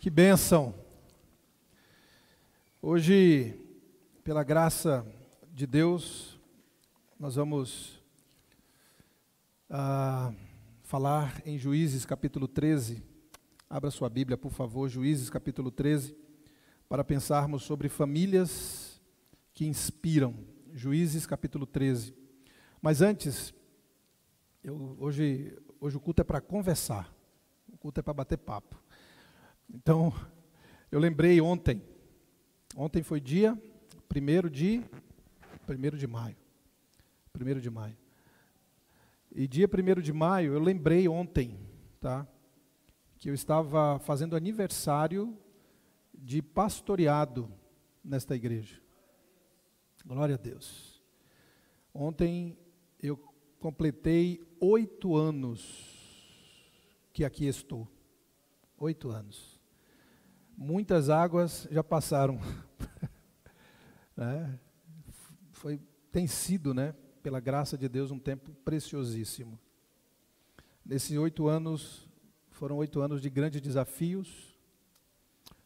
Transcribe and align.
Que 0.00 0.08
bênção! 0.08 0.74
Hoje, 2.80 3.54
pela 4.24 4.42
graça 4.42 5.06
de 5.52 5.66
Deus, 5.66 6.40
nós 7.18 7.34
vamos 7.34 8.02
ah, 9.68 10.32
falar 10.84 11.42
em 11.44 11.58
Juízes 11.58 12.06
capítulo 12.06 12.48
13. 12.48 13.04
Abra 13.68 13.90
sua 13.90 14.08
Bíblia, 14.08 14.38
por 14.38 14.50
favor, 14.50 14.88
Juízes 14.88 15.28
capítulo 15.28 15.70
13, 15.70 16.16
para 16.88 17.04
pensarmos 17.04 17.62
sobre 17.64 17.90
famílias 17.90 19.02
que 19.52 19.66
inspiram. 19.66 20.34
Juízes 20.72 21.26
capítulo 21.26 21.66
13. 21.66 22.14
Mas 22.80 23.02
antes, 23.02 23.52
eu, 24.64 24.96
hoje, 24.98 25.54
hoje 25.78 25.98
o 25.98 26.00
culto 26.00 26.22
é 26.22 26.24
para 26.24 26.40
conversar, 26.40 27.14
o 27.70 27.76
culto 27.76 28.00
é 28.00 28.02
para 28.02 28.14
bater 28.14 28.38
papo. 28.38 28.79
Então, 29.72 30.12
eu 30.90 30.98
lembrei 30.98 31.40
ontem, 31.40 31.80
ontem 32.74 33.04
foi 33.04 33.20
dia 33.20 33.52
1 34.12 34.48
de, 34.48 34.82
1 35.68 35.96
de 35.96 36.06
maio, 36.08 36.36
1 37.40 37.60
de 37.60 37.70
maio. 37.70 37.96
E 39.30 39.46
dia 39.46 39.68
1 39.68 40.00
de 40.00 40.12
maio, 40.12 40.54
eu 40.54 40.60
lembrei 40.60 41.06
ontem, 41.06 41.56
tá, 42.00 42.26
que 43.16 43.30
eu 43.30 43.34
estava 43.34 44.00
fazendo 44.00 44.34
aniversário 44.34 45.38
de 46.12 46.42
pastoreado 46.42 47.48
nesta 48.02 48.34
igreja. 48.34 48.82
Glória 50.04 50.34
a 50.34 50.38
Deus. 50.38 51.00
Ontem 51.94 52.58
eu 53.00 53.16
completei 53.60 54.42
oito 54.58 55.16
anos 55.16 55.86
que 57.12 57.24
aqui 57.24 57.46
estou. 57.46 57.86
Oito 58.76 59.10
anos 59.10 59.49
muitas 60.60 61.08
águas 61.08 61.66
já 61.70 61.82
passaram. 61.82 62.38
né? 64.14 64.60
Foi, 65.52 65.80
tem 66.12 66.26
sido, 66.26 66.74
né, 66.74 66.94
pela 67.22 67.40
graça 67.40 67.78
de 67.78 67.88
Deus, 67.88 68.10
um 68.10 68.18
tempo 68.18 68.52
preciosíssimo. 68.62 69.58
Nesses 70.84 71.16
oito 71.16 71.48
anos, 71.48 72.06
foram 72.50 72.76
oito 72.76 73.00
anos 73.00 73.22
de 73.22 73.30
grandes 73.30 73.62
desafios, 73.62 74.54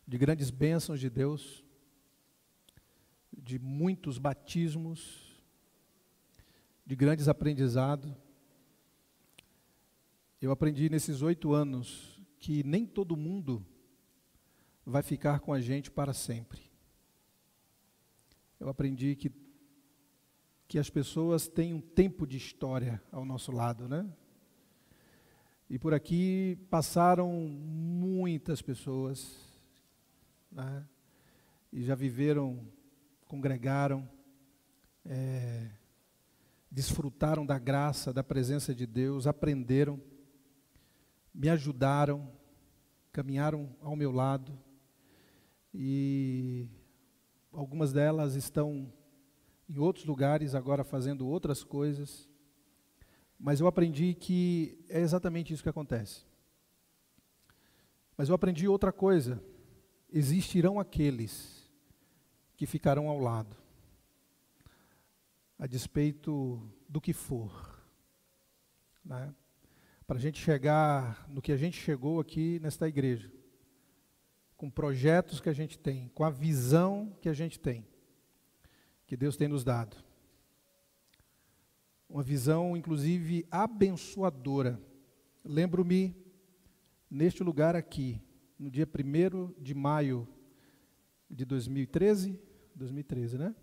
de 0.07 0.17
grandes 0.17 0.51
bênçãos 0.51 1.01
de 1.01 1.11
Deus, 1.11 1.65
de 3.37 3.59
muitos 3.59 4.17
batismos, 4.17 5.43
de 6.87 6.95
grandes 6.95 7.27
aprendizados. 7.27 8.13
Eu 10.41 10.53
aprendi 10.53 10.89
nesses 10.89 11.21
oito 11.21 11.53
anos 11.53 12.21
que 12.39 12.63
nem 12.63 12.87
todo 12.87 13.17
mundo 13.17 13.67
vai 14.85 15.03
ficar 15.03 15.41
com 15.41 15.53
a 15.53 15.61
gente 15.61 15.91
para 15.91 16.13
sempre. 16.13 16.61
Eu 18.61 18.69
aprendi 18.69 19.17
que, 19.17 19.33
que 20.69 20.79
as 20.79 20.91
pessoas 20.91 21.49
têm 21.49 21.73
um 21.73 21.81
tempo 21.81 22.27
de 22.27 22.37
história 22.37 23.03
ao 23.11 23.25
nosso 23.25 23.51
lado, 23.51 23.89
né? 23.89 24.07
E 25.69 25.79
por 25.79 25.95
aqui 25.95 26.59
passaram 26.71 27.31
muitas 27.33 28.61
pessoas, 28.61 29.35
né? 30.53 30.87
E 31.73 31.83
já 31.83 31.95
viveram, 31.95 32.61
congregaram, 33.27 34.09
é, 35.05 35.71
desfrutaram 36.71 37.45
da 37.45 37.59
graça, 37.59 38.13
da 38.13 38.23
presença 38.23 38.75
de 38.75 38.87
Deus, 38.87 39.27
aprenderam, 39.27 40.01
me 41.35 41.49
ajudaram, 41.49 42.31
caminharam 43.11 43.75
ao 43.81 43.97
meu 43.97 44.13
lado 44.13 44.57
e 45.75 46.69
algumas 47.53 47.93
delas 47.93 48.37
estão 48.37 48.93
em 49.69 49.79
outros 49.79 50.05
lugares 50.05 50.55
agora 50.55 50.85
fazendo 50.85 51.27
outras 51.27 51.65
coisas. 51.65 52.31
Mas 53.37 53.59
eu 53.59 53.67
aprendi 53.67 54.15
que 54.15 54.79
é 54.89 55.01
exatamente 55.01 55.53
isso 55.53 55.63
que 55.63 55.69
acontece. 55.69 56.25
Mas 58.17 58.29
eu 58.29 58.35
aprendi 58.37 58.69
outra 58.69 58.93
coisa. 58.93 59.43
Existirão 60.13 60.79
aqueles 60.79 61.69
que 62.57 62.67
ficarão 62.67 63.09
ao 63.09 63.19
lado, 63.19 63.57
a 65.59 65.67
despeito 65.67 66.63
do 66.89 67.01
que 67.01 67.13
for. 67.13 67.83
Né? 69.05 69.35
Para 70.07 70.19
a 70.19 70.21
gente 70.21 70.39
chegar 70.39 71.29
no 71.29 71.43
que 71.43 71.51
a 71.51 71.57
gente 71.57 71.77
chegou 71.81 72.21
aqui 72.21 72.61
nesta 72.61 72.87
igreja 72.87 73.44
com 74.65 74.71
projetos 74.71 75.43
que 75.43 75.51
a 75.51 75.53
gente 75.53 75.79
tem, 75.79 76.11
com 76.15 76.25
a 76.25 76.31
visão 76.31 77.15
que 77.21 77.29
a 77.29 77.35
gente 77.35 77.61
tem, 77.61 77.87
que 79.07 79.15
Deus 79.15 79.37
tem 79.37 79.47
nos 79.47 79.63
dado. 79.63 79.95
Uma 82.09 82.23
visão, 82.23 82.75
inclusive, 82.75 83.47
abençoadora. 83.51 84.81
Lembro-me, 85.45 86.17
neste 87.11 87.45
lugar 87.45 87.77
aqui, 87.77 88.23
no 88.59 88.71
dia 88.71 88.89
1 88.89 89.53
de 89.63 89.75
maio 89.75 90.27
de 91.29 91.45
2013, 91.45 92.41
2013, 92.75 93.37
né? 93.37 93.55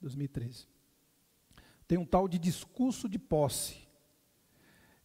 2013. 0.00 0.66
Tem 1.86 1.98
um 1.98 2.06
tal 2.06 2.26
de 2.26 2.38
discurso 2.38 3.06
de 3.06 3.18
posse. 3.18 3.86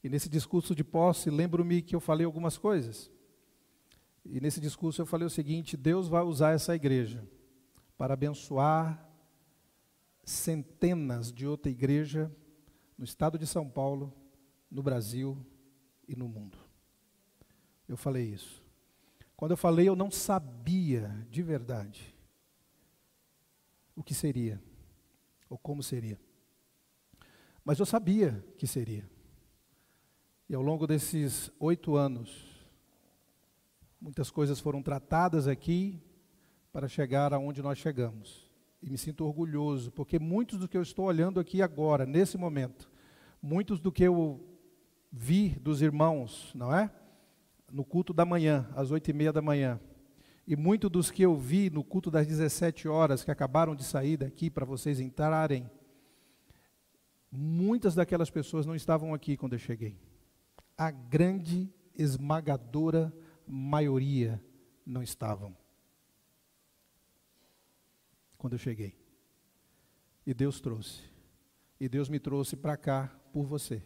E 0.02 0.08
nesse 0.08 0.30
discurso 0.30 0.74
de 0.74 0.86
posse, 0.86 1.30
lembro-me 1.30 1.82
que 1.82 1.94
eu 1.94 2.00
falei 2.00 2.26
algumas 2.26 2.58
coisas. 2.58 3.12
E 4.25 4.41
nesse 4.41 4.59
discurso 4.59 5.02
eu 5.02 5.06
falei 5.06 5.28
o 5.28 5.30
seguinte: 5.30 5.78
Deus 5.78 6.08
vai 6.08 6.24
usar 6.24 6.52
essa 6.52 6.75
igreja 6.75 7.24
para 7.97 8.16
abençoar 8.16 9.08
centenas 10.24 11.31
de 11.31 11.46
outra 11.46 11.72
igreja 11.72 12.35
no 12.97 13.06
estado 13.06 13.38
de 13.38 13.46
São 13.46 13.69
Paulo, 13.69 14.12
no 14.69 14.81
Brasil 14.81 15.38
e 16.08 16.16
no 16.16 16.28
mundo. 16.28 16.58
Eu 17.88 17.96
falei 17.96 18.25
isso. 18.25 18.64
Quando 19.38 19.52
eu 19.52 19.58
falei, 19.58 19.88
eu 19.88 19.96
não 19.96 20.09
sabia 20.09 21.25
de 21.30 21.44
verdade 21.44 22.16
o 23.96 24.03
que 24.03 24.14
seria 24.14 24.62
ou 25.50 25.58
como 25.58 25.84
seria. 25.84 26.19
Mas 27.64 27.80
eu 27.80 27.85
sabia 27.85 28.44
que 28.58 28.66
seria. 28.66 29.08
E 30.47 30.56
ao 30.56 30.62
longo 30.62 30.88
desses 30.88 31.52
oito 31.59 31.96
anos, 31.96 32.55
Muitas 34.06 34.30
coisas 34.30 34.60
foram 34.60 34.84
tratadas 34.84 35.48
aqui 35.48 36.00
para 36.72 36.88
chegar 36.88 37.34
aonde 37.34 37.60
nós 37.64 37.80
chegamos. 37.80 38.48
E 38.80 38.88
me 38.88 39.00
sinto 39.00 39.26
orgulhoso, 39.26 39.92
porque 39.92 40.20
muitos 40.20 40.60
do 40.60 40.68
que 40.68 40.78
eu 40.78 40.84
estou 40.84 41.06
olhando 41.06 41.40
aqui 41.40 41.60
agora, 41.60 42.06
nesse 42.06 42.38
momento, 42.38 42.88
muitos 43.42 43.80
do 43.80 43.92
que 43.92 44.04
eu 44.04 44.48
vi 45.12 45.58
dos 45.60 45.82
irmãos, 45.82 46.52
não 46.54 46.72
é? 46.72 46.92
No 47.72 47.84
culto 47.84 48.14
da 48.14 48.24
manhã, 48.24 48.70
às 48.76 48.92
oito 48.92 49.10
e 49.10 49.14
meia 49.14 49.34
da 49.34 49.42
manhã, 49.42 49.80
e 50.46 50.56
muitos 50.56 50.92
dos 50.92 51.10
que 51.10 51.24
eu 51.24 51.36
vi 51.36 51.72
no 51.72 51.84
culto 51.84 52.12
das 52.12 52.28
17 52.28 52.88
horas, 52.88 53.24
que 53.24 53.32
acabaram 53.32 53.76
de 53.76 53.84
sair 53.84 54.18
daqui 54.18 54.52
para 54.52 54.68
vocês 54.68 55.00
entrarem, 55.00 55.68
muitas 57.32 57.96
daquelas 57.96 58.30
pessoas 58.30 58.68
não 58.68 58.76
estavam 58.76 59.16
aqui 59.16 59.36
quando 59.36 59.54
eu 59.54 59.60
cheguei. 59.60 59.98
A 60.78 60.92
grande, 60.92 61.74
esmagadora 61.98 63.12
maioria 63.48 64.44
não 64.86 65.02
estavam. 65.02 65.56
Quando 68.38 68.54
eu 68.54 68.60
cheguei. 68.60 68.96
E 70.26 70.34
Deus 70.34 70.60
trouxe. 70.60 71.04
E 71.80 71.90
Deus 71.90 72.10
me 72.10 72.20
trouxe 72.20 72.56
para 72.56 72.78
cá 72.78 73.08
por 73.32 73.46
você. 73.46 73.84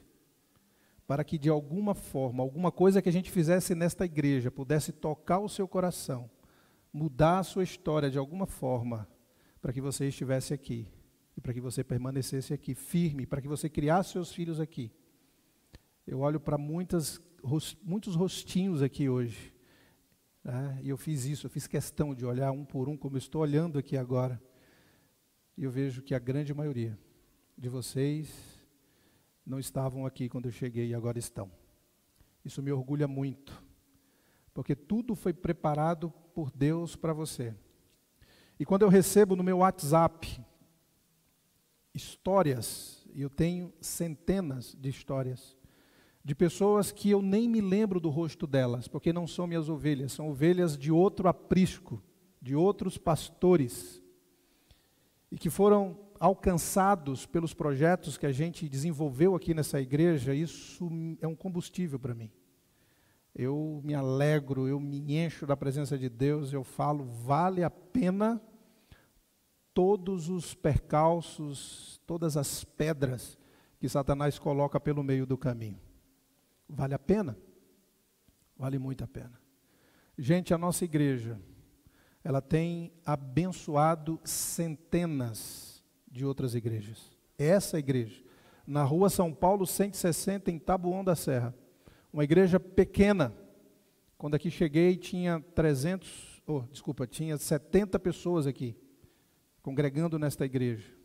Para 1.08 1.24
que 1.24 1.38
de 1.38 1.50
alguma 1.50 1.96
forma, 1.96 2.44
alguma 2.44 2.72
coisa 2.72 3.02
que 3.02 3.10
a 3.10 3.12
gente 3.12 3.32
fizesse 3.32 3.74
nesta 3.74 4.06
igreja 4.06 4.52
pudesse 4.52 4.92
tocar 4.92 5.40
o 5.40 5.50
seu 5.50 5.68
coração, 5.68 6.30
mudar 6.94 7.40
a 7.40 7.44
sua 7.44 7.64
história 7.64 8.12
de 8.12 8.18
alguma 8.18 8.46
forma, 8.46 9.08
para 9.60 9.74
que 9.74 9.82
você 9.82 10.08
estivesse 10.08 10.54
aqui. 10.54 10.88
E 11.36 11.42
para 11.42 11.54
que 11.54 11.62
você 11.62 11.84
permanecesse 11.84 12.54
aqui 12.54 12.76
firme, 12.76 13.26
para 13.26 13.42
que 13.42 13.48
você 13.48 13.70
criasse 13.70 14.12
seus 14.12 14.32
filhos 14.32 14.60
aqui. 14.60 14.92
Eu 16.06 16.20
olho 16.20 16.40
para 16.40 16.58
muitas 16.58 17.20
muitos 17.84 18.16
rostinhos 18.16 18.82
aqui 18.82 19.10
hoje. 19.10 19.54
Né? 20.44 20.80
E 20.84 20.90
eu 20.90 20.98
fiz 20.98 21.26
isso, 21.26 21.46
eu 21.46 21.50
fiz 21.50 21.68
questão 21.68 22.16
de 22.16 22.26
olhar 22.26 22.52
um 22.52 22.66
por 22.66 22.90
um, 22.90 22.98
como 22.98 23.16
eu 23.16 23.20
estou 23.20 23.42
olhando 23.42 23.78
aqui 23.78 23.98
agora. 23.98 24.42
E 25.58 25.64
eu 25.64 25.72
vejo 25.72 26.02
que 26.02 26.16
a 26.16 26.20
grande 26.20 26.54
maioria 26.54 26.98
de 27.58 27.68
vocês 27.68 28.60
não 29.46 29.60
estavam 29.60 30.06
aqui 30.06 30.30
quando 30.30 30.46
eu 30.46 30.52
cheguei 30.52 30.88
e 30.88 30.94
agora 30.94 31.20
estão. 31.20 31.52
Isso 32.46 32.64
me 32.64 32.72
orgulha 32.72 33.08
muito, 33.08 33.62
porque 34.54 34.76
tudo 34.76 35.16
foi 35.16 35.34
preparado 35.34 36.10
por 36.34 36.52
Deus 36.52 36.96
para 36.96 37.12
você. 37.12 37.54
E 38.60 38.66
quando 38.66 38.84
eu 38.84 38.90
recebo 38.90 39.36
no 39.36 39.44
meu 39.44 39.58
WhatsApp 39.58 40.40
histórias, 41.94 43.06
e 43.14 43.22
eu 43.22 43.30
tenho 43.30 43.74
centenas 43.82 44.76
de 44.80 44.90
histórias, 44.90 45.58
de 46.24 46.36
pessoas 46.36 46.92
que 46.92 47.10
eu 47.10 47.22
nem 47.22 47.48
me 47.48 47.62
lembro 47.62 48.00
do 48.00 48.10
rosto 48.10 48.46
delas, 48.46 48.88
porque 48.88 49.14
não 49.14 49.26
são 49.26 49.48
minhas 49.48 49.70
ovelhas, 49.70 50.12
são 50.12 50.30
ovelhas 50.30 50.78
de 50.78 50.92
outro 50.92 51.28
aprisco, 51.28 52.02
de 52.42 52.56
outros 52.56 52.98
pastores, 52.98 54.02
e 55.32 55.38
que 55.38 55.50
foram 55.50 55.98
alcançados 56.20 57.26
pelos 57.26 57.54
projetos 57.54 58.18
que 58.18 58.26
a 58.26 58.32
gente 58.32 58.68
desenvolveu 58.68 59.36
aqui 59.36 59.54
nessa 59.54 59.80
igreja, 59.80 60.34
isso 60.34 60.90
é 61.22 61.28
um 61.28 61.36
combustível 61.36 61.98
para 61.98 62.14
mim. 62.14 62.32
Eu 63.34 63.80
me 63.84 63.94
alegro, 63.94 64.68
eu 64.68 64.80
me 64.80 65.16
encho 65.16 65.48
da 65.48 65.56
presença 65.56 65.98
de 65.98 66.10
Deus, 66.10 66.52
eu 66.52 66.64
falo, 66.64 67.06
vale 67.06 67.64
a 67.64 67.70
pena 67.70 68.42
todos 69.74 70.28
os 70.28 70.54
percalços, 70.54 72.02
todas 72.06 72.36
as 72.36 72.66
pedras 72.66 73.38
que 73.80 73.88
Satanás 73.88 74.38
coloca 74.38 74.78
pelo 74.78 75.02
meio 75.02 75.26
do 75.26 75.38
caminho. 75.38 75.80
Vale 76.70 76.94
a 76.94 77.00
pena? 77.00 77.36
Vale 78.56 78.78
muito 78.78 79.04
a 79.04 79.08
pena. 79.08 79.40
Gente, 80.18 80.54
a 80.54 80.58
nossa 80.58 80.86
igreja, 80.86 81.40
ela 82.24 82.42
tem 82.42 82.92
abençoado 83.06 84.20
centenas 84.24 85.84
de 86.12 86.26
outras 86.26 86.54
igrejas. 86.54 87.18
Essa 87.38 87.80
igreja, 87.80 88.22
na 88.68 88.84
rua 88.84 89.10
São 89.10 89.34
Paulo 89.34 89.66
160, 89.66 90.52
em 90.52 90.60
Tabuão 90.60 91.04
da 91.04 91.16
Serra, 91.16 91.56
uma 92.12 92.24
igreja 92.24 92.60
pequena. 92.60 93.34
Quando 94.18 94.36
aqui 94.36 94.52
cheguei, 94.52 94.98
tinha 94.98 95.40
300, 95.56 96.42
oh, 96.46 96.62
desculpa, 96.72 97.08
tinha 97.08 97.38
70 97.38 97.98
pessoas 97.98 98.46
aqui, 98.46 98.76
congregando 99.62 100.20
nesta 100.20 100.46
igreja. 100.46 100.99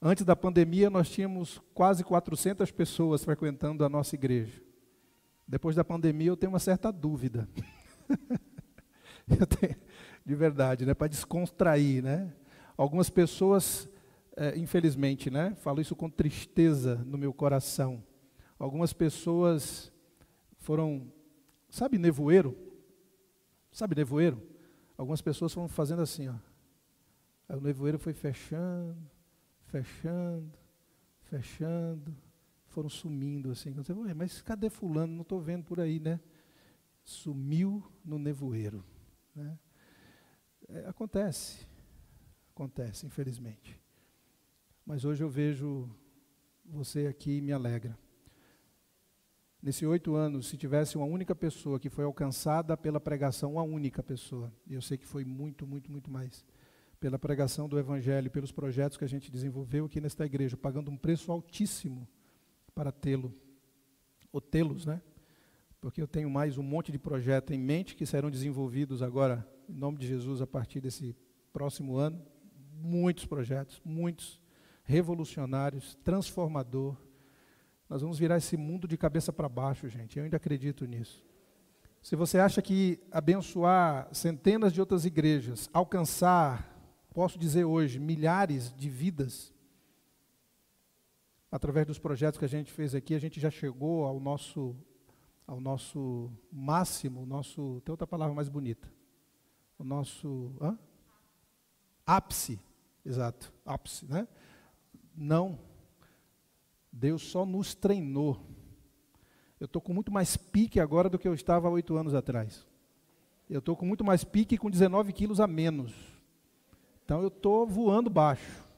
Antes 0.00 0.24
da 0.24 0.36
pandemia, 0.36 0.88
nós 0.88 1.10
tínhamos 1.10 1.60
quase 1.74 2.04
400 2.04 2.70
pessoas 2.70 3.24
frequentando 3.24 3.84
a 3.84 3.88
nossa 3.88 4.14
igreja. 4.14 4.62
Depois 5.46 5.74
da 5.74 5.82
pandemia, 5.82 6.28
eu 6.28 6.36
tenho 6.36 6.52
uma 6.52 6.60
certa 6.60 6.92
dúvida. 6.92 7.48
de 10.24 10.34
verdade, 10.36 10.86
né, 10.86 10.94
para 10.94 11.08
descontrair, 11.08 12.02
né? 12.02 12.32
Algumas 12.76 13.10
pessoas, 13.10 13.88
é, 14.36 14.56
infelizmente, 14.56 15.30
né, 15.30 15.56
falo 15.56 15.80
isso 15.80 15.96
com 15.96 16.08
tristeza 16.08 16.94
no 17.04 17.18
meu 17.18 17.32
coração. 17.32 18.00
Algumas 18.56 18.92
pessoas 18.92 19.92
foram, 20.58 21.12
sabe, 21.68 21.98
nevoeiro? 21.98 22.56
Sabe 23.72 23.96
nevoeiro? 23.96 24.40
Algumas 24.96 25.20
pessoas 25.20 25.52
foram 25.52 25.66
fazendo 25.66 26.02
assim, 26.02 26.28
ó. 26.28 26.34
O 27.56 27.60
nevoeiro 27.60 27.98
foi 27.98 28.12
fechando, 28.12 28.96
fechando, 29.68 30.58
fechando, 31.22 32.16
foram 32.66 32.88
sumindo 32.88 33.50
assim. 33.50 33.72
Você, 33.72 33.94
mas 34.14 34.40
cadê 34.42 34.68
fulano? 34.70 35.14
Não 35.14 35.22
estou 35.22 35.40
vendo 35.40 35.64
por 35.64 35.80
aí, 35.80 36.00
né? 36.00 36.20
Sumiu 37.02 37.82
no 38.04 38.18
nevoeiro. 38.18 38.84
Né? 39.34 39.58
É, 40.68 40.86
acontece, 40.86 41.66
acontece, 42.50 43.06
infelizmente. 43.06 43.78
Mas 44.84 45.04
hoje 45.04 45.22
eu 45.22 45.28
vejo 45.28 45.88
você 46.64 47.06
aqui 47.06 47.38
e 47.38 47.40
me 47.40 47.52
alegra. 47.52 47.98
Nesses 49.60 49.82
oito 49.82 50.14
anos, 50.14 50.46
se 50.48 50.56
tivesse 50.56 50.96
uma 50.96 51.06
única 51.06 51.34
pessoa 51.34 51.80
que 51.80 51.90
foi 51.90 52.04
alcançada 52.04 52.76
pela 52.76 53.00
pregação, 53.00 53.54
uma 53.54 53.62
única 53.62 54.02
pessoa, 54.02 54.52
eu 54.68 54.80
sei 54.80 54.96
que 54.96 55.06
foi 55.06 55.24
muito, 55.24 55.66
muito, 55.66 55.90
muito 55.90 56.10
mais 56.10 56.44
pela 57.00 57.18
pregação 57.18 57.68
do 57.68 57.78
Evangelho, 57.78 58.30
pelos 58.30 58.50
projetos 58.50 58.96
que 58.96 59.04
a 59.04 59.08
gente 59.08 59.30
desenvolveu 59.30 59.86
aqui 59.86 60.00
nesta 60.00 60.26
igreja, 60.26 60.56
pagando 60.56 60.90
um 60.90 60.96
preço 60.96 61.30
altíssimo 61.30 62.08
para 62.74 62.90
tê-lo, 62.90 63.34
ou 64.32 64.40
tê-los, 64.40 64.84
né? 64.84 65.00
Porque 65.80 66.02
eu 66.02 66.08
tenho 66.08 66.28
mais 66.28 66.58
um 66.58 66.62
monte 66.62 66.90
de 66.90 66.98
projetos 66.98 67.54
em 67.54 67.58
mente 67.58 67.94
que 67.94 68.04
serão 68.04 68.30
desenvolvidos 68.30 69.00
agora, 69.00 69.48
em 69.68 69.74
nome 69.74 69.98
de 69.98 70.08
Jesus, 70.08 70.42
a 70.42 70.46
partir 70.46 70.80
desse 70.80 71.16
próximo 71.52 71.96
ano. 71.96 72.20
Muitos 72.72 73.26
projetos, 73.26 73.80
muitos 73.84 74.40
revolucionários, 74.82 75.94
transformador. 76.02 76.96
Nós 77.88 78.02
vamos 78.02 78.18
virar 78.18 78.38
esse 78.38 78.56
mundo 78.56 78.88
de 78.88 78.96
cabeça 78.96 79.32
para 79.32 79.48
baixo, 79.48 79.88
gente. 79.88 80.18
Eu 80.18 80.24
ainda 80.24 80.36
acredito 80.36 80.84
nisso. 80.84 81.24
Se 82.02 82.16
você 82.16 82.38
acha 82.38 82.60
que 82.60 83.00
abençoar 83.10 84.08
centenas 84.12 84.72
de 84.72 84.80
outras 84.80 85.04
igrejas, 85.04 85.68
alcançar 85.72 86.77
posso 87.14 87.38
dizer 87.38 87.64
hoje, 87.64 87.98
milhares 87.98 88.74
de 88.74 88.88
vidas. 88.88 89.52
Através 91.50 91.86
dos 91.86 91.98
projetos 91.98 92.38
que 92.38 92.44
a 92.44 92.48
gente 92.48 92.72
fez 92.72 92.94
aqui, 92.94 93.14
a 93.14 93.18
gente 93.18 93.40
já 93.40 93.50
chegou 93.50 94.04
ao 94.04 94.20
nosso 94.20 94.76
ao 95.48 95.62
nosso 95.62 96.30
máximo, 96.52 97.24
nosso, 97.24 97.80
tem 97.82 97.90
outra 97.90 98.06
palavra 98.06 98.34
mais 98.34 98.50
bonita. 98.50 98.86
O 99.78 99.82
nosso 99.82 100.54
hã? 100.60 100.78
ápice, 102.06 102.60
exato, 103.04 103.50
ápice, 103.64 104.04
né? 104.04 104.28
Não. 105.16 105.58
Deus 106.92 107.22
só 107.22 107.46
nos 107.46 107.74
treinou. 107.74 108.44
Eu 109.58 109.64
estou 109.64 109.80
com 109.80 109.94
muito 109.94 110.12
mais 110.12 110.36
pique 110.36 110.78
agora 110.78 111.08
do 111.08 111.18
que 111.18 111.26
eu 111.26 111.34
estava 111.34 111.66
há 111.66 111.70
oito 111.70 111.96
anos 111.96 112.14
atrás. 112.14 112.66
Eu 113.48 113.60
estou 113.60 113.74
com 113.74 113.86
muito 113.86 114.04
mais 114.04 114.24
pique 114.24 114.58
com 114.58 114.70
19 114.70 115.14
quilos 115.14 115.40
a 115.40 115.46
menos. 115.46 115.94
Então 117.08 117.22
eu 117.22 117.28
estou 117.28 117.66
voando 117.66 118.10
baixo. 118.10 118.68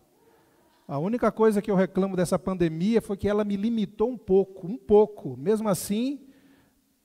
A 0.86 1.00
única 1.00 1.32
coisa 1.32 1.60
que 1.60 1.68
eu 1.68 1.74
reclamo 1.74 2.14
dessa 2.14 2.38
pandemia 2.38 3.02
foi 3.02 3.16
que 3.16 3.28
ela 3.28 3.44
me 3.44 3.56
limitou 3.56 4.08
um 4.08 4.16
pouco, 4.16 4.68
um 4.68 4.76
pouco. 4.76 5.36
Mesmo 5.36 5.68
assim, 5.68 6.28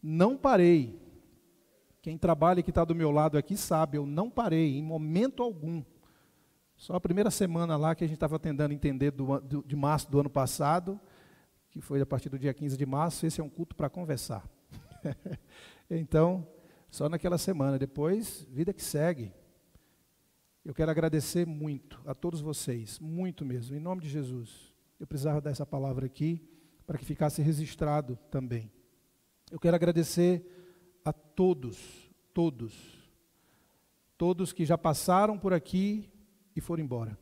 não 0.03 0.37
parei. 0.37 1.01
Quem 1.99 2.15
trabalha 2.15 2.59
e 2.59 2.63
que 2.63 2.69
está 2.69 2.85
do 2.85 2.93
meu 2.93 3.09
lado 3.09 3.39
aqui 3.39 3.57
sabe, 3.57 3.97
eu 3.97 4.05
não 4.05 4.29
parei 4.29 4.77
em 4.77 4.83
momento 4.83 5.41
algum. 5.41 5.83
Só 6.75 6.93
a 6.93 7.01
primeira 7.01 7.31
semana 7.31 7.75
lá 7.75 7.95
que 7.95 8.03
a 8.03 8.07
gente 8.07 8.17
estava 8.17 8.37
tentando 8.37 8.75
entender 8.75 9.09
do, 9.09 9.39
do, 9.39 9.63
de 9.63 9.75
março 9.75 10.11
do 10.11 10.19
ano 10.19 10.29
passado, 10.29 10.99
que 11.71 11.81
foi 11.81 11.99
a 12.01 12.05
partir 12.05 12.29
do 12.29 12.37
dia 12.37 12.53
15 12.53 12.77
de 12.77 12.85
março, 12.85 13.25
esse 13.25 13.41
é 13.41 13.43
um 13.43 13.49
culto 13.49 13.75
para 13.75 13.89
conversar. 13.89 14.47
então, 15.89 16.47
só 16.87 17.09
naquela 17.09 17.39
semana. 17.39 17.79
Depois, 17.79 18.45
vida 18.51 18.71
que 18.71 18.83
segue. 18.83 19.33
Eu 20.65 20.73
quero 20.73 20.89
agradecer 20.89 21.45
muito 21.45 22.01
a 22.07 22.15
todos 22.15 22.41
vocês, 22.41 22.97
muito 22.99 23.45
mesmo, 23.45 23.75
em 23.75 23.79
nome 23.79 24.01
de 24.01 24.09
Jesus. 24.09 24.73
Eu 24.99 25.05
precisava 25.05 25.39
dar 25.39 25.51
essa 25.51 25.63
palavra 25.63 26.07
aqui 26.07 26.41
para 26.87 26.97
que 26.97 27.05
ficasse 27.05 27.39
registrado 27.39 28.17
também. 28.31 28.71
Eu 29.51 29.59
quero 29.59 29.75
agradecer 29.75 30.43
a 31.05 31.13
todos, 31.13 32.09
todos, 32.33 32.73
todos 34.17 34.51
que 34.51 34.65
já 34.65 34.75
passaram 34.75 35.37
por 35.37 35.53
aqui 35.53 36.09
e 36.55 36.59
foram 36.59 36.83
embora. 36.83 37.15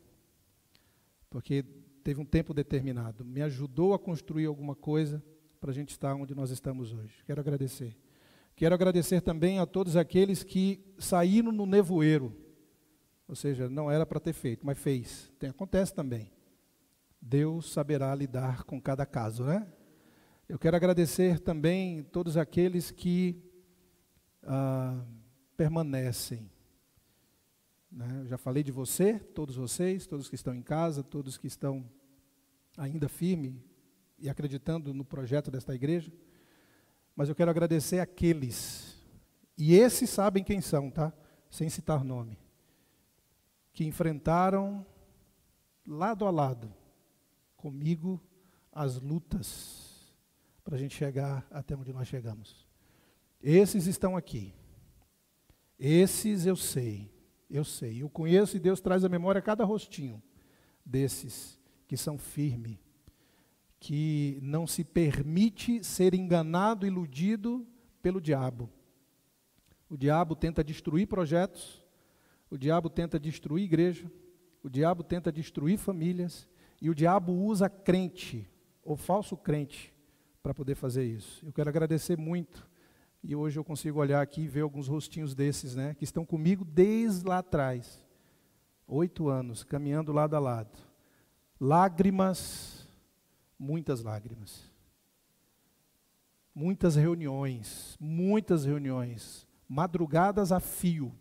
Porque 1.29 1.65
teve 2.01 2.22
um 2.22 2.25
tempo 2.25 2.53
determinado, 2.53 3.25
me 3.25 3.41
ajudou 3.41 3.94
a 3.94 4.00
construir 4.00 4.46
alguma 4.46 4.74
coisa 4.74 5.22
para 5.60 5.72
a 5.72 5.74
gente 5.74 5.89
estar 5.89 6.15
onde 6.15 6.34
nós 6.34 6.50
estamos 6.50 6.94
hoje. 6.94 7.22
Quero 7.25 7.41
agradecer. 7.41 7.94
Quero 8.56 8.74
agradecer 8.74 9.20
também 9.20 9.60
a 9.60 9.65
todos 9.65 9.98
aqueles 9.98 10.44
que 10.44 10.79
saíram 10.98 11.51
no 11.51 11.65
nevoeiro 11.65 12.42
ou 13.27 13.36
seja, 13.36 13.70
não 13.70 13.89
era 13.89 14.06
para 14.06 14.20
ter 14.20 14.34
feito, 14.34 14.65
mas 14.65 14.77
fez. 14.77 15.32
Tem, 15.39 15.50
acontece 15.50 15.94
também. 15.94 16.32
Deus 17.22 17.72
saberá 17.72 18.13
lidar 18.13 18.63
com 18.63 18.82
cada 18.82 19.06
caso, 19.06 19.46
né? 19.46 19.65
Eu 20.48 20.60
quero 20.60 20.75
agradecer 20.75 21.39
também 21.39 22.03
todos 22.03 22.36
aqueles 22.36 22.92
que 22.92 23.42
ah, 24.44 25.01
permanecem. 25.56 26.51
Né? 27.89 28.22
Eu 28.22 28.27
já 28.27 28.38
falei 28.38 28.62
de 28.62 28.72
você, 28.72 29.18
todos 29.18 29.56
vocês, 29.56 30.06
todos 30.06 30.27
que 30.27 30.36
estão 30.36 30.53
em 30.53 30.62
casa, 30.62 31.01
todos 31.01 31.38
que 31.38 31.48
estão 31.48 31.89
ainda 32.77 33.08
firme 33.08 33.63
e 34.20 34.30
acreditando 34.30 34.94
no 34.94 35.06
projeto 35.06 35.50
desta 35.50 35.74
igreja. 35.74 36.12
Mas 37.15 37.30
eu 37.30 37.36
quero 37.36 37.51
agradecer 37.51 38.00
aqueles, 38.00 38.98
e 39.58 39.75
esses 39.75 40.10
sabem 40.10 40.44
quem 40.44 40.60
são, 40.60 40.92
tá? 40.92 41.13
Sem 41.50 41.70
citar 41.70 42.03
nome 42.03 42.42
que 43.74 43.84
enfrentaram 43.84 44.86
lado 45.86 46.25
a 46.25 46.32
lado 46.32 46.74
comigo 47.58 48.22
as 48.72 49.01
lutas 49.01 50.13
para 50.63 50.75
a 50.75 50.80
gente 50.80 50.96
chegar 50.96 51.46
até 51.51 51.75
onde 51.75 51.92
nós 51.92 52.08
chegamos. 52.08 52.68
Esses 53.42 53.88
estão 53.88 54.15
aqui. 54.15 54.53
Esses 55.77 56.46
eu 56.46 56.56
sei, 56.56 57.12
eu 57.50 57.65
sei. 57.65 58.01
Eu 58.01 58.10
conheço 58.10 58.56
e 58.56 58.60
Deus 58.60 58.80
traz 58.80 59.03
à 59.03 59.10
memória 59.10 59.42
cada 59.42 59.65
rostinho 59.65 60.22
desses 60.86 61.60
que 61.88 61.98
são 61.98 62.18
firmes, 62.18 62.77
que 63.80 64.39
não 64.42 64.65
se 64.65 64.84
permite 64.84 65.84
ser 65.84 66.13
enganado, 66.13 66.88
iludido 66.88 67.68
pelo 68.01 68.22
diabo. 68.22 68.70
O 69.89 69.98
diabo 69.98 70.36
tenta 70.36 70.63
destruir 70.63 71.08
projetos, 71.08 71.83
o 72.53 72.57
diabo 72.57 72.88
tenta 72.88 73.19
destruir 73.19 73.63
igreja, 73.63 74.12
o 74.62 74.69
diabo 74.69 75.03
tenta 75.03 75.31
destruir 75.31 75.75
famílias, 75.79 76.48
e 76.79 76.88
o 76.88 76.93
diabo 76.93 77.33
usa 77.33 77.67
crente 77.67 78.48
ou 78.83 78.95
falso 78.95 79.36
crente 79.36 79.91
para 80.43 80.53
poder 80.53 80.75
fazer 80.75 81.03
isso. 81.03 81.43
Eu 81.43 81.51
quero 81.51 81.67
agradecer 81.67 82.15
muito 82.15 82.69
e 83.24 83.36
hoje 83.36 83.57
eu 83.57 83.63
consigo 83.63 84.00
olhar 84.00 84.22
aqui 84.22 84.41
e 84.41 84.48
ver 84.48 84.62
alguns 84.62 84.88
rostinhos 84.88 85.33
desses, 85.33 85.75
né, 85.75 85.95
que 85.95 86.03
estão 86.03 86.24
comigo 86.24 86.63
desde 86.63 87.25
lá 87.27 87.39
atrás, 87.39 88.05
oito 88.86 89.29
anos, 89.29 89.63
caminhando 89.63 90.13
lado 90.13 90.36
a 90.36 90.39
lado. 90.39 90.77
Lágrimas, 91.60 92.88
muitas 93.57 94.03
lágrimas. 94.03 94.72
Muitas 96.53 96.95
reuniões, 96.95 97.98
muitas 98.00 98.63
reuniões, 98.63 99.48
madrugadas 99.67 100.51
a 100.51 100.60
fio, 100.60 101.12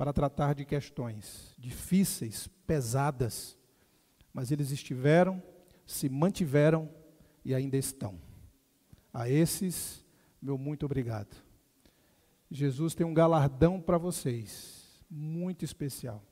para 0.00 0.14
tratar 0.14 0.54
de 0.54 0.64
questões 0.64 1.54
difíceis, 1.58 2.48
pesadas, 2.66 3.54
mas 4.32 4.50
eles 4.50 4.70
estiveram, 4.70 5.42
se 5.84 6.08
mantiveram 6.08 6.88
e 7.44 7.54
ainda 7.54 7.76
estão. 7.76 8.18
A 9.12 9.28
esses, 9.28 10.02
meu 10.40 10.56
muito 10.56 10.86
obrigado. 10.86 11.36
Jesus 12.50 12.94
tem 12.94 13.06
um 13.06 13.12
galardão 13.12 13.78
para 13.78 13.98
vocês, 13.98 15.04
muito 15.10 15.66
especial. 15.66 16.24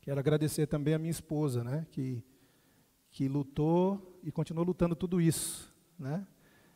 Quero 0.00 0.18
agradecer 0.18 0.66
também 0.66 0.94
a 0.94 0.98
minha 0.98 1.12
esposa, 1.12 1.62
né, 1.62 1.86
que, 1.92 2.24
que 3.12 3.28
lutou 3.28 4.18
e 4.20 4.32
continuou 4.32 4.66
lutando 4.66 4.96
tudo 4.96 5.20
isso, 5.20 5.72
né? 5.96 6.26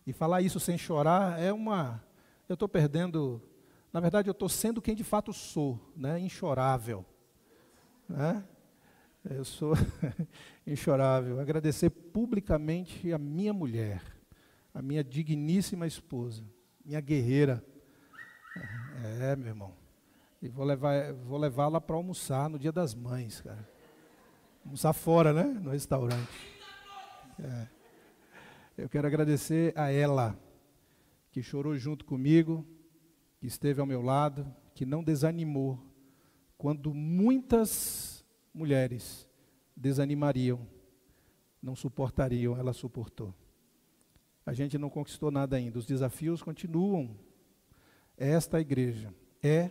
E 0.06 0.12
falar 0.12 0.42
isso 0.42 0.60
sem 0.60 0.78
chorar 0.78 1.40
é 1.42 1.52
uma. 1.52 2.00
Eu 2.48 2.54
estou 2.54 2.68
perdendo 2.68 3.42
na 3.92 4.00
verdade, 4.00 4.28
eu 4.28 4.32
estou 4.32 4.48
sendo 4.48 4.82
quem 4.82 4.94
de 4.94 5.04
fato 5.04 5.32
sou, 5.32 5.80
né? 5.96 6.18
inchorável. 6.20 7.04
Né? 8.08 8.44
Eu 9.24 9.44
sou 9.44 9.74
inchorável. 10.66 11.40
Agradecer 11.40 11.90
publicamente 11.90 13.12
a 13.12 13.18
minha 13.18 13.52
mulher, 13.52 14.02
a 14.74 14.82
minha 14.82 15.02
digníssima 15.02 15.86
esposa, 15.86 16.44
minha 16.84 17.00
guerreira. 17.00 17.64
É, 19.20 19.36
meu 19.36 19.48
irmão. 19.48 19.72
E 20.40 20.48
vou 20.48 20.64
levar, 20.64 21.12
vou 21.14 21.38
levá-la 21.38 21.80
para 21.80 21.96
almoçar 21.96 22.48
no 22.48 22.58
Dia 22.58 22.72
das 22.72 22.94
Mães, 22.94 23.40
cara. 23.40 23.68
Almoçar 24.64 24.92
fora, 24.92 25.32
né? 25.32 25.44
No 25.44 25.70
restaurante. 25.70 26.58
É. 27.40 27.66
Eu 28.76 28.88
quero 28.88 29.06
agradecer 29.06 29.72
a 29.76 29.90
ela, 29.90 30.38
que 31.32 31.42
chorou 31.42 31.76
junto 31.76 32.04
comigo, 32.04 32.64
que 33.38 33.46
esteve 33.46 33.80
ao 33.80 33.86
meu 33.86 34.02
lado, 34.02 34.46
que 34.74 34.84
não 34.84 35.02
desanimou, 35.02 35.78
quando 36.56 36.92
muitas 36.92 38.24
mulheres 38.52 39.28
desanimariam, 39.76 40.66
não 41.62 41.76
suportariam, 41.76 42.56
ela 42.56 42.72
suportou. 42.72 43.34
A 44.44 44.52
gente 44.52 44.78
não 44.78 44.90
conquistou 44.90 45.30
nada 45.30 45.56
ainda, 45.56 45.78
os 45.78 45.86
desafios 45.86 46.42
continuam. 46.42 47.16
Esta 48.16 48.60
igreja 48.60 49.14
é, 49.42 49.70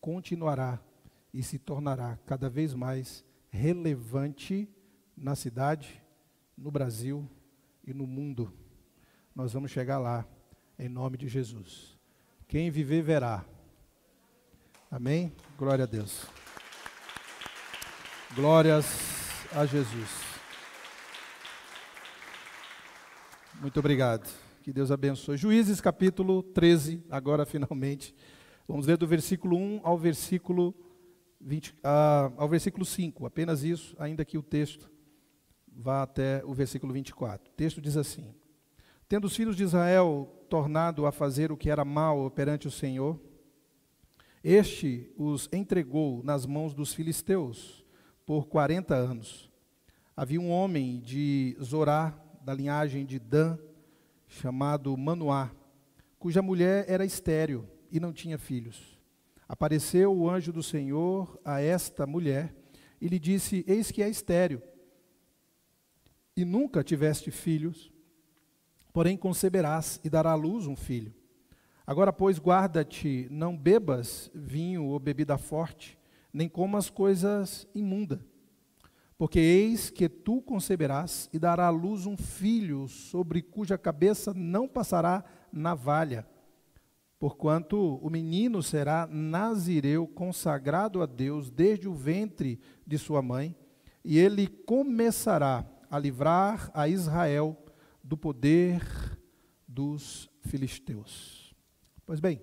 continuará 0.00 0.82
e 1.32 1.42
se 1.42 1.58
tornará 1.58 2.18
cada 2.26 2.50
vez 2.50 2.74
mais 2.74 3.24
relevante 3.48 4.68
na 5.16 5.34
cidade, 5.34 6.02
no 6.56 6.70
Brasil 6.70 7.28
e 7.84 7.94
no 7.94 8.06
mundo. 8.06 8.52
Nós 9.34 9.52
vamos 9.52 9.70
chegar 9.70 9.98
lá, 9.98 10.26
em 10.78 10.88
nome 10.88 11.16
de 11.16 11.28
Jesus. 11.28 11.99
Quem 12.50 12.68
viver, 12.68 13.00
verá. 13.00 13.44
Amém? 14.90 15.32
Glória 15.56 15.84
a 15.84 15.86
Deus. 15.86 16.26
Glórias 18.34 18.86
a 19.52 19.64
Jesus. 19.64 20.10
Muito 23.60 23.78
obrigado. 23.78 24.28
Que 24.64 24.72
Deus 24.72 24.90
abençoe. 24.90 25.36
Juízes 25.36 25.80
capítulo 25.80 26.42
13, 26.42 27.04
agora 27.08 27.46
finalmente. 27.46 28.12
Vamos 28.66 28.84
ler 28.84 28.96
do 28.96 29.06
versículo 29.06 29.56
1 29.56 29.82
ao 29.84 29.96
versículo 29.96 30.74
20, 31.40 31.70
uh, 31.70 32.34
ao 32.36 32.48
versículo 32.48 32.84
5. 32.84 33.26
Apenas 33.26 33.62
isso, 33.62 33.94
ainda 33.96 34.24
que 34.24 34.36
o 34.36 34.42
texto 34.42 34.90
vá 35.68 36.02
até 36.02 36.42
o 36.44 36.52
versículo 36.52 36.92
24. 36.92 37.48
O 37.48 37.54
texto 37.54 37.80
diz 37.80 37.96
assim: 37.96 38.34
Tendo 39.08 39.28
os 39.28 39.36
filhos 39.36 39.54
de 39.54 39.62
Israel 39.62 40.39
tornado 40.50 41.06
a 41.06 41.12
fazer 41.12 41.52
o 41.52 41.56
que 41.56 41.70
era 41.70 41.84
mal 41.84 42.28
perante 42.30 42.66
o 42.66 42.70
Senhor, 42.70 43.18
este 44.42 45.12
os 45.16 45.48
entregou 45.52 46.22
nas 46.24 46.44
mãos 46.44 46.74
dos 46.74 46.92
filisteus 46.92 47.86
por 48.26 48.48
quarenta 48.48 48.96
anos. 48.96 49.48
Havia 50.16 50.40
um 50.40 50.50
homem 50.50 51.00
de 51.00 51.56
Zorá, 51.62 52.18
da 52.42 52.52
linhagem 52.52 53.06
de 53.06 53.18
Dan, 53.18 53.56
chamado 54.26 54.96
Manoá, 54.96 55.50
cuja 56.18 56.42
mulher 56.42 56.84
era 56.88 57.04
estéril 57.04 57.66
e 57.90 58.00
não 58.00 58.12
tinha 58.12 58.36
filhos. 58.36 58.98
Apareceu 59.48 60.12
o 60.12 60.28
anjo 60.28 60.52
do 60.52 60.62
Senhor 60.62 61.38
a 61.44 61.60
esta 61.60 62.06
mulher 62.06 62.54
e 63.00 63.08
lhe 63.08 63.18
disse: 63.18 63.64
Eis 63.68 63.90
que 63.90 64.02
é 64.02 64.08
estéril, 64.08 64.60
e 66.36 66.44
nunca 66.44 66.82
tiveste 66.82 67.30
filhos, 67.30 67.92
porém 69.00 69.16
conceberás 69.16 69.98
e 70.04 70.10
dará 70.10 70.32
à 70.32 70.34
luz 70.34 70.66
um 70.66 70.76
filho. 70.76 71.14
Agora, 71.86 72.12
pois, 72.12 72.38
guarda-te, 72.38 73.26
não 73.30 73.56
bebas 73.56 74.30
vinho 74.34 74.84
ou 74.84 74.98
bebida 74.98 75.38
forte, 75.38 75.98
nem 76.30 76.46
comas 76.46 76.90
coisas 76.90 77.66
imundas. 77.74 78.20
Porque 79.16 79.38
eis 79.38 79.88
que 79.88 80.06
tu 80.06 80.42
conceberás 80.42 81.30
e 81.32 81.38
dará 81.38 81.68
à 81.68 81.70
luz 81.70 82.04
um 82.04 82.14
filho, 82.14 82.86
sobre 82.88 83.40
cuja 83.40 83.78
cabeça 83.78 84.34
não 84.34 84.68
passará 84.68 85.24
navalha. 85.50 86.26
Porquanto 87.18 87.96
o 88.02 88.10
menino 88.10 88.62
será 88.62 89.06
nazireu, 89.10 90.06
consagrado 90.06 91.00
a 91.00 91.06
Deus 91.06 91.50
desde 91.50 91.88
o 91.88 91.94
ventre 91.94 92.60
de 92.86 92.98
sua 92.98 93.22
mãe, 93.22 93.56
e 94.04 94.18
ele 94.18 94.46
começará 94.46 95.64
a 95.90 95.98
livrar 95.98 96.70
a 96.74 96.86
Israel 96.86 97.56
do 98.10 98.16
poder 98.16 98.82
dos 99.68 100.28
filisteus. 100.40 101.54
Pois 102.04 102.18
bem, 102.18 102.42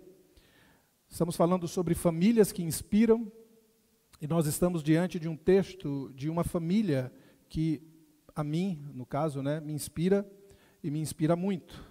estamos 1.10 1.36
falando 1.36 1.68
sobre 1.68 1.94
famílias 1.94 2.54
que 2.54 2.64
inspiram, 2.64 3.30
e 4.22 4.28
nós 4.28 4.48
estamos 4.48 4.82
diante 4.82 5.20
de 5.20 5.28
um 5.28 5.36
texto 5.36 6.10
de 6.16 6.30
uma 6.30 6.46
família 6.46 7.12
que 7.50 7.82
a 8.34 8.46
mim, 8.46 8.82
no 8.94 9.06
caso, 9.06 9.44
né, 9.44 9.60
me 9.60 9.74
inspira 9.74 10.26
e 10.82 10.90
me 10.90 11.02
inspira 11.02 11.36
muito. 11.36 11.84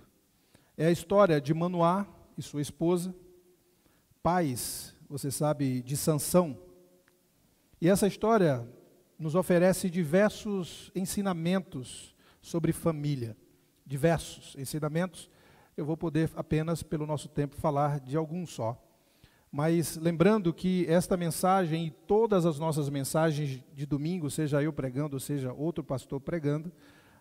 É 0.74 0.86
a 0.86 0.90
história 0.90 1.38
de 1.38 1.52
Manoá 1.52 2.06
e 2.34 2.40
sua 2.40 2.62
esposa, 2.62 3.14
pais, 4.22 4.96
você 5.06 5.30
sabe, 5.30 5.82
de 5.82 5.98
Sansão. 5.98 6.58
E 7.78 7.90
essa 7.90 8.06
história 8.06 8.66
nos 9.18 9.34
oferece 9.34 9.90
diversos 9.90 10.90
ensinamentos 10.94 12.16
sobre 12.40 12.72
família 12.72 13.36
diversos 13.86 14.56
ensinamentos. 14.58 15.30
Eu 15.76 15.84
vou 15.84 15.96
poder 15.96 16.30
apenas, 16.34 16.82
pelo 16.82 17.06
nosso 17.06 17.28
tempo, 17.28 17.54
falar 17.56 18.00
de 18.00 18.16
alguns 18.16 18.50
só. 18.50 18.82
Mas 19.50 19.96
lembrando 19.96 20.52
que 20.52 20.84
esta 20.88 21.16
mensagem 21.16 21.86
e 21.86 21.90
todas 21.90 22.44
as 22.44 22.58
nossas 22.58 22.90
mensagens 22.90 23.62
de 23.72 23.86
domingo, 23.86 24.28
seja 24.30 24.62
eu 24.62 24.72
pregando, 24.72 25.18
seja 25.20 25.52
outro 25.52 25.84
pastor 25.84 26.20
pregando, 26.20 26.72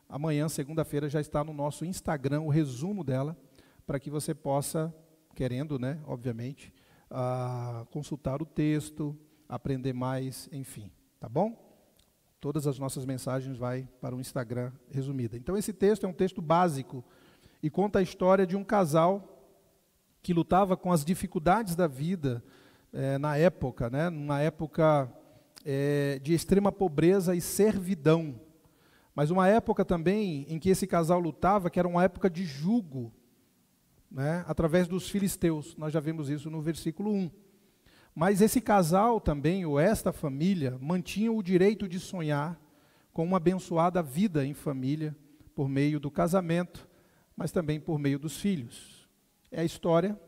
amanhã, 0.10 0.50
segunda-feira, 0.50 1.08
já 1.08 1.22
está 1.22 1.44
no 1.44 1.54
nosso 1.54 1.86
Instagram 1.86 2.42
o 2.42 2.50
resumo 2.50 3.04
dela, 3.04 3.38
para 3.86 4.00
que 4.00 4.10
você 4.10 4.34
possa, 4.34 4.94
querendo, 5.36 5.78
né, 5.78 6.02
obviamente, 6.06 6.74
uh, 7.12 7.86
consultar 7.88 8.42
o 8.42 8.46
texto, 8.46 9.18
aprender 9.48 9.94
mais, 9.94 10.50
enfim, 10.52 10.92
tá 11.20 11.30
bom? 11.30 11.65
Todas 12.46 12.68
as 12.68 12.78
nossas 12.78 13.06
mensagens 13.06 13.58
vai 13.58 13.90
para 14.00 14.16
o 14.16 14.20
Instagram 14.20 14.72
resumida. 14.92 15.36
Então 15.36 15.58
esse 15.58 15.74
texto 15.74 16.06
é 16.06 16.08
um 16.08 16.14
texto 16.14 16.44
básico 16.44 17.04
e 17.64 17.72
conta 17.72 17.98
a 17.98 18.04
história 18.04 18.46
de 18.46 18.56
um 18.56 18.64
casal 18.64 19.42
que 20.22 20.32
lutava 20.32 20.78
com 20.78 20.92
as 20.92 21.04
dificuldades 21.04 21.76
da 21.76 21.88
vida 21.88 22.44
é, 22.94 23.18
na 23.18 23.36
época, 23.36 23.90
né? 23.90 24.12
Numa 24.12 24.42
época 24.42 25.12
é, 25.66 26.20
de 26.22 26.36
extrema 26.36 26.72
pobreza 26.72 27.36
e 27.36 27.42
servidão, 27.42 28.40
mas 29.16 29.32
uma 29.32 29.48
época 29.48 29.84
também 29.84 30.46
em 30.48 30.60
que 30.60 30.70
esse 30.70 30.86
casal 30.86 31.20
lutava, 31.20 31.72
que 31.72 31.80
era 31.80 31.88
uma 31.88 32.04
época 32.04 32.30
de 32.30 32.46
jugo, 32.46 33.12
né? 34.12 34.46
Através 34.48 34.88
dos 34.88 35.10
filisteus. 35.10 35.76
Nós 35.78 35.92
já 35.92 36.00
vimos 36.00 36.30
isso 36.30 36.52
no 36.52 36.62
versículo 36.62 37.12
1. 37.12 37.32
Mas 38.16 38.42
esse 38.42 38.62
casal 38.62 39.20
também, 39.20 39.66
ou 39.66 39.78
esta 39.78 40.14
família, 40.14 40.78
mantinha 40.82 41.32
o 41.32 41.44
direito 41.44 41.88
de 41.88 42.00
sonhar 42.00 42.58
com 43.12 43.24
uma 43.24 43.38
abençoada 43.38 44.02
vida 44.02 44.46
em 44.46 44.54
família, 44.54 45.16
por 45.54 45.70
meio 45.70 46.00
do 46.00 46.10
casamento, 46.10 46.88
mas 47.36 47.52
também 47.52 47.80
por 47.80 48.00
meio 48.00 48.18
dos 48.18 48.40
filhos. 48.40 49.08
É 49.52 49.62
a 49.62 49.66
história 49.66 50.20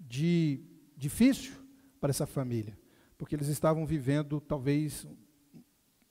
de 0.00 0.60
difícil 0.96 1.54
para 2.00 2.10
essa 2.10 2.26
família, 2.26 2.78
porque 3.16 3.34
eles 3.34 3.48
estavam 3.48 3.86
vivendo, 3.86 4.40
talvez, 4.40 5.06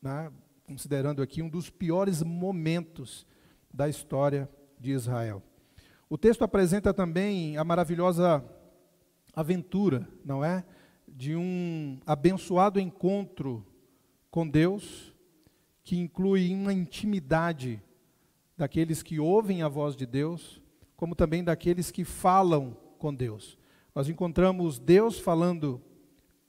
né, 0.01 0.31
considerando 0.63 1.21
aqui, 1.21 1.41
um 1.41 1.49
dos 1.49 1.69
piores 1.69 2.21
momentos 2.23 3.25
da 3.73 3.89
história 3.89 4.47
de 4.47 4.65
de 4.79 4.91
Israel. 4.91 5.41
O 6.09 6.17
texto 6.17 6.43
apresenta 6.43 6.93
também 6.93 7.57
a 7.57 7.63
maravilhosa 7.63 8.43
aventura, 9.33 10.07
não 10.23 10.43
é? 10.43 10.63
De 11.17 11.33
um 11.33 11.97
abençoado 12.05 12.77
encontro 12.77 13.65
com 14.29 14.45
Deus, 14.45 15.15
que 15.81 15.97
inclui 15.97 16.53
uma 16.53 16.73
intimidade 16.73 17.81
daqueles 18.57 19.01
que 19.01 19.17
ouvem 19.17 19.61
a 19.61 19.69
voz 19.69 19.95
de 19.95 20.05
Deus, 20.05 20.61
como 20.97 21.15
também 21.15 21.41
daqueles 21.41 21.89
que 21.89 22.03
falam 22.03 22.75
com 22.99 23.13
Deus. 23.13 23.57
Nós 23.95 24.09
encontramos 24.09 24.77
Deus 24.77 25.17
falando 25.17 25.81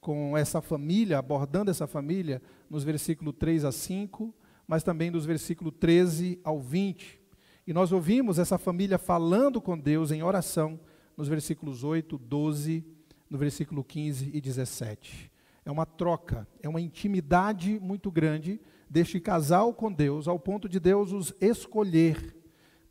com 0.01 0.37
essa 0.37 0.61
família, 0.61 1.17
abordando 1.17 1.71
essa 1.71 1.87
família, 1.87 2.41
nos 2.69 2.83
versículos 2.83 3.35
3 3.39 3.63
a 3.63 3.71
5, 3.71 4.35
mas 4.67 4.83
também 4.83 5.09
dos 5.09 5.25
versículos 5.25 5.73
13 5.79 6.41
ao 6.43 6.59
20. 6.59 7.21
E 7.65 7.71
nós 7.71 7.93
ouvimos 7.93 8.37
essa 8.37 8.57
família 8.57 8.97
falando 8.97 9.61
com 9.61 9.79
Deus 9.79 10.11
em 10.11 10.21
oração 10.21 10.77
nos 11.15 11.29
versículos 11.29 11.85
8, 11.85 12.17
12, 12.17 12.85
no 13.29 13.37
versículo 13.37 13.83
15 13.83 14.31
e 14.33 14.41
17. 14.41 15.31
É 15.65 15.71
uma 15.71 15.85
troca, 15.85 16.47
é 16.61 16.69
uma 16.69 16.79
intimidade 16.79 17.79
muito 17.79 18.09
grande 18.09 18.59
deste 18.89 19.19
casal 19.19 19.73
com 19.73 19.91
Deus, 19.91 20.27
ao 20.27 20.39
ponto 20.39 20.69
de 20.69 20.79
Deus 20.79 21.11
os 21.11 21.33
escolher 21.41 22.35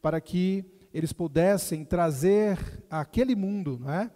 para 0.02 0.20
que 0.20 0.64
eles 0.92 1.12
pudessem 1.12 1.84
trazer 1.84 2.58
aquele 2.90 3.34
mundo, 3.34 3.78
não 3.80 3.90
é? 3.90 4.10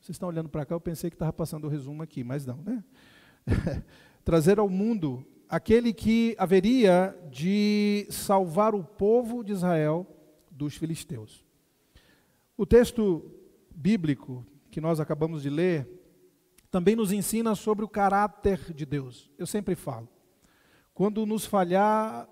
Vocês 0.00 0.14
estão 0.14 0.28
olhando 0.28 0.48
para 0.48 0.64
cá, 0.64 0.74
eu 0.74 0.80
pensei 0.80 1.10
que 1.10 1.16
estava 1.16 1.32
passando 1.32 1.66
o 1.66 1.68
resumo 1.68 2.02
aqui, 2.02 2.24
mas 2.24 2.46
não, 2.46 2.56
né? 2.56 2.82
trazer 4.24 4.58
ao 4.58 4.68
mundo 4.68 5.24
aquele 5.48 5.92
que 5.92 6.34
haveria 6.38 7.16
de 7.30 8.06
salvar 8.10 8.74
o 8.74 8.84
povo 8.84 9.42
de 9.42 9.52
Israel 9.52 10.06
dos 10.50 10.76
filisteus. 10.76 11.44
O 12.56 12.64
texto 12.64 13.30
bíblico 13.74 14.44
que 14.70 14.80
nós 14.80 15.00
acabamos 15.00 15.42
de 15.42 15.50
ler 15.50 16.00
também 16.70 16.94
nos 16.94 17.10
ensina 17.10 17.54
sobre 17.54 17.84
o 17.84 17.88
caráter 17.88 18.72
de 18.72 18.86
Deus. 18.86 19.28
Eu 19.36 19.46
sempre 19.46 19.74
falo, 19.74 20.08
quando 20.94 21.26
nos 21.26 21.44
falhar 21.44 22.28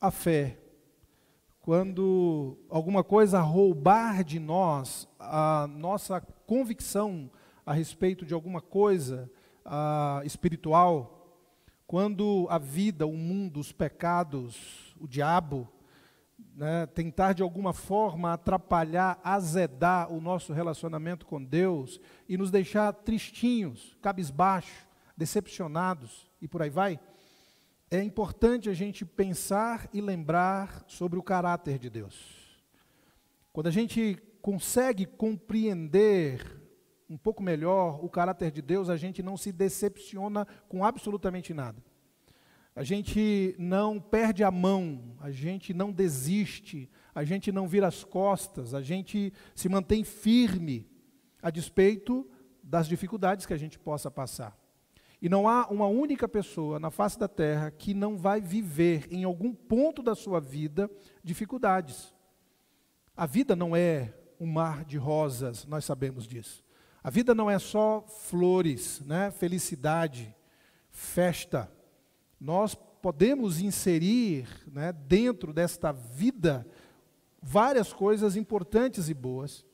a 0.00 0.10
fé, 0.10 0.58
quando 1.60 2.58
alguma 2.68 3.04
coisa 3.04 3.40
roubar 3.40 4.24
de 4.24 4.38
nós 4.38 5.08
a 5.18 5.66
nossa 5.68 6.20
convicção 6.20 7.30
a 7.64 7.72
respeito 7.72 8.24
de 8.24 8.34
alguma 8.34 8.60
coisa 8.60 9.30
uh, 9.64 10.24
espiritual, 10.24 11.16
quando 11.86 12.46
a 12.50 12.58
vida, 12.58 13.06
o 13.06 13.16
mundo, 13.16 13.60
os 13.60 13.70
pecados, 13.70 14.94
o 14.98 15.06
diabo, 15.06 15.68
né, 16.38 16.86
tentar 16.86 17.32
de 17.32 17.42
alguma 17.42 17.72
forma 17.72 18.32
atrapalhar, 18.32 19.20
azedar 19.22 20.12
o 20.12 20.20
nosso 20.20 20.52
relacionamento 20.52 21.26
com 21.26 21.42
Deus 21.42 22.00
e 22.28 22.36
nos 22.36 22.50
deixar 22.50 22.92
tristinhos, 22.92 23.96
cabisbaixos, 24.00 24.86
decepcionados 25.16 26.30
e 26.40 26.48
por 26.48 26.62
aí 26.62 26.70
vai, 26.70 27.00
é 27.90 28.02
importante 28.02 28.68
a 28.68 28.74
gente 28.74 29.04
pensar 29.04 29.88
e 29.92 30.00
lembrar 30.00 30.84
sobre 30.86 31.18
o 31.18 31.22
caráter 31.22 31.78
de 31.78 31.88
Deus. 31.88 32.60
Quando 33.52 33.68
a 33.68 33.70
gente 33.70 34.18
consegue 34.42 35.06
compreender 35.06 36.62
um 37.08 37.16
pouco 37.16 37.42
melhor 37.42 38.04
o 38.04 38.08
caráter 38.08 38.50
de 38.50 38.60
Deus, 38.60 38.90
a 38.90 38.96
gente 38.96 39.22
não 39.22 39.36
se 39.36 39.52
decepciona 39.52 40.46
com 40.68 40.84
absolutamente 40.84 41.54
nada. 41.54 41.82
A 42.76 42.84
gente 42.84 43.56
não 43.58 43.98
perde 43.98 44.44
a 44.44 44.50
mão, 44.50 45.16
a 45.18 45.30
gente 45.30 45.72
não 45.72 45.90
desiste, 45.90 46.90
a 47.14 47.24
gente 47.24 47.50
não 47.50 47.66
vira 47.66 47.86
as 47.86 48.04
costas, 48.04 48.74
a 48.74 48.82
gente 48.82 49.32
se 49.54 49.66
mantém 49.66 50.04
firme 50.04 50.86
a 51.40 51.50
despeito 51.50 52.30
das 52.62 52.86
dificuldades 52.86 53.46
que 53.46 53.54
a 53.54 53.56
gente 53.56 53.78
possa 53.78 54.10
passar. 54.10 54.54
E 55.22 55.28
não 55.28 55.48
há 55.48 55.66
uma 55.68 55.86
única 55.86 56.28
pessoa 56.28 56.78
na 56.78 56.90
face 56.90 57.18
da 57.18 57.26
terra 57.26 57.70
que 57.70 57.94
não 57.94 58.18
vai 58.18 58.42
viver 58.42 59.06
em 59.10 59.24
algum 59.24 59.54
ponto 59.54 60.02
da 60.02 60.14
sua 60.14 60.38
vida 60.38 60.90
dificuldades. 61.24 62.12
A 63.16 63.24
vida 63.24 63.56
não 63.56 63.74
é 63.74 64.12
um 64.38 64.46
mar 64.46 64.84
de 64.84 64.98
rosas, 64.98 65.64
nós 65.64 65.86
sabemos 65.86 66.26
disso. 66.26 66.62
A 67.02 67.08
vida 67.08 67.34
não 67.34 67.50
é 67.50 67.58
só 67.58 68.02
flores, 68.02 69.00
né? 69.00 69.30
felicidade, 69.30 70.36
festa. 70.90 71.72
Nós 72.40 72.74
podemos 72.74 73.60
inserir 73.60 74.48
né, 74.66 74.92
dentro 74.92 75.52
desta 75.52 75.92
vida 75.92 76.66
várias 77.40 77.92
coisas 77.92 78.36
importantes 78.36 79.08
e 79.08 79.14
boas, 79.14 79.64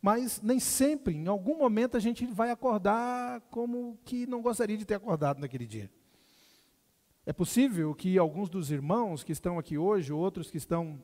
mas 0.00 0.40
nem 0.40 0.60
sempre, 0.60 1.14
em 1.14 1.26
algum 1.26 1.58
momento, 1.58 1.96
a 1.96 2.00
gente 2.00 2.24
vai 2.26 2.50
acordar 2.50 3.40
como 3.50 3.98
que 4.04 4.26
não 4.26 4.40
gostaria 4.40 4.76
de 4.76 4.84
ter 4.84 4.94
acordado 4.94 5.40
naquele 5.40 5.66
dia. 5.66 5.90
É 7.24 7.32
possível 7.32 7.92
que 7.92 8.16
alguns 8.16 8.48
dos 8.48 8.70
irmãos 8.70 9.24
que 9.24 9.32
estão 9.32 9.58
aqui 9.58 9.76
hoje, 9.76 10.12
outros 10.12 10.48
que 10.48 10.58
estão 10.58 11.02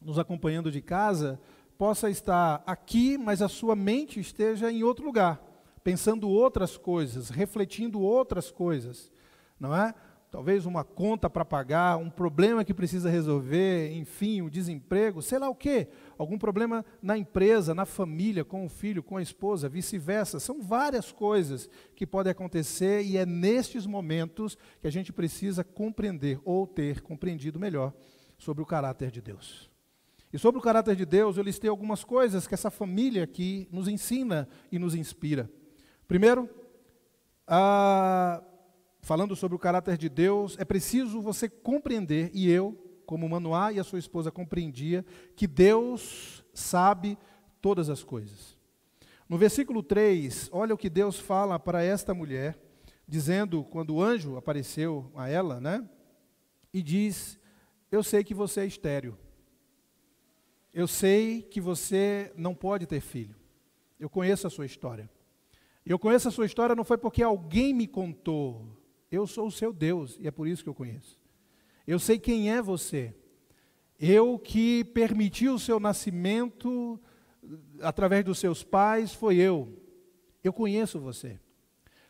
nos 0.00 0.18
acompanhando 0.18 0.70
de 0.70 0.80
casa, 0.80 1.40
possa 1.76 2.08
estar 2.08 2.62
aqui, 2.64 3.18
mas 3.18 3.42
a 3.42 3.48
sua 3.48 3.74
mente 3.74 4.20
esteja 4.20 4.70
em 4.70 4.84
outro 4.84 5.04
lugar, 5.04 5.42
pensando 5.82 6.28
outras 6.28 6.76
coisas, 6.76 7.30
refletindo 7.30 8.00
outras 8.00 8.52
coisas, 8.52 9.10
não 9.58 9.74
é? 9.74 9.92
Talvez 10.30 10.66
uma 10.66 10.84
conta 10.84 11.30
para 11.30 11.44
pagar, 11.44 11.96
um 11.96 12.10
problema 12.10 12.64
que 12.64 12.74
precisa 12.74 13.08
resolver, 13.08 13.92
enfim, 13.92 14.42
um 14.42 14.48
desemprego, 14.48 15.22
sei 15.22 15.38
lá 15.38 15.48
o 15.48 15.54
quê, 15.54 15.88
algum 16.18 16.38
problema 16.38 16.84
na 17.02 17.16
empresa, 17.16 17.74
na 17.74 17.86
família, 17.86 18.44
com 18.44 18.64
o 18.64 18.68
filho, 18.68 19.02
com 19.02 19.16
a 19.16 19.22
esposa, 19.22 19.68
vice-versa. 19.68 20.38
São 20.38 20.60
várias 20.60 21.10
coisas 21.10 21.68
que 21.94 22.06
podem 22.06 22.30
acontecer 22.30 23.02
e 23.02 23.16
é 23.16 23.24
nestes 23.24 23.86
momentos 23.86 24.56
que 24.80 24.86
a 24.86 24.92
gente 24.92 25.12
precisa 25.12 25.64
compreender 25.64 26.38
ou 26.44 26.66
ter 26.66 27.00
compreendido 27.00 27.58
melhor 27.58 27.92
sobre 28.36 28.62
o 28.62 28.66
caráter 28.66 29.10
de 29.10 29.22
Deus. 29.22 29.70
E 30.30 30.38
sobre 30.38 30.58
o 30.58 30.62
caráter 30.62 30.94
de 30.94 31.06
Deus, 31.06 31.38
eu 31.38 31.42
listei 31.42 31.70
algumas 31.70 32.04
coisas 32.04 32.46
que 32.46 32.52
essa 32.52 32.70
família 32.70 33.24
aqui 33.24 33.66
nos 33.72 33.88
ensina 33.88 34.46
e 34.70 34.78
nos 34.78 34.94
inspira. 34.94 35.50
Primeiro, 36.06 36.50
a 37.46 38.42
falando 39.08 39.34
sobre 39.34 39.56
o 39.56 39.58
caráter 39.58 39.96
de 39.96 40.06
Deus, 40.06 40.54
é 40.58 40.66
preciso 40.66 41.22
você 41.22 41.48
compreender, 41.48 42.30
e 42.34 42.50
eu, 42.50 42.76
como 43.06 43.26
Manoá 43.26 43.72
e 43.72 43.80
a 43.80 43.82
sua 43.82 43.98
esposa 43.98 44.30
compreendia, 44.30 45.02
que 45.34 45.46
Deus 45.46 46.44
sabe 46.52 47.16
todas 47.58 47.88
as 47.88 48.04
coisas. 48.04 48.54
No 49.26 49.38
versículo 49.38 49.82
3, 49.82 50.50
olha 50.52 50.74
o 50.74 50.76
que 50.76 50.90
Deus 50.90 51.18
fala 51.18 51.58
para 51.58 51.82
esta 51.82 52.12
mulher, 52.12 52.58
dizendo, 53.06 53.64
quando 53.64 53.94
o 53.94 54.02
anjo 54.02 54.36
apareceu 54.36 55.10
a 55.14 55.26
ela, 55.26 55.58
né? 55.58 55.88
E 56.70 56.82
diz: 56.82 57.38
Eu 57.90 58.02
sei 58.02 58.22
que 58.22 58.34
você 58.34 58.60
é 58.60 58.66
estéreo. 58.66 59.16
Eu 60.70 60.86
sei 60.86 61.40
que 61.40 61.62
você 61.62 62.30
não 62.36 62.54
pode 62.54 62.84
ter 62.84 63.00
filho. 63.00 63.36
Eu 63.98 64.10
conheço 64.10 64.46
a 64.46 64.50
sua 64.50 64.66
história. 64.66 65.08
Eu 65.86 65.98
conheço 65.98 66.28
a 66.28 66.30
sua 66.30 66.44
história 66.44 66.76
não 66.76 66.84
foi 66.84 66.98
porque 66.98 67.22
alguém 67.22 67.72
me 67.72 67.86
contou, 67.86 68.77
eu 69.10 69.26
sou 69.26 69.46
o 69.46 69.52
seu 69.52 69.72
Deus 69.72 70.18
e 70.20 70.26
é 70.26 70.30
por 70.30 70.46
isso 70.46 70.62
que 70.62 70.68
eu 70.68 70.74
conheço. 70.74 71.18
Eu 71.86 71.98
sei 71.98 72.18
quem 72.18 72.52
é 72.52 72.60
você. 72.60 73.14
Eu 73.98 74.38
que 74.38 74.84
permiti 74.84 75.48
o 75.48 75.58
seu 75.58 75.80
nascimento 75.80 77.00
através 77.80 78.24
dos 78.24 78.38
seus 78.38 78.62
pais, 78.62 79.12
foi 79.12 79.36
eu. 79.36 79.76
Eu 80.42 80.52
conheço 80.52 81.00
você. 81.00 81.40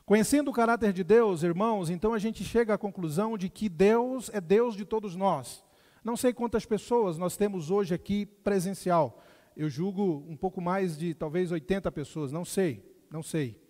Conhecendo 0.05 0.51
o 0.51 0.55
caráter 0.55 0.93
de 0.93 1.05
Deus, 1.05 1.43
irmãos, 1.43 1.91
então 1.91 2.15
a 2.15 2.19
gente 2.19 2.43
chega 2.43 2.75
à 2.75 2.79
conclusão 2.79 3.37
de 3.37 3.49
que 3.49 3.69
Deus 3.69 4.31
é 4.33 4.41
Deus 4.41 4.75
de 4.75 4.85
todos 4.85 5.15
nós. 5.15 5.65
Não 6.03 6.17
sei 6.17 6.33
quantas 6.33 6.65
pessoas 6.65 7.19
nós 7.19 7.37
temos 7.37 7.71
hoje 7.71 7.95
aqui 7.95 8.25
presencial. 8.25 9.23
Eu 9.57 9.69
julgo 9.69 10.25
um 10.29 10.37
pouco 10.37 10.61
mais 10.61 10.97
de 10.97 11.13
talvez 11.15 11.53
80 11.53 11.93
pessoas, 11.93 12.33
não 12.33 12.45
sei, 12.45 12.83
não 13.11 13.23
sei. 13.23 13.61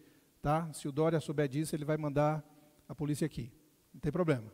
Tá? 0.41 0.73
Se 0.73 0.87
o 0.87 0.93
Dória 0.93 1.19
souber 1.19 1.49
disso, 1.49 1.75
ele 1.75 1.85
vai 1.85 1.97
mandar 1.97 2.45
a 2.89 2.95
polícia 2.95 3.27
aqui. 3.27 3.53
Não 3.93 4.01
tem 4.01 4.11
problema. 4.11 4.53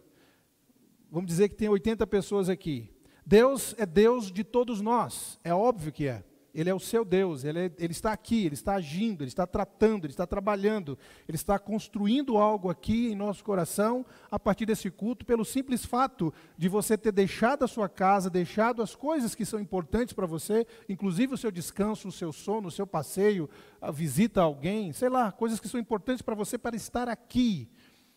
Vamos 1.11 1.29
dizer 1.29 1.49
que 1.49 1.55
tem 1.55 1.69
80 1.69 2.07
pessoas 2.07 2.49
aqui. 2.49 2.91
Deus 3.25 3.75
é 3.79 3.87
Deus 3.87 4.33
de 4.33 4.43
todos 4.43 4.81
nós. 4.81 5.39
É 5.45 5.55
óbvio 5.55 5.93
que 5.93 6.09
é. 6.09 6.25
Ele 6.55 6.71
é 6.71 6.75
o 6.75 6.79
seu 6.79 7.05
Deus, 7.05 7.43
ele, 7.43 7.59
é, 7.59 7.73
ele, 7.79 7.91
está 7.91 8.13
aqui, 8.13 8.47
ele 8.47 8.55
está 8.55 8.75
agindo, 8.75 9.25
ele 9.25 9.29
está 9.29 9.45
tratando, 9.45 10.05
ele 10.05 10.13
está 10.13 10.25
trabalhando, 10.25 10.97
ele 11.27 11.35
está 11.35 11.59
construindo 11.59 12.37
algo 12.37 12.71
aqui 12.71 13.09
em 13.09 13.17
nosso 13.17 13.43
coração 13.43 14.07
a 14.31 14.39
partir 14.39 14.65
desse 14.65 14.89
culto, 14.89 15.27
pelo 15.27 15.45
simples 15.45 15.85
fato 15.85 16.33
de 16.57 16.69
você 16.69 16.97
ter 16.97 17.11
deixado 17.11 17.65
a 17.65 17.69
sua 17.69 17.89
casa, 17.89 18.31
deixado 18.31 18.83
as 18.83 18.95
coisas 18.95 19.35
que 19.35 19.45
são 19.45 19.59
importantes 19.59 20.15
para 20.15 20.27
você, 20.27 20.65
inclusive 20.89 21.35
o 21.35 21.39
seu 21.39 21.51
descanso, 21.51 22.07
o 22.07 22.13
seu 22.13 22.33
sono, 22.33 22.69
o 22.69 22.71
seu 22.71 22.87
passeio, 22.87 23.51
a 23.81 23.91
visita 23.91 24.41
a 24.41 24.45
alguém, 24.45 24.93
sei 24.93 25.09
lá, 25.09 25.33
coisas 25.33 25.59
que 25.59 25.69
são 25.69 25.81
importantes 25.81 26.23
para 26.23 26.37
você 26.37 26.57
para 26.57 26.77
estar 26.77 27.09
aqui. 27.09 27.69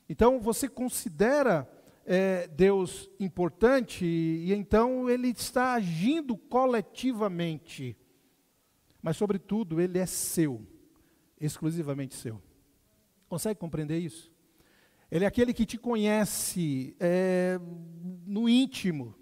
Então 0.10 0.40
você 0.40 0.68
considera 0.68 1.68
é 2.10 2.48
Deus 2.48 3.10
importante 3.20 4.06
e 4.06 4.54
então 4.54 5.10
ele 5.10 5.28
está 5.28 5.74
agindo 5.74 6.38
coletivamente. 6.38 7.98
Mas, 9.02 9.18
sobretudo, 9.18 9.82
ele 9.82 10.00
é 10.00 10.06
seu, 10.06 10.66
exclusivamente 11.40 12.16
seu. 12.16 12.42
Consegue 13.28 13.60
compreender 13.60 14.00
isso? 14.00 14.32
Ele 15.12 15.26
é 15.26 15.28
aquele 15.28 15.54
que 15.54 15.66
te 15.66 15.78
conhece 15.78 16.96
é, 16.98 17.60
no 18.26 18.48
íntimo. 18.48 19.14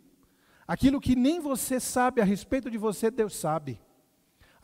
Aquilo 0.68 1.02
que 1.02 1.16
nem 1.16 1.40
você 1.40 1.80
sabe 1.80 2.22
a 2.22 2.24
respeito 2.24 2.70
de 2.70 2.78
você, 2.78 3.10
Deus 3.10 3.36
sabe. 3.36 3.82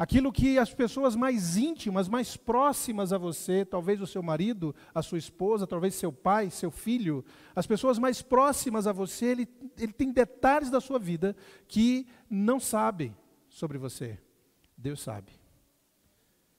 Aquilo 0.01 0.31
que 0.31 0.57
as 0.57 0.73
pessoas 0.73 1.15
mais 1.15 1.57
íntimas, 1.57 2.09
mais 2.09 2.35
próximas 2.35 3.13
a 3.13 3.19
você, 3.19 3.63
talvez 3.63 4.01
o 4.01 4.07
seu 4.07 4.23
marido, 4.23 4.73
a 4.95 5.03
sua 5.03 5.19
esposa, 5.19 5.67
talvez 5.67 5.93
seu 5.93 6.11
pai, 6.11 6.49
seu 6.49 6.71
filho, 6.71 7.23
as 7.55 7.67
pessoas 7.67 7.99
mais 7.99 8.19
próximas 8.19 8.87
a 8.87 8.91
você, 8.91 9.27
ele, 9.27 9.47
ele 9.77 9.93
tem 9.93 10.11
detalhes 10.11 10.71
da 10.71 10.81
sua 10.81 10.97
vida 10.97 11.35
que 11.67 12.07
não 12.27 12.59
sabe 12.59 13.15
sobre 13.47 13.77
você. 13.77 14.17
Deus 14.75 15.01
sabe. 15.01 15.33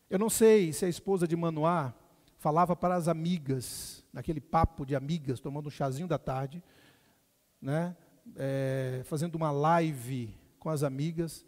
Eu 0.09 0.21
não 0.21 0.31
sei 0.31 0.73
se 0.73 0.85
a 0.85 0.89
esposa 0.89 1.27
de 1.27 1.35
Manoá 1.35 1.93
falava 2.39 2.77
para 2.77 2.95
as 2.95 3.09
amigas, 3.09 4.05
naquele 4.13 4.41
papo 4.41 4.87
de 4.87 4.95
amigas, 4.95 5.41
tomando 5.41 5.67
um 5.67 5.69
chazinho 5.71 6.07
da 6.07 6.17
tarde, 6.17 6.63
né, 7.61 7.97
é, 8.37 9.03
fazendo 9.05 9.35
uma 9.35 9.51
live 9.51 10.33
com 10.61 10.71
as 10.71 10.85
amigas, 10.85 11.45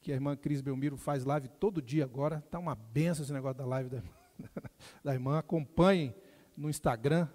que 0.00 0.10
a 0.10 0.14
irmã 0.14 0.36
Cris 0.36 0.60
Belmiro 0.60 0.96
faz 0.96 1.24
live 1.24 1.48
todo 1.48 1.82
dia 1.82 2.04
agora. 2.04 2.42
Está 2.44 2.58
uma 2.58 2.74
benção 2.74 3.22
esse 3.22 3.32
negócio 3.32 3.58
da 3.58 3.66
live 3.66 3.90
da, 3.90 4.02
da 5.04 5.12
irmã. 5.12 5.38
Acompanhem 5.38 6.14
no 6.56 6.70
Instagram, 6.70 7.28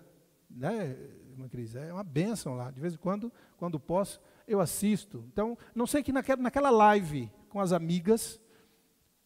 né, 0.50 0.98
irmã 1.30 1.48
Cris? 1.48 1.76
É 1.76 1.94
uma 1.94 2.04
benção 2.04 2.56
lá. 2.56 2.72
De 2.72 2.80
vez 2.80 2.96
em 2.96 2.98
quando, 2.98 3.32
quando 3.58 3.80
posso, 3.80 4.20
eu 4.48 4.60
assisto. 4.60 5.24
Então, 5.32 5.58
não 5.74 5.86
sei 5.86 6.02
que 6.02 6.12
naquela, 6.12 6.42
naquela 6.42 6.70
live 6.70 7.32
com 7.50 7.60
as 7.60 7.72
amigas, 7.72 8.42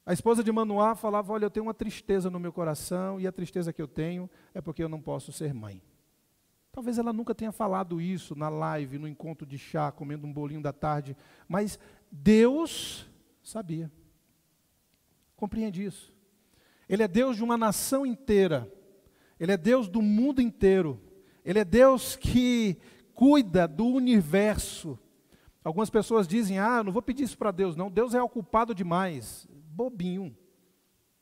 a 0.06 0.12
esposa 0.12 0.44
de 0.44 0.52
Manoá 0.52 0.96
falava: 0.96 1.32
Olha, 1.32 1.46
eu 1.46 1.50
tenho 1.50 1.66
uma 1.66 1.74
tristeza 1.74 2.30
no 2.30 2.40
meu 2.40 2.52
coração, 2.52 3.20
e 3.20 3.28
a 3.28 3.32
tristeza 3.32 3.72
que 3.72 3.82
eu 3.82 3.88
tenho 3.88 4.30
é 4.54 4.62
porque 4.62 4.84
eu 4.84 4.90
não 4.90 5.02
posso 5.02 5.32
ser 5.32 5.54
mãe. 5.54 5.82
Talvez 6.72 6.98
ela 6.98 7.12
nunca 7.12 7.34
tenha 7.34 7.52
falado 7.52 8.00
isso 8.00 8.36
na 8.36 8.48
live, 8.48 9.00
no 9.00 9.08
encontro 9.08 9.46
de 9.46 9.58
chá, 9.58 9.92
comendo 9.92 10.28
um 10.28 10.32
bolinho 10.32 10.62
da 10.62 10.72
tarde, 10.72 11.18
mas 11.48 11.80
Deus 12.12 13.09
Sabia. 13.50 13.92
Compreende 15.36 15.84
isso. 15.84 16.14
Ele 16.88 17.02
é 17.02 17.08
Deus 17.08 17.36
de 17.36 17.44
uma 17.44 17.58
nação 17.58 18.06
inteira. 18.06 18.72
Ele 19.40 19.52
é 19.52 19.58
Deus 19.58 19.88
do 19.88 20.04
mundo 20.04 20.40
inteiro. 20.40 21.02
Ele 21.44 21.58
é 21.58 21.66
Deus 21.66 22.16
que 22.16 22.78
cuida 23.12 23.68
do 23.68 23.88
universo. 23.88 25.00
Algumas 25.64 25.90
pessoas 25.90 26.28
dizem: 26.28 26.60
Ah, 26.60 26.84
não 26.84 26.92
vou 26.92 27.02
pedir 27.02 27.24
isso 27.24 27.40
para 27.40 27.50
Deus, 27.50 27.76
não. 27.76 27.90
Deus 27.90 28.14
é 28.14 28.22
ocupado 28.22 28.76
demais. 28.76 29.48
Bobinho. 29.50 30.38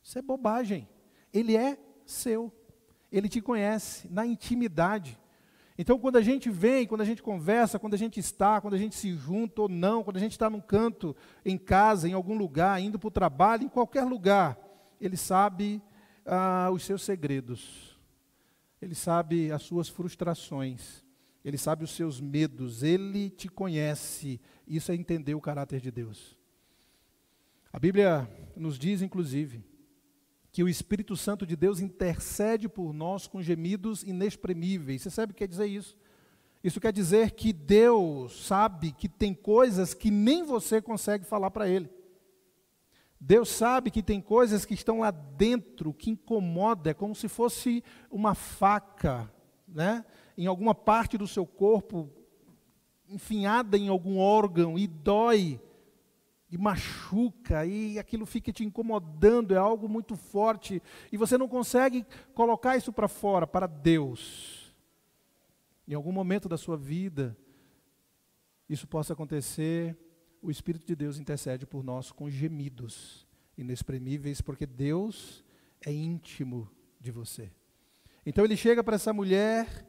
Isso 0.02 0.18
é 0.18 0.22
bobagem. 0.22 0.86
Ele 1.32 1.56
é 1.56 1.78
seu. 2.04 2.52
Ele 3.10 3.30
te 3.30 3.40
conhece 3.40 4.06
na 4.12 4.26
intimidade. 4.26 5.18
Então, 5.80 5.96
quando 5.96 6.16
a 6.16 6.20
gente 6.20 6.50
vem, 6.50 6.88
quando 6.88 7.02
a 7.02 7.04
gente 7.04 7.22
conversa, 7.22 7.78
quando 7.78 7.94
a 7.94 7.98
gente 7.98 8.18
está, 8.18 8.60
quando 8.60 8.74
a 8.74 8.78
gente 8.78 8.96
se 8.96 9.14
junta 9.14 9.62
ou 9.62 9.68
não, 9.68 10.02
quando 10.02 10.16
a 10.16 10.20
gente 10.20 10.32
está 10.32 10.50
num 10.50 10.60
canto, 10.60 11.14
em 11.44 11.56
casa, 11.56 12.08
em 12.08 12.12
algum 12.12 12.36
lugar, 12.36 12.82
indo 12.82 12.98
para 12.98 13.06
o 13.06 13.12
trabalho, 13.12 13.62
em 13.62 13.68
qualquer 13.68 14.02
lugar, 14.02 14.58
Ele 15.00 15.16
sabe 15.16 15.80
ah, 16.26 16.68
os 16.72 16.82
seus 16.82 17.02
segredos, 17.02 17.96
Ele 18.82 18.96
sabe 18.96 19.52
as 19.52 19.62
suas 19.62 19.88
frustrações, 19.88 21.04
Ele 21.44 21.56
sabe 21.56 21.84
os 21.84 21.92
seus 21.92 22.20
medos, 22.20 22.82
Ele 22.82 23.30
te 23.30 23.48
conhece. 23.48 24.40
Isso 24.66 24.90
é 24.90 24.96
entender 24.96 25.36
o 25.36 25.40
caráter 25.40 25.80
de 25.80 25.92
Deus. 25.92 26.36
A 27.72 27.78
Bíblia 27.78 28.28
nos 28.56 28.76
diz, 28.76 29.00
inclusive, 29.00 29.64
que 30.50 30.62
o 30.62 30.68
Espírito 30.68 31.16
Santo 31.16 31.46
de 31.46 31.56
Deus 31.56 31.80
intercede 31.80 32.68
por 32.68 32.92
nós 32.92 33.26
com 33.26 33.42
gemidos 33.42 34.02
inexprimíveis. 34.02 35.02
Você 35.02 35.10
sabe 35.10 35.32
o 35.32 35.34
que 35.34 35.40
quer 35.40 35.48
dizer 35.48 35.66
isso? 35.66 35.96
Isso 36.62 36.80
quer 36.80 36.92
dizer 36.92 37.32
que 37.32 37.52
Deus 37.52 38.46
sabe 38.46 38.92
que 38.92 39.08
tem 39.08 39.32
coisas 39.32 39.94
que 39.94 40.10
nem 40.10 40.44
você 40.44 40.82
consegue 40.82 41.24
falar 41.24 41.50
para 41.50 41.68
Ele. 41.68 41.88
Deus 43.20 43.48
sabe 43.48 43.90
que 43.90 44.02
tem 44.02 44.20
coisas 44.20 44.64
que 44.64 44.74
estão 44.74 45.00
lá 45.00 45.10
dentro, 45.10 45.92
que 45.92 46.10
incomoda, 46.10 46.90
é 46.90 46.94
como 46.94 47.14
se 47.14 47.28
fosse 47.28 47.82
uma 48.10 48.34
faca, 48.34 49.32
né? 49.66 50.04
em 50.36 50.46
alguma 50.46 50.72
parte 50.72 51.18
do 51.18 51.26
seu 51.26 51.44
corpo, 51.44 52.08
enfinhada 53.08 53.76
em 53.76 53.88
algum 53.88 54.18
órgão 54.18 54.78
e 54.78 54.86
dói 54.86 55.60
e 56.50 56.56
machuca, 56.56 57.66
e 57.66 57.98
aquilo 57.98 58.24
fica 58.24 58.52
te 58.52 58.64
incomodando, 58.64 59.54
é 59.54 59.58
algo 59.58 59.88
muito 59.88 60.16
forte, 60.16 60.82
e 61.12 61.16
você 61.16 61.36
não 61.36 61.46
consegue 61.48 62.06
colocar 62.34 62.76
isso 62.76 62.92
para 62.92 63.08
fora, 63.08 63.46
para 63.46 63.66
Deus. 63.66 64.74
Em 65.86 65.94
algum 65.94 66.12
momento 66.12 66.48
da 66.48 66.56
sua 66.56 66.76
vida, 66.76 67.36
isso 68.68 68.86
possa 68.86 69.12
acontecer, 69.12 69.96
o 70.40 70.50
Espírito 70.50 70.86
de 70.86 70.94
Deus 70.94 71.18
intercede 71.18 71.66
por 71.66 71.82
nós 71.82 72.12
com 72.12 72.30
gemidos 72.30 73.26
inexprimíveis, 73.56 74.40
porque 74.40 74.64
Deus 74.66 75.44
é 75.84 75.92
íntimo 75.92 76.70
de 77.00 77.10
você. 77.10 77.50
Então 78.24 78.44
ele 78.44 78.56
chega 78.56 78.84
para 78.84 78.96
essa 78.96 79.12
mulher 79.12 79.86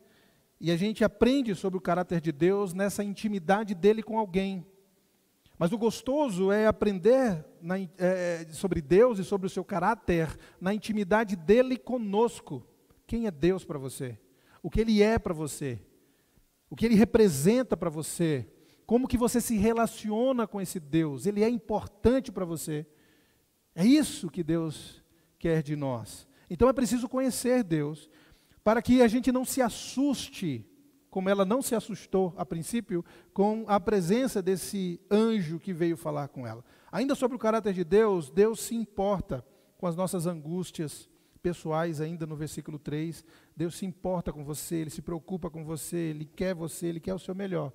e 0.60 0.72
a 0.72 0.78
gente 0.78 1.04
aprende 1.04 1.54
sobre 1.56 1.78
o 1.78 1.82
caráter 1.82 2.19
de 2.19 2.32
Deus 2.32 2.74
nessa 2.74 3.04
intimidade 3.04 3.76
dele 3.76 4.02
com 4.02 4.17
alguém. 4.17 4.65
Mas 5.60 5.74
o 5.74 5.78
gostoso 5.78 6.54
é 6.54 6.67
aprender 6.67 7.45
na, 7.62 7.78
é, 7.98 8.48
sobre 8.50 8.82
Deus 8.82 9.19
e 9.19 9.26
sobre 9.26 9.45
o 9.45 9.50
seu 9.50 9.65
caráter 9.65 10.39
na 10.60 10.74
intimidade 10.74 11.36
dele 11.36 11.76
conosco. 11.76 12.65
Quem 13.06 13.28
é 13.28 13.32
Deus 13.32 13.65
para 13.65 13.78
você? 13.78 14.17
O 14.63 14.69
que 14.69 14.80
ele 14.80 15.04
é 15.04 15.19
para 15.19 15.34
você? 15.34 15.78
O 16.69 16.78
que 16.78 16.86
ele 16.86 16.95
representa 16.95 17.76
para 17.76 17.89
você? 17.89 18.48
Como 18.86 19.06
que 19.06 19.17
você 19.17 19.41
se 19.41 19.58
relaciona 19.58 20.48
com 20.48 20.62
esse 20.62 20.80
Deus? 20.80 21.26
Ele 21.26 21.43
é 21.43 21.50
importante 21.50 22.32
para 22.32 22.45
você? 22.45 22.88
É 23.76 23.86
isso 23.86 24.30
que 24.30 24.43
Deus 24.43 25.04
quer 25.38 25.62
de 25.62 25.76
nós. 25.76 26.26
Então 26.50 26.69
é 26.69 26.74
preciso 26.74 27.10
conhecer 27.10 27.65
Deus 27.65 28.10
para 28.63 28.82
que 28.82 29.02
a 29.02 29.10
gente 29.10 29.30
não 29.30 29.43
se 29.43 29.62
assuste 29.62 30.68
como 31.10 31.30
ela 31.30 31.43
não 31.43 31.62
se 31.62 31.76
assustou 31.76 32.34
a 32.38 32.45
princípio 32.45 33.04
com 33.34 33.65
a 33.67 33.80
presença 33.80 34.41
desse 34.41 35.00
anjo 35.10 35.60
que 35.60 35.74
veio 35.74 35.98
falar 35.98 36.28
com 36.28 36.45
ela. 36.45 36.63
Ainda 36.91 37.15
sobre 37.15 37.36
o 37.36 37.39
caráter 37.39 37.74
de 37.74 37.84
Deus, 37.84 38.30
Deus 38.30 38.60
se 38.62 38.76
importa 38.76 39.45
com 39.78 39.88
as 39.88 39.95
nossas 39.95 40.26
angústias 40.28 41.10
pessoais, 41.41 42.02
ainda 42.02 42.26
no 42.26 42.36
versículo 42.36 42.78
3. 42.78 43.24
Deus 43.56 43.76
se 43.76 43.86
importa 43.86 44.32
com 44.32 44.43
você, 44.43 44.76
ele 44.76 44.89
se 44.89 45.02
preocupa 45.02 45.50
com 45.50 45.63
você, 45.63 45.98
ele 45.98 46.26
quer 46.26 46.54
você, 46.54 46.88
ele 46.88 47.00
quer 47.00 47.13
o 47.13 47.19
seu 47.19 47.34
melhor. 47.34 47.72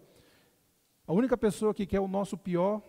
A 1.07 1.13
única 1.13 1.37
pessoa 1.37 1.75
que 1.75 1.87
quer 1.87 2.01
o 2.01 2.09
nosso 2.09 2.37
pior, 2.37 2.83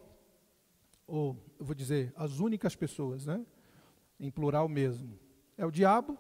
ou 1.08 1.38
eu 1.60 1.66
vou 1.66 1.76
dizer, 1.76 2.14
as 2.16 2.40
únicas 2.40 2.76
pessoas, 2.76 3.26
né? 3.26 3.46
Em 4.20 4.32
plural 4.32 4.70
mesmo, 4.70 5.20
é 5.58 5.66
o 5.66 5.72
diabo. 5.72 6.18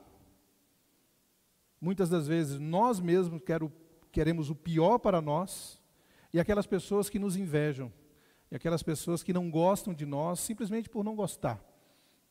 Muitas 1.79 2.09
das 2.09 2.27
vezes 2.27 2.59
nós 2.59 2.99
mesmos 2.99 3.41
queremos 3.41 3.71
queremos 4.15 4.49
o 4.49 4.55
pior 4.55 4.97
para 4.97 5.21
nós, 5.21 5.77
e 6.31 6.39
aquelas 6.39 6.65
pessoas 6.65 7.09
que 7.09 7.19
nos 7.19 7.35
invejam, 7.35 7.91
e 8.49 8.55
aquelas 8.55 8.81
pessoas 8.81 9.21
que 9.21 9.33
não 9.33 9.51
gostam 9.51 9.93
de 9.93 10.05
nós 10.05 10.39
simplesmente 10.39 10.89
por 10.89 11.03
não 11.03 11.17
gostar. 11.17 11.61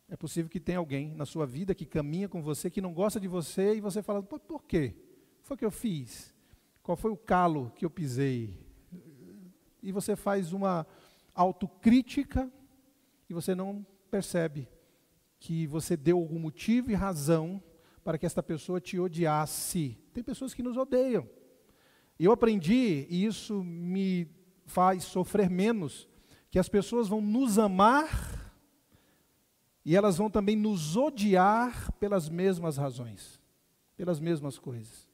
É 0.09 0.16
possível 0.16 0.49
que 0.49 0.59
tenha 0.59 0.79
alguém 0.79 1.12
na 1.14 1.27
sua 1.27 1.44
vida 1.44 1.75
que 1.75 1.85
caminha 1.85 2.27
com 2.27 2.40
você, 2.40 2.70
que 2.70 2.81
não 2.81 2.94
gosta 2.94 3.20
de 3.20 3.29
você, 3.29 3.75
e 3.75 3.83
você 3.83 4.03
fala, 4.03 4.23
por, 4.23 4.40
por 4.40 4.64
quê? 4.64 4.94
O 5.37 5.42
que 5.42 5.47
foi 5.47 5.59
que 5.59 5.64
eu 5.66 5.70
fiz? 5.70 6.35
Qual 6.83 6.97
foi 6.97 7.11
o 7.11 7.18
calo 7.18 7.70
que 7.77 7.85
eu 7.85 7.90
pisei? 7.90 8.59
E 9.83 9.92
você 9.92 10.16
faz 10.16 10.55
uma 10.55 10.87
autocrítica 11.35 12.51
e 13.29 13.35
você 13.35 13.55
não 13.55 13.87
percebe 14.11 14.66
que 15.38 15.66
você 15.66 15.99
deu 15.99 16.16
algum 16.16 16.38
motivo 16.38 16.90
e 16.90 16.94
razão 16.94 17.62
para 18.03 18.16
que 18.16 18.25
esta 18.25 18.42
pessoa 18.42 18.81
te 18.81 18.99
odiasse. 18.99 19.99
Tem 20.14 20.25
pessoas 20.25 20.55
que 20.55 20.62
nos 20.62 20.79
odeiam. 20.79 21.29
Eu 22.18 22.33
aprendi, 22.33 23.07
e 23.11 23.24
isso 23.24 23.64
me 23.64 24.29
faz 24.66 25.05
sofrer 25.05 25.50
menos, 25.50 26.09
que 26.50 26.59
as 26.59 26.68
pessoas 26.68 27.09
vão 27.09 27.20
nos 27.20 27.59
amar 27.59 28.55
e 29.85 29.94
elas 29.96 30.16
vão 30.16 30.31
também 30.31 30.57
nos 30.57 30.96
odiar 30.96 31.92
pelas 31.94 32.29
mesmas 32.29 32.77
razões, 32.77 33.40
pelas 33.96 34.20
mesmas 34.20 34.59
coisas. 34.59 35.09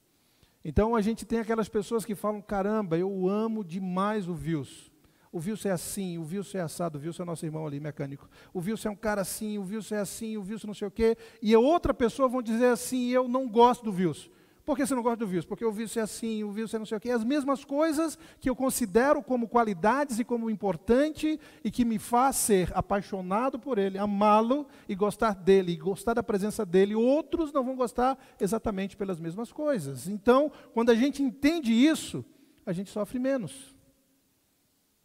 Então 0.65 0.95
a 0.95 1.01
gente 1.01 1.25
tem 1.25 1.41
aquelas 1.41 1.69
pessoas 1.69 2.05
que 2.05 2.15
falam: 2.15 2.41
caramba, 2.41 2.99
eu 2.99 3.29
amo 3.29 3.65
demais 3.65 4.29
o 4.29 4.35
Wilson. 4.35 4.91
O 5.33 5.39
Wilson 5.39 5.69
é 5.69 5.73
assim, 5.73 6.19
o 6.19 6.25
Wilson 6.25 6.59
é 6.59 6.61
assado, 6.61 6.99
o 6.99 7.01
Wilson 7.01 7.23
é 7.23 7.27
nosso 7.27 7.47
irmão 7.47 7.65
ali, 7.67 7.79
mecânico. 7.79 8.29
O 8.53 8.59
Wilson 8.59 8.89
é 8.89 8.91
um 8.91 8.97
cara 8.97 9.21
assim, 9.21 9.59
o 9.59 9.63
Wilson 9.63 9.95
é 9.95 10.01
assim, 10.01 10.37
o 10.37 10.43
Wilson 10.43 10.67
não 10.67 10.75
sei 10.75 10.89
o 10.89 10.91
quê. 10.91 11.17
E 11.41 11.55
outra 11.57 11.95
pessoa 11.95 12.29
vão 12.29 12.43
dizer 12.43 12.67
assim: 12.67 13.09
eu 13.09 13.29
não 13.29 13.49
gosto 13.49 13.85
do 13.85 13.93
Wilson. 13.93 14.29
Por 14.65 14.77
que 14.77 14.87
você 14.87 14.95
não 14.95 15.03
gosta 15.03 15.25
do 15.25 15.31
Wilson? 15.31 15.49
Porque 15.49 15.65
o 15.65 15.73
Wilson 15.73 16.01
é 16.01 16.03
assim, 16.03 16.45
o 16.45 16.51
Wilson 16.51 16.77
é 16.77 16.79
não 16.79 16.87
sei 16.87 16.99
o 16.99 17.01
quê. 17.01 17.11
As 17.11 17.25
mesmas 17.25 17.65
coisas 17.65 18.19
que 18.39 18.49
eu 18.49 18.55
considero 18.55 19.23
como 19.23 19.49
qualidades 19.49 20.19
e 20.19 20.25
como 20.25 20.51
importante 20.51 21.41
e 21.65 21.71
que 21.71 21.85
me 21.85 21.99
faz 21.99 22.37
ser 22.37 22.71
apaixonado 22.75 23.59
por 23.59 23.79
ele, 23.79 23.99
amá-lo 23.99 24.67
e 24.89 24.95
gostar 24.95 25.35
dele, 25.35 25.73
e 25.73 25.77
gostar 25.77 26.15
da 26.15 26.23
presença 26.23 26.65
dele. 26.65 26.95
Outros 26.95 27.53
não 27.53 27.65
vão 27.65 27.75
gostar 27.75 28.19
exatamente 28.39 28.97
pelas 28.97 29.19
mesmas 29.19 29.51
coisas. 29.51 30.07
Então, 30.07 30.53
quando 30.73 30.91
a 30.91 30.95
gente 30.95 31.23
entende 31.23 31.73
isso, 31.73 32.25
a 32.65 32.73
gente 32.73 32.91
sofre 32.91 33.19
menos 33.19 33.80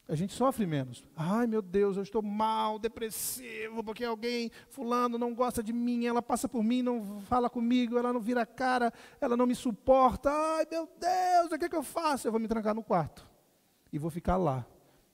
a 0.08 0.16
gente 0.16 0.34
sofre 0.34 0.66
menos. 0.66 1.04
Ai, 1.16 1.48
meu 1.48 1.62
Deus, 1.62 1.98
eu 1.98 2.04
estou 2.04 2.22
mal, 2.22 2.78
depressivo, 2.78 3.84
porque 3.84 4.04
alguém, 4.04 4.52
fulano, 4.70 5.18
não 5.18 5.34
gosta 5.34 5.64
de 5.64 5.74
mim, 5.74 6.06
ela 6.06 6.22
passa 6.22 6.48
por 6.48 6.64
mim, 6.64 6.82
não 6.82 7.20
fala 7.22 7.50
comigo, 7.50 7.98
ela 7.98 8.14
não 8.14 8.20
vira 8.20 8.46
cara, 8.46 8.94
ela 9.20 9.36
não 9.36 9.48
me 9.48 9.56
suporta. 9.56 10.30
Ai, 10.30 10.68
meu 10.70 10.88
Deus, 11.00 11.52
o 11.52 11.58
que, 11.58 11.66
é 11.66 11.70
que 11.70 11.76
eu 11.76 11.84
faço? 11.84 12.28
Eu 12.28 12.32
vou 12.32 12.40
me 12.40 12.48
trancar 12.48 12.76
no 12.76 12.84
quarto 12.84 13.26
e 13.92 13.98
vou 13.98 14.12
ficar 14.12 14.38
lá 14.38 14.66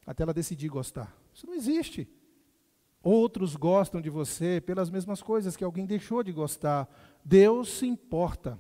até 0.06 0.24
ela 0.24 0.34
decidir 0.34 0.68
gostar. 0.68 1.16
Isso 1.34 1.48
não 1.48 1.54
existe. 1.54 2.10
Outros 3.04 3.56
gostam 3.56 4.02
de 4.02 4.10
você 4.10 4.62
pelas 4.62 4.90
mesmas 4.90 5.22
coisas 5.22 5.56
que 5.56 5.64
alguém 5.64 5.86
deixou 5.86 6.22
de 6.22 6.32
gostar. 6.32 6.88
Deus 7.24 7.70
se 7.70 7.88
importa 7.88 8.60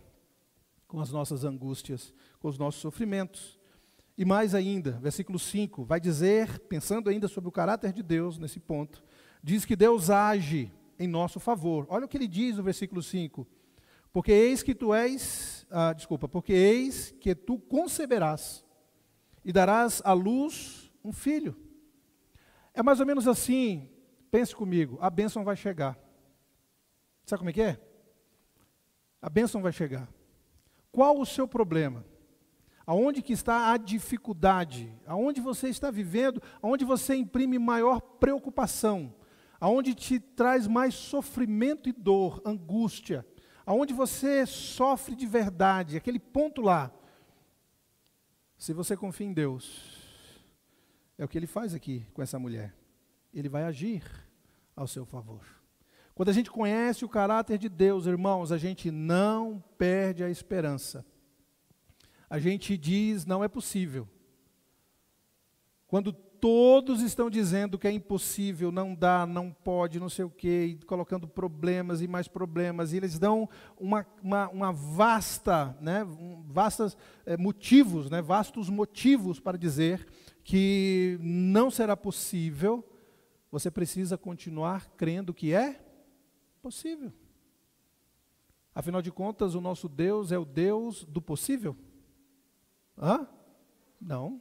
com 0.87 0.99
as 0.99 1.11
nossas 1.11 1.43
angústias, 1.43 2.13
com 2.39 2.47
os 2.47 2.57
nossos 2.57 2.81
sofrimentos. 2.81 3.60
E 4.21 4.25
mais 4.25 4.53
ainda, 4.53 4.91
versículo 5.01 5.39
5, 5.39 5.83
vai 5.83 5.99
dizer, 5.99 6.59
pensando 6.69 7.09
ainda 7.09 7.27
sobre 7.27 7.49
o 7.49 7.51
caráter 7.51 7.91
de 7.91 8.03
Deus 8.03 8.37
nesse 8.37 8.59
ponto, 8.59 9.03
diz 9.41 9.65
que 9.65 9.75
Deus 9.75 10.11
age 10.11 10.71
em 10.99 11.07
nosso 11.07 11.39
favor. 11.39 11.87
Olha 11.89 12.05
o 12.05 12.07
que 12.07 12.17
ele 12.17 12.27
diz 12.27 12.55
no 12.55 12.61
versículo 12.61 13.01
5. 13.01 13.47
Porque 14.13 14.31
eis 14.31 14.61
que 14.61 14.75
tu 14.75 14.93
és, 14.93 15.65
ah, 15.71 15.91
desculpa, 15.91 16.29
porque 16.29 16.53
eis 16.53 17.09
que 17.19 17.33
tu 17.33 17.57
conceberás 17.57 18.63
e 19.43 19.51
darás 19.51 20.03
à 20.05 20.13
luz 20.13 20.93
um 21.03 21.11
filho. 21.11 21.57
É 22.75 22.83
mais 22.83 22.99
ou 22.99 23.07
menos 23.07 23.27
assim, 23.27 23.89
pense 24.29 24.55
comigo, 24.55 24.99
a 25.01 25.09
bênção 25.09 25.43
vai 25.43 25.55
chegar. 25.55 25.97
Sabe 27.25 27.39
como 27.39 27.49
é 27.49 27.53
que 27.53 27.61
é? 27.63 27.81
A 29.19 29.31
bênção 29.31 29.63
vai 29.63 29.71
chegar. 29.71 30.07
Qual 30.91 31.19
o 31.19 31.25
seu 31.25 31.47
problema? 31.47 32.05
Aonde 32.91 33.21
que 33.21 33.31
está 33.31 33.71
a 33.71 33.77
dificuldade? 33.77 34.93
Aonde 35.05 35.39
você 35.39 35.69
está 35.69 35.89
vivendo? 35.89 36.43
Aonde 36.61 36.83
você 36.83 37.15
imprime 37.15 37.57
maior 37.57 38.01
preocupação? 38.01 39.15
Aonde 39.61 39.95
te 39.95 40.19
traz 40.19 40.67
mais 40.67 40.93
sofrimento 40.93 41.87
e 41.87 41.93
dor, 41.93 42.41
angústia? 42.43 43.25
Aonde 43.65 43.93
você 43.93 44.45
sofre 44.45 45.15
de 45.15 45.25
verdade? 45.25 45.95
Aquele 45.95 46.19
ponto 46.19 46.61
lá. 46.61 46.91
Se 48.57 48.73
você 48.73 48.97
confia 48.97 49.25
em 49.25 49.31
Deus, 49.31 49.97
é 51.17 51.23
o 51.23 51.29
que 51.29 51.37
ele 51.37 51.47
faz 51.47 51.73
aqui 51.73 52.05
com 52.13 52.21
essa 52.21 52.37
mulher. 52.37 52.75
Ele 53.33 53.47
vai 53.47 53.63
agir 53.63 54.03
ao 54.75 54.85
seu 54.85 55.05
favor. 55.05 55.45
Quando 56.13 56.27
a 56.27 56.33
gente 56.33 56.51
conhece 56.51 57.05
o 57.05 57.09
caráter 57.09 57.57
de 57.57 57.69
Deus, 57.69 58.05
irmãos, 58.05 58.51
a 58.51 58.57
gente 58.57 58.91
não 58.91 59.63
perde 59.77 60.25
a 60.25 60.29
esperança 60.29 61.05
a 62.31 62.39
gente 62.39 62.77
diz 62.77 63.25
não 63.25 63.43
é 63.43 63.49
possível. 63.49 64.07
Quando 65.85 66.13
todos 66.13 67.01
estão 67.01 67.29
dizendo 67.29 67.77
que 67.77 67.85
é 67.85 67.91
impossível, 67.91 68.71
não 68.71 68.95
dá, 68.95 69.25
não 69.25 69.51
pode, 69.51 69.99
não 69.99 70.07
sei 70.07 70.23
o 70.23 70.29
quê, 70.29 70.77
e 70.79 70.85
colocando 70.85 71.27
problemas 71.27 72.01
e 72.01 72.07
mais 72.07 72.29
problemas, 72.29 72.93
e 72.93 72.97
eles 72.97 73.19
dão 73.19 73.49
uma, 73.77 74.07
uma, 74.23 74.47
uma 74.47 74.71
vasta, 74.71 75.77
né, 75.81 76.05
um, 76.05 76.41
vastas 76.47 76.95
é, 77.25 77.35
motivos, 77.35 78.09
né, 78.09 78.21
vastos 78.21 78.69
motivos 78.69 79.37
para 79.37 79.57
dizer 79.57 80.07
que 80.41 81.19
não 81.21 81.69
será 81.69 81.97
possível, 81.97 82.81
você 83.51 83.69
precisa 83.69 84.17
continuar 84.17 84.89
crendo 84.95 85.33
que 85.33 85.53
é 85.53 85.83
possível. 86.61 87.11
Afinal 88.73 89.01
de 89.01 89.11
contas, 89.11 89.53
o 89.53 89.59
nosso 89.59 89.89
Deus 89.89 90.31
é 90.31 90.39
o 90.39 90.45
Deus 90.45 91.03
do 91.03 91.21
possível. 91.21 91.75
Hã? 93.01 93.27
Não. 93.99 94.39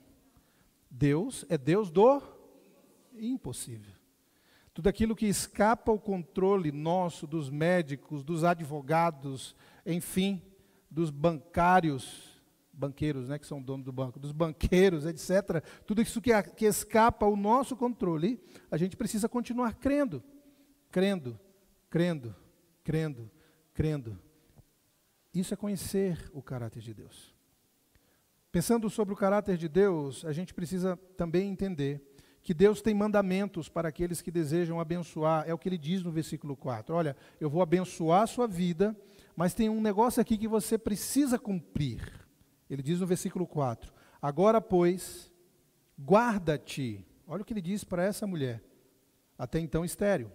Deus 0.90 1.46
é 1.48 1.56
Deus 1.56 1.90
do 1.90 2.22
impossível. 3.14 3.94
Tudo 4.74 4.88
aquilo 4.88 5.16
que 5.16 5.26
escapa 5.26 5.90
ao 5.90 5.98
controle 5.98 6.70
nosso, 6.70 7.26
dos 7.26 7.50
médicos, 7.50 8.22
dos 8.22 8.44
advogados, 8.44 9.54
enfim, 9.84 10.42
dos 10.90 11.10
bancários, 11.10 12.40
banqueiros, 12.72 13.28
né, 13.28 13.38
que 13.38 13.46
são 13.46 13.60
donos 13.60 13.84
do 13.84 13.92
banco, 13.92 14.18
dos 14.18 14.32
banqueiros, 14.32 15.04
etc. 15.06 15.62
Tudo 15.86 16.00
isso 16.00 16.20
que, 16.20 16.30
que 16.56 16.64
escapa 16.66 17.26
ao 17.26 17.36
nosso 17.36 17.76
controle, 17.76 18.42
a 18.70 18.76
gente 18.76 18.96
precisa 18.96 19.28
continuar 19.28 19.74
crendo, 19.74 20.22
crendo, 20.90 21.38
crendo, 21.88 22.34
crendo, 22.82 23.30
crendo. 23.74 24.18
Isso 25.34 25.52
é 25.52 25.56
conhecer 25.56 26.30
o 26.32 26.42
caráter 26.42 26.80
de 26.80 26.94
Deus. 26.94 27.39
Pensando 28.52 28.90
sobre 28.90 29.14
o 29.14 29.16
caráter 29.16 29.56
de 29.56 29.68
Deus, 29.68 30.24
a 30.24 30.32
gente 30.32 30.52
precisa 30.52 30.96
também 31.16 31.48
entender 31.48 32.02
que 32.42 32.52
Deus 32.52 32.82
tem 32.82 32.92
mandamentos 32.92 33.68
para 33.68 33.88
aqueles 33.88 34.20
que 34.20 34.30
desejam 34.30 34.80
abençoar. 34.80 35.44
É 35.46 35.54
o 35.54 35.58
que 35.58 35.68
ele 35.68 35.78
diz 35.78 36.02
no 36.02 36.10
versículo 36.10 36.56
4. 36.56 36.92
Olha, 36.92 37.16
eu 37.40 37.48
vou 37.48 37.62
abençoar 37.62 38.22
a 38.22 38.26
sua 38.26 38.48
vida, 38.48 38.96
mas 39.36 39.54
tem 39.54 39.68
um 39.68 39.80
negócio 39.80 40.20
aqui 40.20 40.36
que 40.36 40.48
você 40.48 40.76
precisa 40.76 41.38
cumprir. 41.38 42.02
Ele 42.68 42.82
diz 42.82 42.98
no 42.98 43.06
versículo 43.06 43.46
4: 43.46 43.92
Agora, 44.20 44.60
pois, 44.60 45.30
guarda-te. 45.96 47.06
Olha 47.28 47.42
o 47.42 47.44
que 47.44 47.52
ele 47.52 47.62
diz 47.62 47.84
para 47.84 48.02
essa 48.02 48.26
mulher, 48.26 48.60
até 49.38 49.60
então 49.60 49.84
estéreo. 49.84 50.32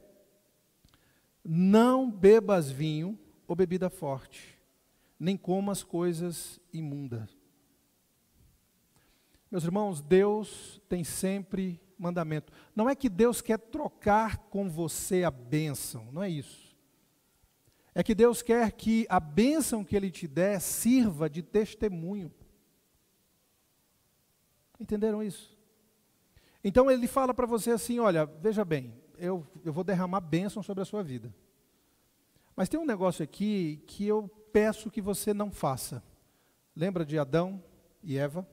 Não 1.44 2.10
bebas 2.10 2.72
vinho 2.72 3.20
ou 3.46 3.58
bebida 3.58 3.90
forte, 3.90 4.58
nem 5.20 5.36
comas 5.36 5.84
coisas 5.84 6.62
imundas 6.72 7.45
meus 9.56 9.64
irmãos, 9.64 10.02
Deus 10.02 10.82
tem 10.90 11.02
sempre 11.06 11.80
mandamento. 11.98 12.52
Não 12.76 12.90
é 12.90 12.94
que 12.94 13.08
Deus 13.08 13.40
quer 13.40 13.58
trocar 13.58 14.38
com 14.50 14.70
você 14.70 15.24
a 15.24 15.32
bênção, 15.32 16.12
não 16.12 16.22
é 16.22 16.30
isso. 16.30 16.76
É 17.94 18.04
que 18.04 18.14
Deus 18.14 18.42
quer 18.42 18.74
que 18.74 19.08
a 19.08 19.18
bênção 19.18 19.82
que 19.82 19.96
Ele 19.96 20.12
te 20.12 20.28
der 20.28 20.60
sirva 20.60 21.30
de 21.30 21.42
testemunho. 21.42 22.34
Entenderam 24.78 25.24
isso? 25.24 25.58
Então 26.62 26.92
Ele 26.92 27.08
fala 27.08 27.34
para 27.34 27.48
você 27.48 27.72
assim: 27.72 27.98
olha, 27.98 28.26
veja 28.26 28.66
bem, 28.66 28.94
eu, 29.18 29.48
eu 29.64 29.72
vou 29.72 29.86
derramar 29.86 30.20
bênção 30.20 30.62
sobre 30.62 30.82
a 30.82 30.86
sua 30.86 31.02
vida. 31.02 31.34
Mas 32.58 32.68
tem 32.68 32.78
um 32.78 32.86
negócio 32.86 33.24
aqui 33.24 33.82
que 33.88 34.06
eu 34.06 34.28
peço 34.52 34.92
que 34.92 35.00
você 35.00 35.34
não 35.34 35.50
faça. 35.50 36.04
Lembra 36.76 37.06
de 37.06 37.18
Adão 37.18 37.64
e 38.04 38.18
Eva? 38.18 38.46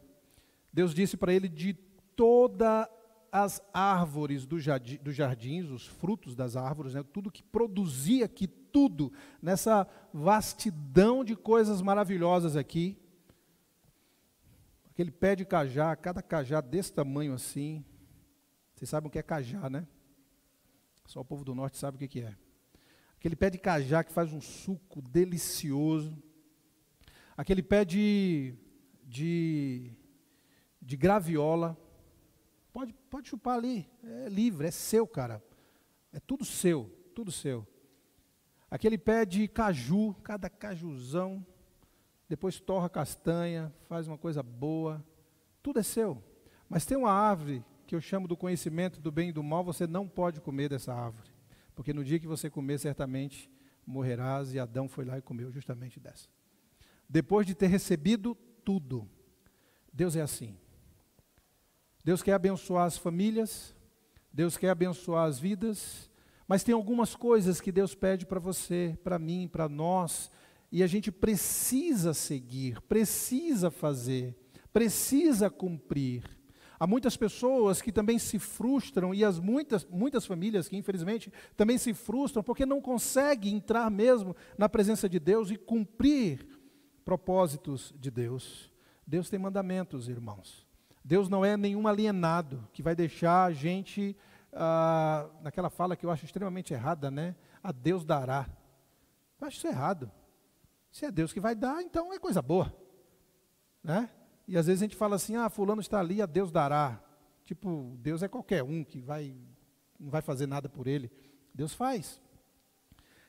Deus 0.72 0.94
disse 0.94 1.16
para 1.16 1.32
ele 1.32 1.48
de 1.48 1.74
todas 2.16 2.88
as 3.30 3.62
árvores 3.72 4.46
dos 4.46 4.62
jardins, 4.62 5.70
os 5.70 5.86
frutos 5.86 6.34
das 6.34 6.54
árvores, 6.54 6.94
né, 6.94 7.02
tudo 7.02 7.30
que 7.30 7.42
produzia 7.42 8.26
aqui, 8.26 8.46
tudo, 8.46 9.12
nessa 9.40 9.86
vastidão 10.12 11.24
de 11.24 11.34
coisas 11.34 11.80
maravilhosas 11.80 12.56
aqui. 12.56 12.98
Aquele 14.90 15.10
pé 15.10 15.34
de 15.34 15.46
cajá, 15.46 15.96
cada 15.96 16.22
cajá 16.22 16.60
desse 16.60 16.92
tamanho 16.92 17.32
assim. 17.32 17.82
Vocês 18.74 18.90
sabem 18.90 19.08
o 19.08 19.10
que 19.10 19.18
é 19.18 19.22
cajá, 19.22 19.70
né? 19.70 19.86
Só 21.06 21.20
o 21.20 21.24
povo 21.24 21.44
do 21.44 21.54
norte 21.54 21.78
sabe 21.78 22.04
o 22.04 22.08
que 22.08 22.20
é. 22.20 22.36
Aquele 23.16 23.36
pé 23.36 23.48
de 23.48 23.58
cajá 23.58 24.04
que 24.04 24.12
faz 24.12 24.32
um 24.32 24.40
suco 24.40 25.00
delicioso. 25.00 26.22
Aquele 27.36 27.62
pé 27.62 27.84
de, 27.84 28.54
de 29.04 29.92
de 30.82 30.96
graviola. 30.96 31.78
Pode, 32.72 32.92
pode 33.08 33.28
chupar 33.28 33.56
ali, 33.56 33.88
é 34.02 34.28
livre, 34.28 34.66
é 34.66 34.70
seu, 34.70 35.06
cara. 35.06 35.42
É 36.12 36.18
tudo 36.18 36.44
seu, 36.44 36.90
tudo 37.14 37.30
seu. 37.30 37.66
Aquele 38.70 38.98
pé 38.98 39.24
de 39.24 39.46
caju, 39.46 40.14
cada 40.22 40.50
cajuzão, 40.50 41.46
depois 42.28 42.58
torra 42.58 42.88
castanha, 42.88 43.72
faz 43.88 44.08
uma 44.08 44.18
coisa 44.18 44.42
boa, 44.42 45.04
tudo 45.62 45.78
é 45.78 45.82
seu. 45.82 46.22
Mas 46.68 46.86
tem 46.86 46.96
uma 46.96 47.12
árvore 47.12 47.62
que 47.86 47.94
eu 47.94 48.00
chamo 48.00 48.26
do 48.26 48.36
conhecimento 48.36 49.00
do 49.00 49.12
bem 49.12 49.28
e 49.28 49.32
do 49.32 49.42
mal, 49.42 49.62
você 49.62 49.86
não 49.86 50.08
pode 50.08 50.40
comer 50.40 50.70
dessa 50.70 50.94
árvore. 50.94 51.30
Porque 51.74 51.92
no 51.92 52.02
dia 52.02 52.18
que 52.18 52.26
você 52.26 52.48
comer, 52.48 52.78
certamente 52.78 53.50
morrerás, 53.86 54.54
e 54.54 54.58
Adão 54.58 54.88
foi 54.88 55.04
lá 55.04 55.18
e 55.18 55.22
comeu 55.22 55.52
justamente 55.52 56.00
dessa. 56.00 56.28
Depois 57.08 57.46
de 57.46 57.54
ter 57.54 57.66
recebido 57.66 58.34
tudo, 58.64 59.06
Deus 59.92 60.16
é 60.16 60.22
assim. 60.22 60.56
Deus 62.04 62.22
quer 62.22 62.32
abençoar 62.32 62.86
as 62.86 62.96
famílias, 62.96 63.74
Deus 64.32 64.56
quer 64.56 64.70
abençoar 64.70 65.26
as 65.26 65.38
vidas, 65.38 66.10
mas 66.48 66.64
tem 66.64 66.74
algumas 66.74 67.14
coisas 67.14 67.60
que 67.60 67.70
Deus 67.70 67.94
pede 67.94 68.26
para 68.26 68.40
você, 68.40 68.98
para 69.04 69.18
mim, 69.18 69.48
para 69.50 69.68
nós, 69.68 70.30
e 70.70 70.82
a 70.82 70.86
gente 70.86 71.12
precisa 71.12 72.12
seguir, 72.12 72.80
precisa 72.82 73.70
fazer, 73.70 74.34
precisa 74.72 75.48
cumprir. 75.48 76.24
Há 76.80 76.86
muitas 76.86 77.16
pessoas 77.16 77.80
que 77.80 77.92
também 77.92 78.18
se 78.18 78.40
frustram 78.40 79.14
e 79.14 79.24
as 79.24 79.38
muitas, 79.38 79.84
muitas 79.84 80.26
famílias 80.26 80.66
que 80.66 80.76
infelizmente 80.76 81.32
também 81.56 81.78
se 81.78 81.94
frustram 81.94 82.42
porque 82.42 82.66
não 82.66 82.80
conseguem 82.80 83.54
entrar 83.54 83.88
mesmo 83.88 84.34
na 84.58 84.68
presença 84.68 85.08
de 85.08 85.20
Deus 85.20 85.50
e 85.52 85.56
cumprir 85.56 86.44
propósitos 87.04 87.94
de 88.00 88.10
Deus. 88.10 88.72
Deus 89.06 89.30
tem 89.30 89.38
mandamentos, 89.38 90.08
irmãos. 90.08 90.61
Deus 91.04 91.28
não 91.28 91.44
é 91.44 91.56
nenhum 91.56 91.86
alienado 91.88 92.68
que 92.72 92.82
vai 92.82 92.94
deixar 92.94 93.44
a 93.44 93.52
gente 93.52 94.16
ah, 94.52 95.28
naquela 95.42 95.70
fala 95.70 95.96
que 95.96 96.06
eu 96.06 96.10
acho 96.10 96.24
extremamente 96.24 96.72
errada, 96.72 97.10
né? 97.10 97.34
A 97.62 97.72
Deus 97.72 98.04
dará. 98.04 98.46
Eu 99.40 99.46
acho 99.46 99.56
isso 99.56 99.66
errado. 99.66 100.10
Se 100.90 101.04
é 101.04 101.10
Deus 101.10 101.32
que 101.32 101.40
vai 101.40 101.54
dar, 101.54 101.82
então 101.82 102.12
é 102.12 102.18
coisa 102.18 102.40
boa, 102.40 102.72
né? 103.82 104.10
E 104.46 104.56
às 104.56 104.66
vezes 104.66 104.82
a 104.82 104.84
gente 104.84 104.96
fala 104.96 105.16
assim: 105.16 105.36
ah, 105.36 105.48
fulano 105.48 105.80
está 105.80 105.98
ali, 105.98 106.20
a 106.22 106.26
Deus 106.26 106.52
dará. 106.52 107.02
Tipo, 107.44 107.96
Deus 107.98 108.22
é 108.22 108.28
qualquer 108.28 108.62
um 108.62 108.84
que 108.84 109.00
vai, 109.00 109.34
não 109.98 110.10
vai 110.10 110.22
fazer 110.22 110.46
nada 110.46 110.68
por 110.68 110.86
ele. 110.86 111.10
Deus 111.52 111.74
faz. 111.74 112.21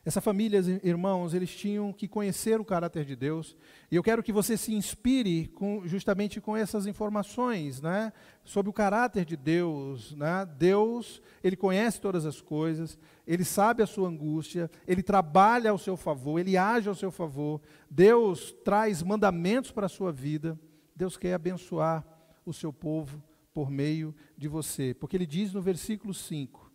Essa 0.06 0.20
família, 0.20 0.60
irmãos, 0.84 1.34
eles 1.34 1.56
tinham 1.56 1.94
que 1.94 2.10
conhecer 2.10 2.60
o 2.60 2.66
caráter 2.66 3.06
de 3.06 3.16
Deus. 3.16 3.56
E 3.90 3.96
eu 3.96 4.04
quero 4.04 4.22
que 4.22 4.34
você 4.34 4.58
se 4.58 4.74
inspire 4.74 5.48
com, 5.48 5.88
justamente 5.88 6.42
com 6.42 6.58
essas 6.58 6.86
informações, 6.86 7.82
né? 7.82 8.12
Sobre 8.44 8.70
o 8.70 8.74
caráter 8.74 9.24
de 9.24 9.38
Deus, 9.38 10.14
né? 10.16 10.46
Deus, 10.58 11.22
ele 11.42 11.56
conhece 11.56 12.02
todas 12.02 12.26
as 12.26 12.42
coisas, 12.42 13.00
ele 13.26 13.46
sabe 13.46 13.82
a 13.82 13.88
sua 13.88 14.10
angústia, 14.10 14.70
ele 14.86 15.02
trabalha 15.02 15.72
ao 15.72 15.78
seu 15.78 15.96
favor, 15.96 16.38
ele 16.38 16.58
age 16.58 16.90
ao 16.90 16.96
seu 16.96 17.10
favor. 17.10 17.62
Deus 17.90 18.54
traz 18.66 19.02
mandamentos 19.02 19.72
para 19.72 19.86
a 19.86 19.90
sua 19.90 20.12
vida. 20.12 20.60
Deus 20.94 21.16
quer 21.16 21.34
abençoar 21.34 22.06
o 22.46 22.52
seu 22.52 22.74
povo 22.74 23.24
por 23.54 23.72
meio 23.72 24.14
de 24.38 24.50
você. 24.50 24.94
Porque 24.94 25.16
ele 25.16 25.26
diz 25.26 25.54
no 25.54 25.62
versículo 25.62 26.14
5, 26.14 26.70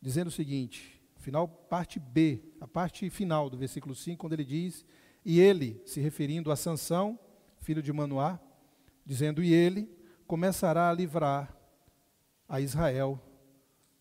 dizendo 0.00 0.26
o 0.26 0.32
seguinte, 0.32 0.91
final, 1.22 1.48
parte 1.48 1.98
B, 1.98 2.42
a 2.60 2.66
parte 2.66 3.08
final 3.08 3.48
do 3.48 3.56
versículo 3.56 3.94
5, 3.94 4.20
quando 4.20 4.32
ele 4.34 4.44
diz, 4.44 4.84
e 5.24 5.40
ele, 5.40 5.80
se 5.86 6.00
referindo 6.00 6.50
a 6.50 6.56
Sansão, 6.56 7.18
filho 7.58 7.82
de 7.82 7.92
Manoá, 7.92 8.40
dizendo, 9.06 9.42
e 9.42 9.52
ele 9.52 9.88
começará 10.26 10.90
a 10.90 10.92
livrar 10.92 11.56
a 12.48 12.60
Israel 12.60 13.20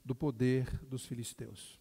do 0.04 0.16
poder 0.16 0.68
dos 0.86 1.06
filisteus. 1.06 1.80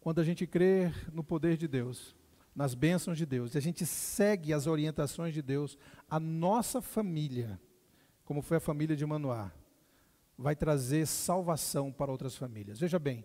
Quando 0.00 0.20
a 0.20 0.24
gente 0.24 0.46
crê 0.46 0.92
no 1.12 1.22
poder 1.22 1.56
de 1.56 1.68
Deus, 1.68 2.16
nas 2.54 2.74
bênçãos 2.74 3.18
de 3.18 3.26
Deus, 3.26 3.54
e 3.54 3.58
a 3.58 3.60
gente 3.60 3.84
segue 3.84 4.52
as 4.52 4.66
orientações 4.66 5.34
de 5.34 5.42
Deus, 5.42 5.76
a 6.08 6.18
nossa 6.18 6.80
família, 6.80 7.60
como 8.24 8.40
foi 8.40 8.56
a 8.56 8.60
família 8.60 8.96
de 8.96 9.04
Manoá, 9.04 9.52
vai 10.36 10.56
trazer 10.56 11.06
salvação 11.06 11.92
para 11.92 12.10
outras 12.10 12.36
famílias. 12.36 12.78
Veja 12.78 12.98
bem, 12.98 13.24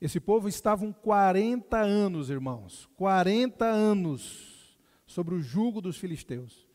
esse 0.00 0.20
povo 0.20 0.48
estava 0.48 0.90
40 0.92 1.76
anos, 1.76 2.30
irmãos, 2.30 2.88
40 2.96 3.64
anos 3.64 4.78
sobre 5.06 5.34
o 5.34 5.40
jugo 5.40 5.80
dos 5.80 5.96
filisteus. 5.96 6.68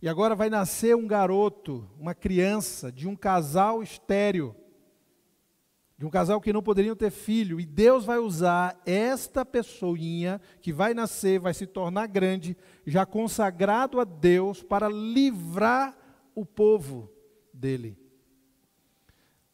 E 0.00 0.08
agora 0.08 0.34
vai 0.34 0.50
nascer 0.50 0.94
um 0.94 1.06
garoto, 1.06 1.88
uma 1.98 2.14
criança, 2.14 2.92
de 2.92 3.08
um 3.08 3.16
casal 3.16 3.82
estéreo 3.82 4.54
de 5.98 6.04
um 6.04 6.10
casal 6.10 6.40
que 6.40 6.52
não 6.52 6.62
poderiam 6.62 6.94
ter 6.94 7.10
filho, 7.10 7.58
e 7.58 7.64
Deus 7.64 8.04
vai 8.04 8.18
usar 8.18 8.80
esta 8.84 9.46
pessoinha 9.46 10.40
que 10.60 10.70
vai 10.70 10.92
nascer, 10.92 11.40
vai 11.40 11.54
se 11.54 11.66
tornar 11.66 12.06
grande, 12.06 12.56
já 12.86 13.06
consagrado 13.06 13.98
a 13.98 14.04
Deus 14.04 14.62
para 14.62 14.88
livrar 14.88 15.96
o 16.34 16.44
povo 16.44 17.10
dele. 17.52 17.98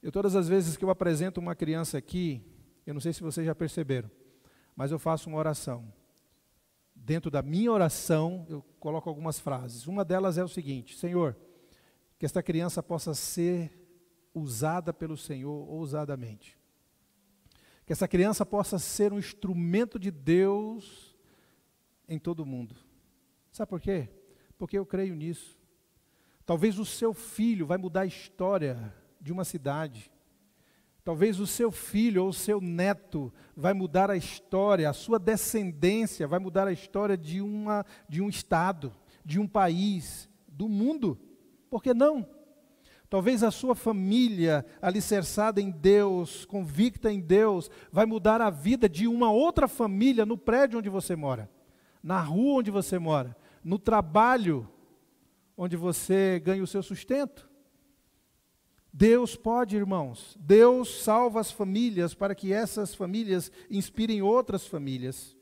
Eu 0.03 0.11
todas 0.11 0.35
as 0.35 0.49
vezes 0.49 0.77
que 0.77 0.85
eu 0.85 0.91
apresento 0.91 1.39
uma 1.39 1.55
criança 1.55 1.97
aqui, 1.97 2.43
eu 2.87 2.95
não 2.95 3.01
sei 3.01 3.13
se 3.13 3.23
vocês 3.23 3.47
já 3.47 3.55
perceberam, 3.55 4.11
mas 4.75 4.91
eu 4.91 4.99
faço 4.99 5.29
uma 5.29 5.39
oração. 5.39 5.93
Dentro 6.95 7.31
da 7.31 7.43
minha 7.43 7.73
oração, 7.73 8.47
eu 8.49 8.63
coloco 8.79 9.09
algumas 9.09 9.39
frases. 9.39 9.87
Uma 9.87 10.05
delas 10.05 10.39
é 10.39 10.45
o 10.45 10.49
seguinte: 10.49 10.97
Senhor, 10.97 11.37
que 12.19 12.27
esta 12.27 12.43
criança 12.43 12.83
possa 12.83 13.15
ser 13.15 13.83
usada 14.35 14.93
pelo 14.93 15.17
Senhor 15.17 15.69
ousadamente. 15.69 16.57
Que 17.85 17.93
essa 17.93 18.07
criança 18.07 18.47
possa 18.47 18.79
ser 18.79 19.13
um 19.13 19.19
instrumento 19.19 19.99
de 19.99 20.11
Deus 20.11 21.17
em 22.09 22.19
todo 22.19 22.41
o 22.41 22.47
mundo. 22.47 22.77
Sabe 23.51 23.69
por 23.69 23.81
quê? 23.81 24.09
Porque 24.57 24.79
eu 24.79 24.87
creio 24.87 25.17
nisso. 25.17 25.59
Talvez 26.47 26.79
o 26.79 26.85
seu 26.85 27.13
filho 27.13 27.67
vai 27.67 27.79
mudar 27.79 28.03
a 28.03 28.07
história 28.07 28.95
de 29.21 29.33
uma 29.33 29.45
cidade. 29.45 30.12
Talvez 31.05 31.41
o 31.41 31.47
seu 31.47 31.73
filho 31.73 32.23
ou 32.23 32.29
o 32.29 32.35
seu 32.35 32.61
neto 32.61 33.33
vai 33.57 33.75
mudar 33.75 34.11
a 34.11 34.17
história, 34.17 34.89
a 34.89 34.93
sua 34.93 35.19
descendência 35.19 36.29
vai 36.29 36.39
mudar 36.39 36.69
a 36.69 36.73
história 36.73 37.17
de, 37.17 37.41
uma, 37.41 37.85
de 38.09 38.23
um 38.23 38.29
estado, 38.29 38.95
de 39.25 39.41
um 39.41 39.49
país, 39.49 40.29
do 40.47 40.69
mundo. 40.69 41.19
Por 41.69 41.83
que 41.83 41.93
não? 41.93 42.27
Talvez 43.11 43.43
a 43.43 43.51
sua 43.51 43.75
família, 43.75 44.65
alicerçada 44.81 45.61
em 45.61 45.71
Deus, 45.71 46.45
convicta 46.45 47.13
em 47.13 47.21
Deus, 47.21 47.69
vai 47.91 48.07
mudar 48.07 48.41
a 48.41 48.49
vida 48.49 48.89
de 48.89 49.07
uma 49.09 49.31
outra 49.31 49.67
família 49.67 50.25
no 50.25 50.39
prédio 50.39 50.79
onde 50.79 50.89
você 50.89 51.17
mora, 51.17 51.51
na 52.03 52.21
rua 52.21 52.61
onde 52.61 52.71
você 52.71 52.99
mora, 52.99 53.37
no 53.63 53.79
trabalho 53.79 54.69
onde 55.57 55.77
você 55.77 56.41
ganha 56.43 56.63
o 56.63 56.67
seu 56.67 56.83
sustento. 56.83 57.52
Deus 58.93 59.35
pode, 59.35 59.77
irmãos, 59.77 60.37
Deus 60.39 61.03
salva 61.03 61.41
as 61.41 61.51
famílias 61.51 62.15
para 62.15 62.35
que 62.35 62.53
essas 62.53 62.95
famílias 62.95 63.51
inspirem 63.71 64.21
outras 64.21 64.67
famílias. 64.67 65.37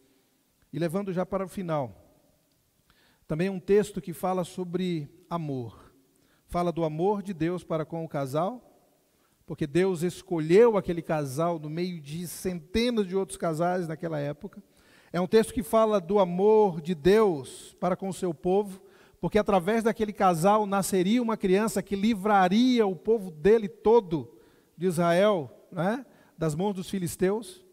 E 0.73 0.79
levando 0.79 1.13
já 1.13 1.27
para 1.27 1.45
o 1.45 1.49
final, 1.49 1.95
também 3.27 3.49
um 3.49 3.59
texto 3.59 4.01
que 4.01 4.13
fala 4.13 4.45
sobre 4.45 5.09
amor 5.29 5.91
fala 6.51 6.73
do 6.73 6.83
amor 6.83 7.23
de 7.23 7.33
Deus 7.33 7.63
para 7.63 7.85
com 7.85 8.05
o 8.05 8.09
casal, 8.09 8.61
porque 9.47 9.69
Deus 9.69 10.03
escolheu 10.03 10.77
aquele 10.77 11.01
casal 11.01 11.61
no 11.61 11.71
meio 11.71 12.01
de 12.01 12.27
centenas 12.27 13.07
de 13.07 13.15
outros 13.15 13.39
casais 13.39 13.87
naquela 13.87 14.19
época. 14.19 14.61
É 15.13 15.21
um 15.21 15.29
texto 15.29 15.55
que 15.55 15.63
fala 15.63 16.01
do 16.01 16.19
amor 16.19 16.81
de 16.81 16.93
Deus 16.93 17.77
para 17.79 17.95
com 17.95 18.09
o 18.09 18.13
seu 18.13 18.35
povo, 18.35 18.83
porque 19.21 19.39
através 19.39 19.83
daquele 19.83 20.13
casal 20.13 20.67
nasceria 20.67 21.23
uma 21.23 21.37
criança 21.37 21.83
que 21.83 21.95
livraria 21.95 22.87
o 22.87 22.97
povo 22.97 23.31
dele 23.31 23.69
todo, 23.69 24.37
de 24.77 24.87
Israel, 24.87 25.51
né, 25.71 26.07
das 26.37 26.55
mãos 26.55 26.75
dos 26.75 26.89
filisteus. 26.89 27.65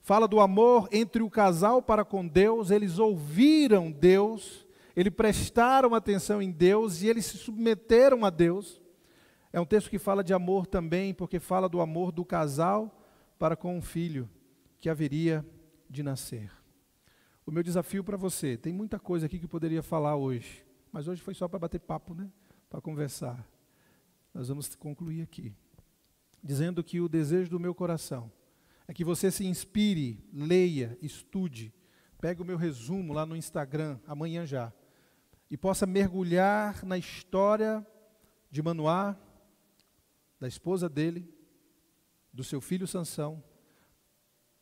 Fala 0.00 0.26
do 0.26 0.40
amor 0.40 0.88
entre 0.92 1.22
o 1.22 1.30
casal 1.30 1.82
para 1.82 2.04
com 2.04 2.26
Deus, 2.26 2.70
eles 2.70 2.98
ouviram 2.98 3.90
Deus 3.90 4.64
eles 4.96 5.12
prestaram 5.12 5.94
atenção 5.94 6.40
em 6.40 6.50
Deus 6.50 7.02
e 7.02 7.08
eles 7.08 7.26
se 7.26 7.36
submeteram 7.36 8.24
a 8.24 8.30
Deus. 8.30 8.80
É 9.52 9.60
um 9.60 9.66
texto 9.66 9.90
que 9.90 9.98
fala 9.98 10.22
de 10.22 10.32
amor 10.32 10.66
também, 10.66 11.12
porque 11.12 11.40
fala 11.40 11.68
do 11.68 11.80
amor 11.80 12.12
do 12.12 12.24
casal 12.24 13.02
para 13.38 13.56
com 13.56 13.76
um 13.76 13.82
filho 13.82 14.28
que 14.78 14.88
haveria 14.88 15.44
de 15.90 16.02
nascer. 16.02 16.50
O 17.44 17.50
meu 17.50 17.62
desafio 17.62 18.04
para 18.04 18.16
você, 18.16 18.56
tem 18.56 18.72
muita 18.72 18.98
coisa 18.98 19.26
aqui 19.26 19.38
que 19.38 19.44
eu 19.44 19.48
poderia 19.48 19.82
falar 19.82 20.16
hoje, 20.16 20.64
mas 20.94 21.08
hoje 21.08 21.20
foi 21.20 21.34
só 21.34 21.48
para 21.48 21.58
bater 21.58 21.80
papo, 21.80 22.14
né? 22.14 22.30
Para 22.70 22.80
conversar. 22.80 23.44
Nós 24.32 24.46
vamos 24.46 24.76
concluir 24.76 25.22
aqui, 25.22 25.52
dizendo 26.40 26.84
que 26.84 27.00
o 27.00 27.08
desejo 27.08 27.50
do 27.50 27.58
meu 27.58 27.74
coração 27.74 28.30
é 28.86 28.94
que 28.94 29.02
você 29.02 29.28
se 29.28 29.44
inspire, 29.44 30.24
leia, 30.32 30.96
estude, 31.02 31.74
pegue 32.20 32.42
o 32.42 32.44
meu 32.44 32.56
resumo 32.56 33.12
lá 33.12 33.26
no 33.26 33.34
Instagram, 33.34 33.98
amanhã 34.06 34.46
já 34.46 34.72
e 35.50 35.56
possa 35.56 35.84
mergulhar 35.84 36.84
na 36.84 36.96
história 36.96 37.84
de 38.48 38.62
Manoá, 38.62 39.18
da 40.38 40.46
esposa 40.46 40.88
dele, 40.88 41.28
do 42.32 42.44
seu 42.44 42.60
filho 42.60 42.86
Sansão, 42.86 43.42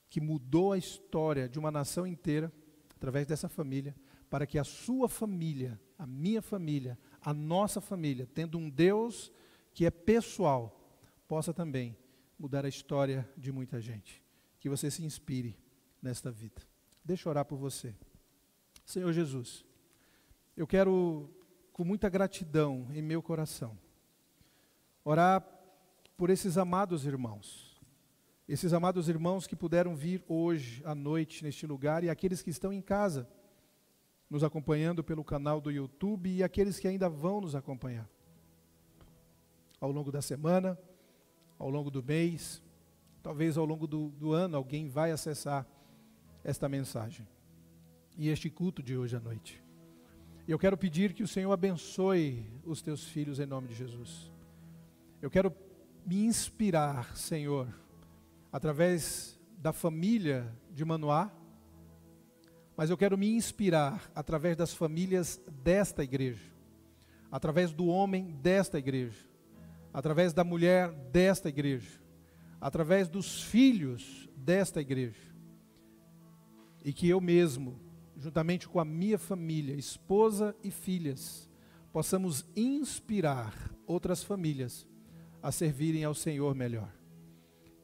que 0.09 0.19
mudou 0.19 0.73
a 0.73 0.79
história 0.79 1.47
de 1.47 1.59
uma 1.59 1.71
nação 1.71 2.07
inteira 2.07 2.51
através 2.97 3.27
dessa 3.27 3.51
família, 3.51 3.95
para 4.33 4.47
que 4.47 4.59
a 4.59 4.65
sua 4.65 5.11
família, 5.11 5.79
a 5.99 6.07
minha 6.07 6.41
família, 6.41 6.99
a 7.21 7.35
nossa 7.35 7.83
família, 7.83 8.27
tendo 8.33 8.57
um 8.57 8.71
Deus 8.71 9.31
que 9.75 9.85
é 9.85 9.91
pessoal, 9.91 10.91
possa 11.29 11.53
também 11.53 11.95
mudar 12.39 12.65
a 12.65 12.69
história 12.69 13.29
de 13.37 13.53
muita 13.53 13.79
gente. 13.79 14.23
Que 14.59 14.71
você 14.71 14.91
se 14.91 15.05
inspire 15.05 15.55
nesta 16.01 16.31
vida. 16.31 16.63
Deixa 17.05 17.29
eu 17.29 17.31
orar 17.31 17.45
por 17.45 17.59
você. 17.59 17.95
Senhor 18.87 19.13
Jesus, 19.13 19.67
eu 20.57 20.67
quero, 20.67 21.29
com 21.71 21.85
muita 21.85 22.09
gratidão 22.09 22.89
em 22.95 23.03
meu 23.03 23.23
coração, 23.23 23.79
orar 25.05 25.47
por 26.17 26.31
esses 26.31 26.57
amados 26.57 27.05
irmãos, 27.05 27.79
esses 28.49 28.73
amados 28.73 29.11
irmãos 29.11 29.47
que 29.47 29.55
puderam 29.55 29.95
vir 29.95 30.25
hoje 30.27 30.81
à 30.87 30.95
noite 30.95 31.45
neste 31.45 31.67
lugar 31.67 32.03
e 32.03 32.09
aqueles 32.09 32.41
que 32.41 32.49
estão 32.49 32.73
em 32.73 32.81
casa, 32.81 33.29
nos 34.33 34.43
acompanhando 34.43 35.05
pelo 35.05 35.23
canal 35.23 35.61
do 35.61 35.71
YouTube 35.71 36.31
e 36.31 36.43
aqueles 36.43 36.79
que 36.79 36.89
ainda 36.89 37.07
vão 37.07 37.43
nos 37.43 37.55
acompanhar 37.55 38.09
ao 39.79 39.93
longo 39.93 40.11
da 40.11 40.23
semana, 40.23 40.79
ao 41.59 41.69
longo 41.69 41.91
do 41.91 42.03
mês, 42.03 42.63
talvez 43.23 43.59
ao 43.59 43.67
longo 43.67 43.87
do, 43.87 44.09
do 44.13 44.33
ano, 44.33 44.57
alguém 44.57 44.89
vai 44.89 45.11
acessar 45.11 45.67
esta 46.43 46.67
mensagem 46.67 47.29
e 48.17 48.31
este 48.31 48.49
culto 48.49 48.83
de 48.83 48.97
hoje 48.97 49.15
à 49.17 49.21
noite. 49.21 49.63
Eu 50.49 50.59
quero 50.59 50.79
pedir 50.79 51.13
que 51.13 51.23
o 51.23 51.29
Senhor 51.29 51.53
abençoe 51.53 52.43
os 52.65 52.81
teus 52.81 53.05
filhos 53.05 53.39
em 53.39 53.45
nome 53.45 53.69
de 53.69 53.75
Jesus. 53.75 54.33
Eu 55.21 55.31
quero 55.31 55.55
me 56.07 56.25
inspirar, 56.25 57.15
Senhor, 57.19 57.69
através 58.51 59.39
da 59.59 59.75
família 59.75 60.51
de 60.71 60.87
Manoá, 60.87 61.31
mas 62.77 62.91
eu 62.91 62.97
quero 62.97 63.19
me 63.19 63.29
inspirar 63.35 64.11
através 64.15 64.57
das 64.57 64.73
famílias 64.73 65.41
desta 65.63 66.03
igreja, 66.03 66.53
através 67.31 67.73
do 67.73 67.87
homem 67.87 68.33
desta 68.43 68.79
igreja, 68.79 69.29
através 69.93 70.33
da 70.33 70.43
mulher 70.43 70.91
desta 71.11 71.49
igreja, 71.49 72.01
através 72.61 73.09
dos 73.09 73.43
filhos 73.43 74.29
desta 74.37 74.81
igreja, 74.81 75.33
e 76.85 76.93
que 76.93 77.09
eu 77.09 77.21
mesmo, 77.21 77.79
juntamente 78.17 78.69
com 78.69 78.81
a 78.81 78.85
minha 78.85 79.19
família, 79.19 79.75
esposa 79.75 80.57
e 80.63 80.71
filhas, 80.71 81.49
possamos 81.93 82.47
inspirar 82.57 83.55
outras 83.87 84.23
famílias 84.25 84.87
a 85.43 85.53
servirem 85.53 86.05
ao 86.05 86.15
Senhor 86.15 86.55
melhor. 86.55 86.91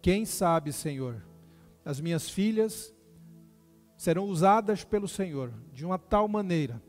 Quem 0.01 0.25
sabe, 0.25 0.73
Senhor, 0.73 1.23
as 1.85 2.01
minhas 2.01 2.31
filhas 2.31 2.95
serão 3.99 4.27
usadas 4.27 4.85
pelo 4.85 5.09
Senhor 5.09 5.53
de 5.73 5.85
uma 5.85 5.99
tal 5.99 6.29
maneira 6.29 6.81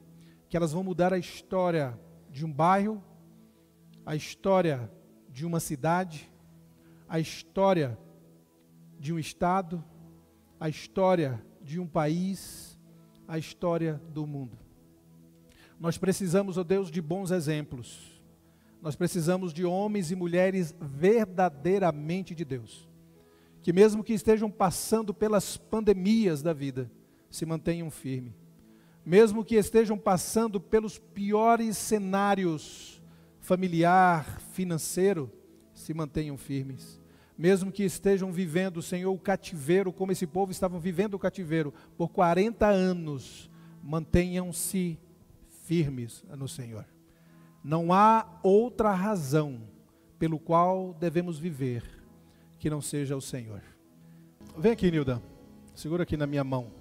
que 0.47 0.55
elas 0.55 0.71
vão 0.71 0.83
mudar 0.83 1.11
a 1.11 1.17
história 1.17 1.99
de 2.29 2.45
um 2.45 2.53
bairro, 2.53 3.03
a 4.05 4.15
história 4.15 4.89
de 5.27 5.43
uma 5.43 5.59
cidade, 5.59 6.31
a 7.07 7.19
história 7.19 7.97
de 8.99 9.11
um 9.11 9.17
estado, 9.17 9.83
a 10.59 10.69
história 10.69 11.43
de 11.61 11.79
um 11.79 11.87
país, 11.87 12.79
a 13.27 13.39
história 13.39 13.99
do 14.13 14.27
mundo. 14.27 14.57
Nós 15.79 15.97
precisamos, 15.97 16.57
ó 16.57 16.61
oh 16.61 16.63
Deus, 16.63 16.91
de 16.91 17.01
bons 17.01 17.31
exemplos. 17.31 18.21
Nós 18.83 18.95
precisamos 18.95 19.51
de 19.51 19.65
homens 19.65 20.11
e 20.11 20.15
mulheres 20.15 20.75
verdadeiramente 20.79 22.35
de 22.35 22.45
Deus. 22.45 22.87
Que 23.61 23.73
mesmo 23.73 24.03
que 24.03 24.13
estejam 24.13 24.49
passando 24.49 25.11
pelas 25.11 25.57
pandemias 25.57 26.41
da 26.43 26.53
vida, 26.53 26.89
se 27.29 27.45
mantenham 27.45 27.89
firmes. 27.89 28.33
Mesmo 29.05 29.43
que 29.43 29.55
estejam 29.55 29.97
passando 29.97 30.59
pelos 30.59 30.97
piores 30.97 31.77
cenários 31.77 33.01
familiar, 33.39 34.39
financeiro, 34.51 35.31
se 35.73 35.93
mantenham 35.93 36.37
firmes. 36.37 36.99
Mesmo 37.37 37.71
que 37.71 37.83
estejam 37.83 38.31
vivendo, 38.31 38.81
Senhor, 38.81 39.11
o 39.11 39.17
cativeiro, 39.17 39.93
como 39.93 40.11
esse 40.11 40.27
povo 40.27 40.51
estava 40.51 40.77
vivendo 40.77 41.13
o 41.13 41.19
cativeiro 41.19 41.73
por 41.97 42.09
40 42.09 42.67
anos, 42.67 43.49
mantenham-se 43.81 44.99
firmes 45.63 46.23
no 46.37 46.47
Senhor. 46.47 46.85
Não 47.63 47.93
há 47.93 48.39
outra 48.43 48.91
razão 48.93 49.61
pelo 50.17 50.37
qual 50.37 50.93
devemos 50.99 51.39
viver 51.39 51.83
que 52.59 52.69
não 52.69 52.81
seja 52.81 53.15
o 53.15 53.21
Senhor. 53.21 53.61
Vem 54.57 54.73
aqui, 54.73 54.91
Nilda. 54.91 55.21
Segura 55.73 56.03
aqui 56.03 56.17
na 56.17 56.27
minha 56.27 56.43
mão. 56.43 56.78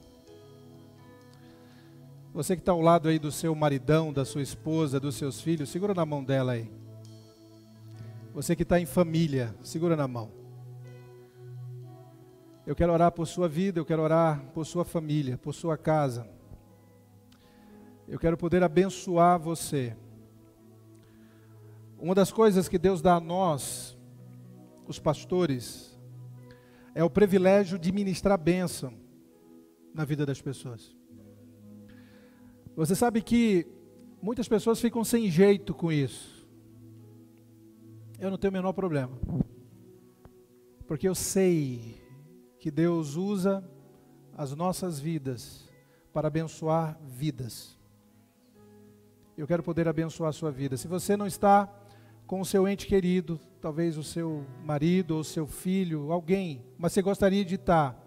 Você 2.39 2.55
que 2.55 2.63
está 2.63 2.71
ao 2.71 2.81
lado 2.81 3.09
aí 3.09 3.19
do 3.19 3.33
seu 3.33 3.53
maridão, 3.53 4.13
da 4.13 4.25
sua 4.25 4.41
esposa, 4.41 5.01
dos 5.01 5.17
seus 5.17 5.41
filhos, 5.41 5.71
segura 5.71 5.93
na 5.93 6.07
mão 6.07 6.23
dela 6.23 6.53
aí. 6.53 6.71
Você 8.33 8.55
que 8.55 8.63
está 8.63 8.79
em 8.79 8.87
família, 8.87 9.53
segura 9.61 9.97
na 9.97 10.07
mão. 10.07 10.31
Eu 12.65 12.77
quero 12.77 12.93
orar 12.93 13.11
por 13.11 13.27
sua 13.27 13.49
vida, 13.49 13.81
eu 13.81 13.85
quero 13.85 14.03
orar 14.03 14.41
por 14.55 14.65
sua 14.65 14.85
família, 14.85 15.37
por 15.37 15.53
sua 15.53 15.77
casa. 15.77 16.31
Eu 18.07 18.21
quero 18.21 18.37
poder 18.37 18.63
abençoar 18.63 19.37
você. 19.37 19.97
Uma 21.99 22.15
das 22.15 22.31
coisas 22.31 22.69
que 22.69 22.79
Deus 22.79 23.03
dá 23.03 23.17
a 23.17 23.21
nós, 23.21 23.99
os 24.87 25.01
pastores, 25.01 25.99
é 26.95 27.03
o 27.03 27.11
privilégio 27.11 27.77
de 27.77 27.91
ministrar 27.91 28.39
bênção 28.39 28.95
na 29.93 30.05
vida 30.05 30.25
das 30.25 30.41
pessoas. 30.41 30.97
Você 32.79 32.95
sabe 32.95 33.21
que 33.21 33.67
muitas 34.23 34.47
pessoas 34.47 34.81
ficam 34.81 35.03
sem 35.03 35.29
jeito 35.29 35.75
com 35.75 35.91
isso. 35.91 36.47
Eu 38.21 38.31
não 38.31 38.39
tenho 38.39 38.53
o 38.53 38.55
menor 38.55 38.73
problema. 38.73 39.19
Porque 40.87 41.09
eu 41.09 41.15
sei 41.15 42.01
que 42.61 42.71
Deus 42.71 43.17
usa 43.17 43.69
as 44.33 44.55
nossas 44.55 45.01
vidas 45.01 45.69
para 46.13 46.29
abençoar 46.29 46.97
vidas. 47.05 47.77
Eu 49.37 49.49
quero 49.49 49.65
poder 49.65 49.89
abençoar 49.89 50.31
a 50.31 50.33
sua 50.33 50.53
vida. 50.53 50.77
Se 50.77 50.87
você 50.87 51.17
não 51.17 51.27
está 51.27 51.69
com 52.29 52.41
o 52.41 52.47
seu 52.47 52.69
ente 52.69 52.87
querido, 52.87 53.41
talvez 53.61 53.99
o 53.99 54.05
seu 54.05 54.47
marido 54.65 55.17
ou 55.17 55.25
seu 55.25 55.49
filho, 55.49 56.13
alguém, 56.13 56.65
mas 56.79 56.93
você 56.93 57.03
gostaria 57.03 57.45
de 57.45 57.57
estar, 57.57 58.01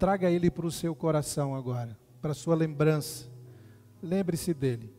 traga 0.00 0.28
ele 0.28 0.50
para 0.50 0.66
o 0.66 0.72
seu 0.72 0.96
coração 0.96 1.54
agora, 1.54 1.96
para 2.20 2.32
a 2.32 2.34
sua 2.34 2.56
lembrança 2.56 3.35
Lembre-se 4.02 4.52
dele. 4.52 4.92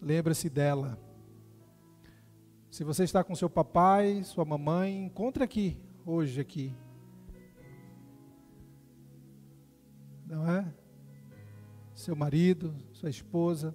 Lembre-se 0.00 0.48
dela. 0.48 0.98
Se 2.70 2.84
você 2.84 3.04
está 3.04 3.24
com 3.24 3.34
seu 3.34 3.50
papai, 3.50 4.22
sua 4.22 4.44
mamãe, 4.44 5.06
encontre 5.06 5.42
aqui, 5.42 5.76
hoje 6.06 6.40
aqui. 6.40 6.74
Não 10.26 10.48
é? 10.48 10.72
Seu 11.94 12.14
marido, 12.14 12.74
sua 12.92 13.10
esposa. 13.10 13.74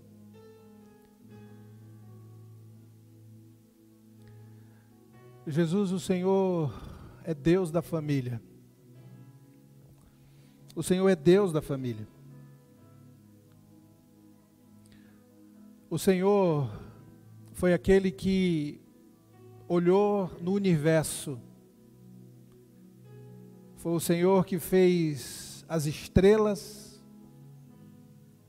Jesus, 5.45 5.91
o 5.91 5.99
Senhor, 5.99 6.73
é 7.23 7.33
Deus 7.33 7.69
da 7.69 7.81
família. 7.81 8.41
O 10.75 10.81
Senhor 10.81 11.09
é 11.09 11.15
Deus 11.15 11.51
da 11.51 11.61
família. 11.61 12.07
O 15.93 15.99
Senhor 15.99 16.71
foi 17.51 17.71
aquele 17.71 18.09
que 18.09 18.81
olhou 19.67 20.27
no 20.41 20.51
universo. 20.51 21.39
Foi 23.75 23.91
o 23.91 23.99
Senhor 23.99 24.43
que 24.43 24.57
fez 24.57 25.63
as 25.69 25.85
estrelas, 25.85 26.99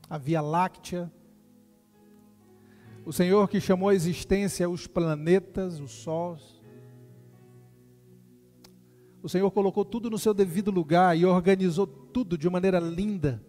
a 0.09 0.17
Via 0.17 0.41
Láctea. 0.41 1.13
O 3.05 3.13
Senhor 3.13 3.47
que 3.47 3.61
chamou 3.61 3.89
à 3.89 3.93
existência 3.93 4.67
os 4.67 4.87
planetas, 4.87 5.79
os 5.79 5.91
sóis. 5.91 6.59
O 9.21 9.29
Senhor 9.29 9.51
colocou 9.51 9.85
tudo 9.85 10.09
no 10.09 10.17
seu 10.17 10.33
devido 10.33 10.71
lugar 10.71 11.15
e 11.15 11.23
organizou 11.23 11.85
tudo 11.85 12.39
de 12.39 12.49
maneira 12.49 12.79
linda. 12.79 13.39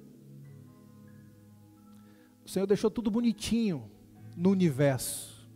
Senhor 2.57 2.67
deixou 2.67 2.91
tudo 2.91 3.11
bonitinho 3.11 3.85
no 4.35 4.49
universo. 4.49 5.47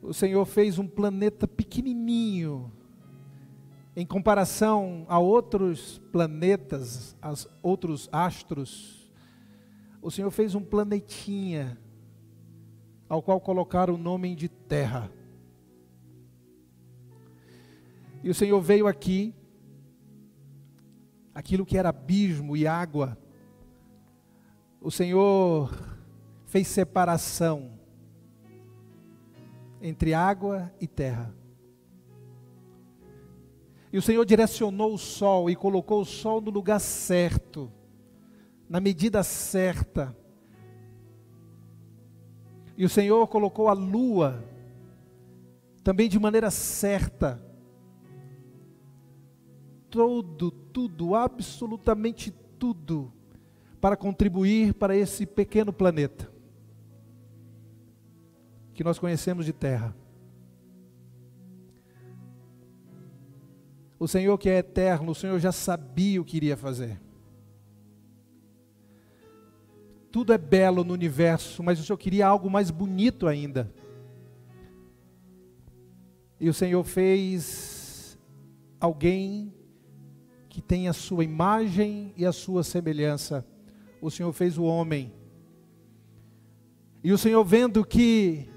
O 0.00 0.14
Senhor 0.14 0.42
fez 0.46 0.78
um 0.78 0.88
planeta 0.88 1.46
pequenininho 1.46 2.72
em 3.94 4.06
comparação 4.06 5.04
a 5.06 5.18
outros 5.18 5.98
planetas, 6.10 7.14
a 7.20 7.34
outros 7.62 8.08
astros. 8.10 9.12
O 10.00 10.10
Senhor 10.10 10.30
fez 10.30 10.54
um 10.54 10.64
planetinha 10.64 11.78
ao 13.06 13.20
qual 13.20 13.38
colocaram 13.38 13.96
o 13.96 13.98
nome 13.98 14.34
de 14.34 14.48
Terra. 14.48 15.12
E 18.24 18.30
o 18.30 18.34
Senhor 18.34 18.62
veio 18.62 18.86
aqui, 18.86 19.34
aquilo 21.34 21.66
que 21.66 21.76
era 21.76 21.90
abismo 21.90 22.56
e 22.56 22.66
água, 22.66 23.18
o 24.80 24.90
Senhor 24.90 25.70
fez 26.46 26.66
separação 26.66 27.78
entre 29.80 30.14
água 30.14 30.72
e 30.80 30.86
terra. 30.86 31.34
E 33.92 33.98
o 33.98 34.02
Senhor 34.02 34.24
direcionou 34.24 34.94
o 34.94 34.98
sol 34.98 35.50
e 35.50 35.56
colocou 35.56 36.00
o 36.00 36.04
sol 36.04 36.40
no 36.40 36.50
lugar 36.50 36.80
certo, 36.80 37.70
na 38.68 38.80
medida 38.80 39.22
certa. 39.22 40.16
E 42.76 42.84
o 42.84 42.88
Senhor 42.88 43.26
colocou 43.26 43.68
a 43.68 43.72
lua 43.74 44.42
também 45.82 46.08
de 46.08 46.18
maneira 46.18 46.50
certa. 46.50 47.44
Todo, 49.90 50.50
tudo, 50.50 51.14
absolutamente 51.14 52.30
tudo 52.58 53.12
para 53.80 53.96
contribuir 53.96 54.74
para 54.74 54.96
esse 54.96 55.24
pequeno 55.24 55.72
planeta 55.72 56.30
que 58.74 58.84
nós 58.84 58.98
conhecemos 58.98 59.44
de 59.44 59.52
terra. 59.52 59.94
O 63.98 64.08
Senhor 64.08 64.38
que 64.38 64.48
é 64.48 64.58
eterno, 64.58 65.12
o 65.12 65.14
Senhor 65.14 65.38
já 65.38 65.52
sabia 65.52 66.20
o 66.20 66.24
que 66.24 66.38
iria 66.38 66.56
fazer. 66.56 66.98
Tudo 70.10 70.32
é 70.32 70.38
belo 70.38 70.82
no 70.82 70.94
universo, 70.94 71.62
mas 71.62 71.78
o 71.78 71.84
Senhor 71.84 71.98
queria 71.98 72.26
algo 72.26 72.50
mais 72.50 72.70
bonito 72.70 73.26
ainda. 73.26 73.70
E 76.40 76.48
o 76.48 76.54
Senhor 76.54 76.82
fez 76.82 78.18
alguém 78.80 79.52
que 80.48 80.62
tem 80.62 80.88
a 80.88 80.94
sua 80.94 81.22
imagem 81.22 82.14
e 82.16 82.24
a 82.24 82.32
sua 82.32 82.64
semelhança. 82.64 83.46
O 84.00 84.10
Senhor 84.10 84.32
fez 84.32 84.56
o 84.56 84.64
homem. 84.64 85.12
E 87.02 87.12
o 87.12 87.18
Senhor 87.18 87.44
vendo 87.44 87.84
que 87.84 88.48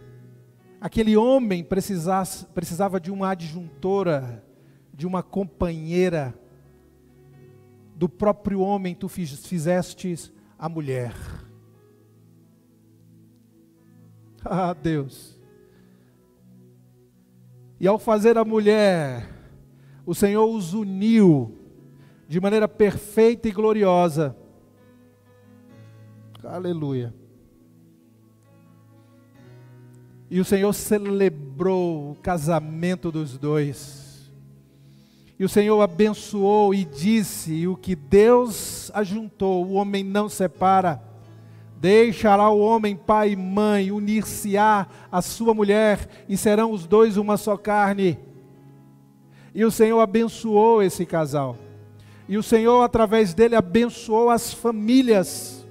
aquele 0.80 1.16
homem 1.16 1.64
precisava 1.64 3.00
de 3.00 3.12
uma 3.12 3.30
adjuntora, 3.30 4.44
de 4.94 5.08
uma 5.08 5.24
companheira, 5.24 6.38
do 7.96 8.10
próprio 8.10 8.60
homem 8.60 8.96
tu 8.96 9.08
fizestes 9.08 10.32
a 10.58 10.68
mulher. 10.68 11.14
Ah, 14.46 14.74
Deus. 14.74 15.40
E 17.80 17.88
ao 17.88 17.98
fazer 17.98 18.38
a 18.38 18.44
mulher, 18.44 19.30
o 20.06 20.14
Senhor 20.14 20.46
os 20.46 20.74
uniu 20.74 21.58
de 22.28 22.42
maneira 22.42 22.68
perfeita 22.68 23.48
e 23.48 23.52
gloriosa. 23.52 24.36
Aleluia. 26.46 27.14
E 30.30 30.40
o 30.40 30.46
Senhor 30.46 30.74
celebrou 30.74 32.12
o 32.12 32.16
casamento 32.16 33.12
dos 33.12 33.38
dois. 33.38 34.32
E 35.40 35.46
o 35.46 35.50
Senhor 35.50 35.82
abençoou 35.82 36.74
e 36.74 36.84
disse: 36.84 37.68
O 37.68 37.76
que 37.76 37.96
Deus 37.96 38.92
ajuntou, 38.94 39.66
o 39.66 39.74
homem 39.74 40.04
não 40.04 40.28
separa. 40.28 41.02
Deixará 41.80 42.50
o 42.50 42.60
homem 42.60 42.96
pai 42.96 43.32
e 43.32 43.36
mãe, 43.36 43.92
unir-se-á 43.92 44.88
a 45.12 45.22
sua 45.22 45.54
mulher, 45.54 46.26
e 46.30 46.38
serão 46.38 46.72
os 46.72 46.88
dois 46.88 47.18
uma 47.18 47.36
só 47.36 47.58
carne. 47.58 48.18
E 49.54 49.66
o 49.66 49.72
Senhor 49.72 50.00
abençoou 50.00 50.82
esse 50.82 51.06
casal. 51.06 51.58
E 52.28 52.38
o 52.38 52.44
Senhor, 52.44 52.82
através 52.82 53.34
dele, 53.34 53.56
abençoou 53.56 54.30
as 54.30 54.54
famílias. 54.54 55.63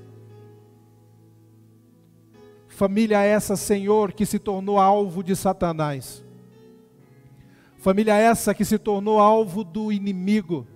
Família 2.73 3.23
essa, 3.23 3.57
Senhor, 3.57 4.13
que 4.13 4.27
se 4.27 4.39
tornou 4.39 4.79
alvo 4.79 5.23
de 5.23 5.37
Satanás. 5.37 6.25
Família 7.77 8.17
essa 8.17 8.55
que 8.55 8.65
se 8.65 8.79
tornou 8.79 9.19
alvo 9.19 9.63
do 9.63 9.93
inimigo. 9.93 10.67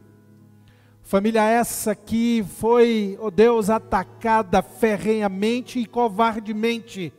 Família 1.02 1.42
essa 1.42 1.94
que 1.94 2.44
foi, 2.58 3.18
oh 3.20 3.30
Deus, 3.30 3.70
atacada 3.70 4.62
ferrenhamente 4.62 5.78
e 5.78 5.86
covardemente 5.86 7.12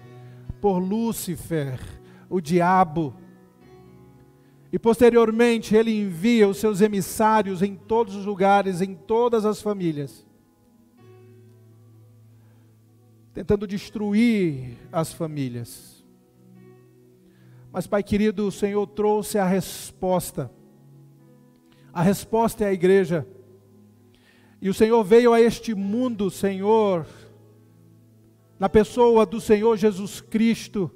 por 0.61 0.79
Lúcifer, 0.79 1.79
o 2.29 2.41
diabo 2.41 3.13
e 4.71 4.77
posteriormente 4.77 5.75
ele 5.75 5.97
envia 5.97 6.47
os 6.47 6.57
seus 6.57 6.81
emissários 6.81 7.61
em 7.61 7.75
todos 7.75 8.15
os 8.15 8.25
lugares, 8.25 8.81
em 8.81 8.93
todas 8.93 9.45
as 9.45 9.61
famílias, 9.61 10.25
tentando 13.37 13.67
destruir 13.67 14.75
as 14.91 15.13
famílias. 15.13 16.03
Mas, 17.71 17.85
Pai 17.85 18.01
querido, 18.01 18.47
o 18.47 18.51
Senhor 18.51 18.87
trouxe 18.87 19.37
a 19.37 19.45
resposta. 19.45 20.49
A 21.93 22.01
resposta 22.01 22.63
é 22.63 22.69
a 22.69 22.73
igreja. 22.73 23.27
E 24.59 24.67
o 24.69 24.73
Senhor 24.73 25.03
veio 25.03 25.33
a 25.33 25.39
este 25.39 25.75
mundo, 25.75 26.31
Senhor, 26.31 27.05
na 28.57 28.67
pessoa 28.67 29.23
do 29.23 29.39
Senhor 29.39 29.77
Jesus 29.77 30.19
Cristo 30.19 30.89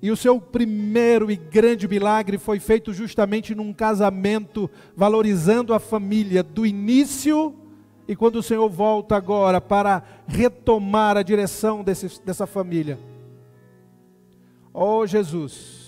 e 0.00 0.10
o 0.10 0.16
seu 0.16 0.40
primeiro 0.40 1.30
e 1.30 1.36
grande 1.36 1.86
milagre 1.86 2.38
foi 2.38 2.60
feito 2.60 2.94
justamente 2.94 3.54
num 3.54 3.74
casamento, 3.74 4.70
valorizando 4.96 5.74
a 5.74 5.78
família 5.78 6.42
do 6.42 6.64
início 6.64 7.54
e 8.06 8.14
quando 8.14 8.36
o 8.36 8.42
Senhor 8.42 8.68
volta 8.68 9.16
agora 9.16 9.60
para 9.60 10.02
retomar 10.26 11.16
a 11.16 11.22
direção 11.22 11.82
desse, 11.82 12.20
dessa 12.22 12.46
família. 12.46 12.98
Oh 14.72 15.06
Jesus, 15.06 15.84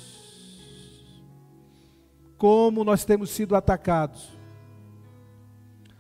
como 2.39 2.85
nós 2.85 3.05
temos 3.05 3.31
sido 3.31 3.55
atacados. 3.55 4.37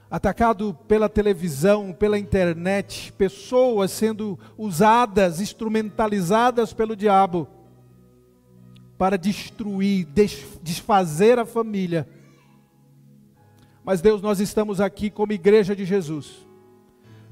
Atacado 0.08 0.72
pela 0.86 1.08
televisão, 1.08 1.92
pela 1.92 2.16
internet, 2.16 3.12
pessoas 3.14 3.90
sendo 3.90 4.38
usadas, 4.56 5.40
instrumentalizadas 5.40 6.72
pelo 6.72 6.94
diabo 6.94 7.48
para 8.96 9.18
destruir, 9.18 10.06
desfazer 10.62 11.38
a 11.38 11.44
família. 11.44 12.08
Mas 13.86 14.00
Deus, 14.02 14.20
nós 14.20 14.40
estamos 14.40 14.80
aqui 14.80 15.08
como 15.08 15.32
igreja 15.32 15.74
de 15.74 15.84
Jesus, 15.84 16.46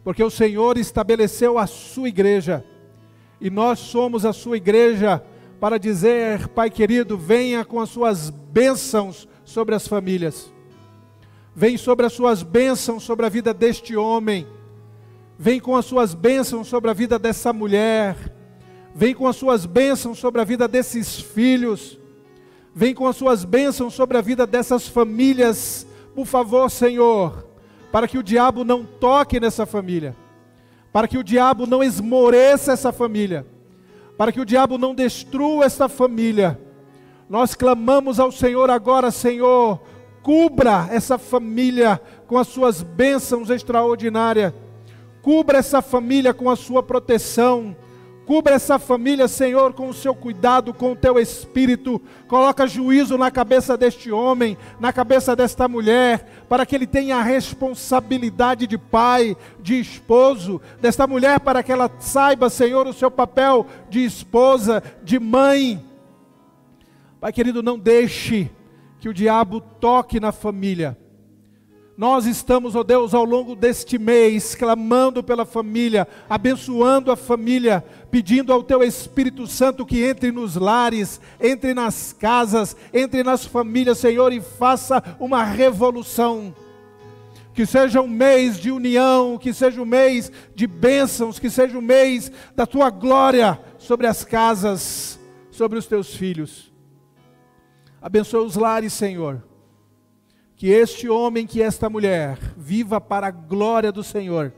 porque 0.04 0.22
o 0.22 0.30
Senhor 0.30 0.78
estabeleceu 0.78 1.58
a 1.58 1.66
sua 1.66 2.08
igreja, 2.08 2.64
e 3.40 3.50
nós 3.50 3.80
somos 3.80 4.24
a 4.24 4.32
sua 4.32 4.56
igreja 4.56 5.22
para 5.60 5.78
dizer, 5.78 6.48
Pai 6.48 6.70
querido, 6.70 7.18
venha 7.18 7.64
com 7.64 7.80
as 7.80 7.90
suas 7.90 8.30
bênçãos 8.30 9.28
sobre 9.44 9.74
as 9.74 9.88
famílias, 9.88 10.50
vem 11.54 11.76
sobre 11.76 12.06
as 12.06 12.12
suas 12.12 12.44
bênçãos 12.44 13.02
sobre 13.02 13.26
a 13.26 13.28
vida 13.28 13.52
deste 13.52 13.96
homem, 13.96 14.46
vem 15.36 15.58
com 15.58 15.76
as 15.76 15.84
suas 15.84 16.14
bênçãos 16.14 16.68
sobre 16.68 16.88
a 16.88 16.94
vida 16.94 17.18
dessa 17.18 17.52
mulher, 17.52 18.16
Vem 18.94 19.12
com 19.12 19.26
as 19.26 19.34
suas 19.34 19.66
bênçãos 19.66 20.20
sobre 20.20 20.40
a 20.40 20.44
vida 20.44 20.68
desses 20.68 21.18
filhos. 21.18 21.98
Vem 22.72 22.94
com 22.94 23.08
as 23.08 23.16
suas 23.16 23.44
bênçãos 23.44 23.92
sobre 23.92 24.16
a 24.16 24.20
vida 24.20 24.46
dessas 24.46 24.86
famílias. 24.86 25.84
Por 26.14 26.26
favor, 26.26 26.70
Senhor, 26.70 27.46
para 27.90 28.06
que 28.06 28.18
o 28.18 28.22
diabo 28.22 28.64
não 28.64 28.84
toque 28.84 29.40
nessa 29.40 29.66
família. 29.66 30.16
Para 30.92 31.08
que 31.08 31.18
o 31.18 31.24
diabo 31.24 31.66
não 31.66 31.82
esmoreça 31.82 32.72
essa 32.72 32.92
família. 32.92 33.46
Para 34.16 34.30
que 34.30 34.40
o 34.40 34.44
diabo 34.44 34.78
não 34.78 34.94
destrua 34.94 35.64
essa 35.64 35.88
família. 35.88 36.60
Nós 37.28 37.54
clamamos 37.54 38.20
ao 38.20 38.30
Senhor 38.30 38.70
agora, 38.70 39.10
Senhor, 39.10 39.80
cubra 40.22 40.88
essa 40.90 41.18
família 41.18 42.00
com 42.26 42.38
as 42.38 42.46
suas 42.46 42.82
bênçãos 42.82 43.50
extraordinárias. 43.50 44.52
Cubra 45.20 45.58
essa 45.58 45.82
família 45.82 46.32
com 46.32 46.48
a 46.48 46.54
sua 46.54 46.82
proteção 46.82 47.74
Cubra 48.26 48.54
essa 48.54 48.78
família, 48.78 49.28
Senhor, 49.28 49.74
com 49.74 49.88
o 49.88 49.94
seu 49.94 50.14
cuidado, 50.14 50.72
com 50.72 50.92
o 50.92 50.96
teu 50.96 51.18
espírito. 51.18 52.00
Coloca 52.26 52.66
juízo 52.66 53.18
na 53.18 53.30
cabeça 53.30 53.76
deste 53.76 54.10
homem, 54.10 54.56
na 54.80 54.94
cabeça 54.94 55.36
desta 55.36 55.68
mulher, 55.68 56.44
para 56.48 56.64
que 56.64 56.74
ele 56.74 56.86
tenha 56.86 57.16
a 57.16 57.22
responsabilidade 57.22 58.66
de 58.66 58.78
pai, 58.78 59.36
de 59.60 59.78
esposo, 59.78 60.58
desta 60.80 61.06
mulher, 61.06 61.38
para 61.40 61.62
que 61.62 61.70
ela 61.70 61.90
saiba, 61.98 62.48
Senhor, 62.48 62.86
o 62.86 62.94
seu 62.94 63.10
papel 63.10 63.66
de 63.90 64.02
esposa, 64.02 64.82
de 65.02 65.18
mãe. 65.18 65.84
Pai 67.20 67.30
querido, 67.30 67.62
não 67.62 67.78
deixe 67.78 68.50
que 69.00 69.08
o 69.08 69.14
diabo 69.14 69.60
toque 69.60 70.18
na 70.18 70.32
família 70.32 70.96
nós 71.96 72.26
estamos, 72.26 72.74
ó 72.74 72.80
oh 72.80 72.84
Deus, 72.84 73.14
ao 73.14 73.24
longo 73.24 73.54
deste 73.54 73.98
mês, 73.98 74.54
clamando 74.56 75.22
pela 75.22 75.44
família, 75.44 76.08
abençoando 76.28 77.10
a 77.12 77.16
família, 77.16 77.84
pedindo 78.14 78.52
ao 78.52 78.62
Teu 78.62 78.80
Espírito 78.80 79.44
Santo 79.44 79.84
que 79.84 80.04
entre 80.04 80.30
nos 80.30 80.54
lares, 80.54 81.20
entre 81.40 81.74
nas 81.74 82.12
casas, 82.12 82.76
entre 82.92 83.24
nas 83.24 83.44
famílias, 83.44 83.98
Senhor, 83.98 84.32
e 84.32 84.40
faça 84.40 85.02
uma 85.18 85.42
revolução. 85.42 86.54
Que 87.52 87.66
seja 87.66 88.00
um 88.00 88.06
mês 88.06 88.56
de 88.56 88.70
união, 88.70 89.36
que 89.36 89.52
seja 89.52 89.82
um 89.82 89.84
mês 89.84 90.30
de 90.54 90.64
bênçãos, 90.64 91.40
que 91.40 91.50
seja 91.50 91.76
um 91.76 91.80
mês 91.82 92.30
da 92.54 92.64
Tua 92.64 92.88
glória 92.88 93.58
sobre 93.78 94.06
as 94.06 94.24
casas, 94.24 95.18
sobre 95.50 95.76
os 95.76 95.86
Teus 95.86 96.14
filhos. 96.14 96.72
Abençoa 98.00 98.44
os 98.44 98.54
lares, 98.54 98.92
Senhor 98.92 99.42
que 100.54 100.68
este 100.68 101.08
homem, 101.08 101.48
que 101.48 101.60
esta 101.60 101.90
mulher, 101.90 102.38
viva 102.56 103.00
para 103.00 103.26
a 103.26 103.32
glória 103.32 103.90
do 103.90 104.04
Senhor. 104.04 104.52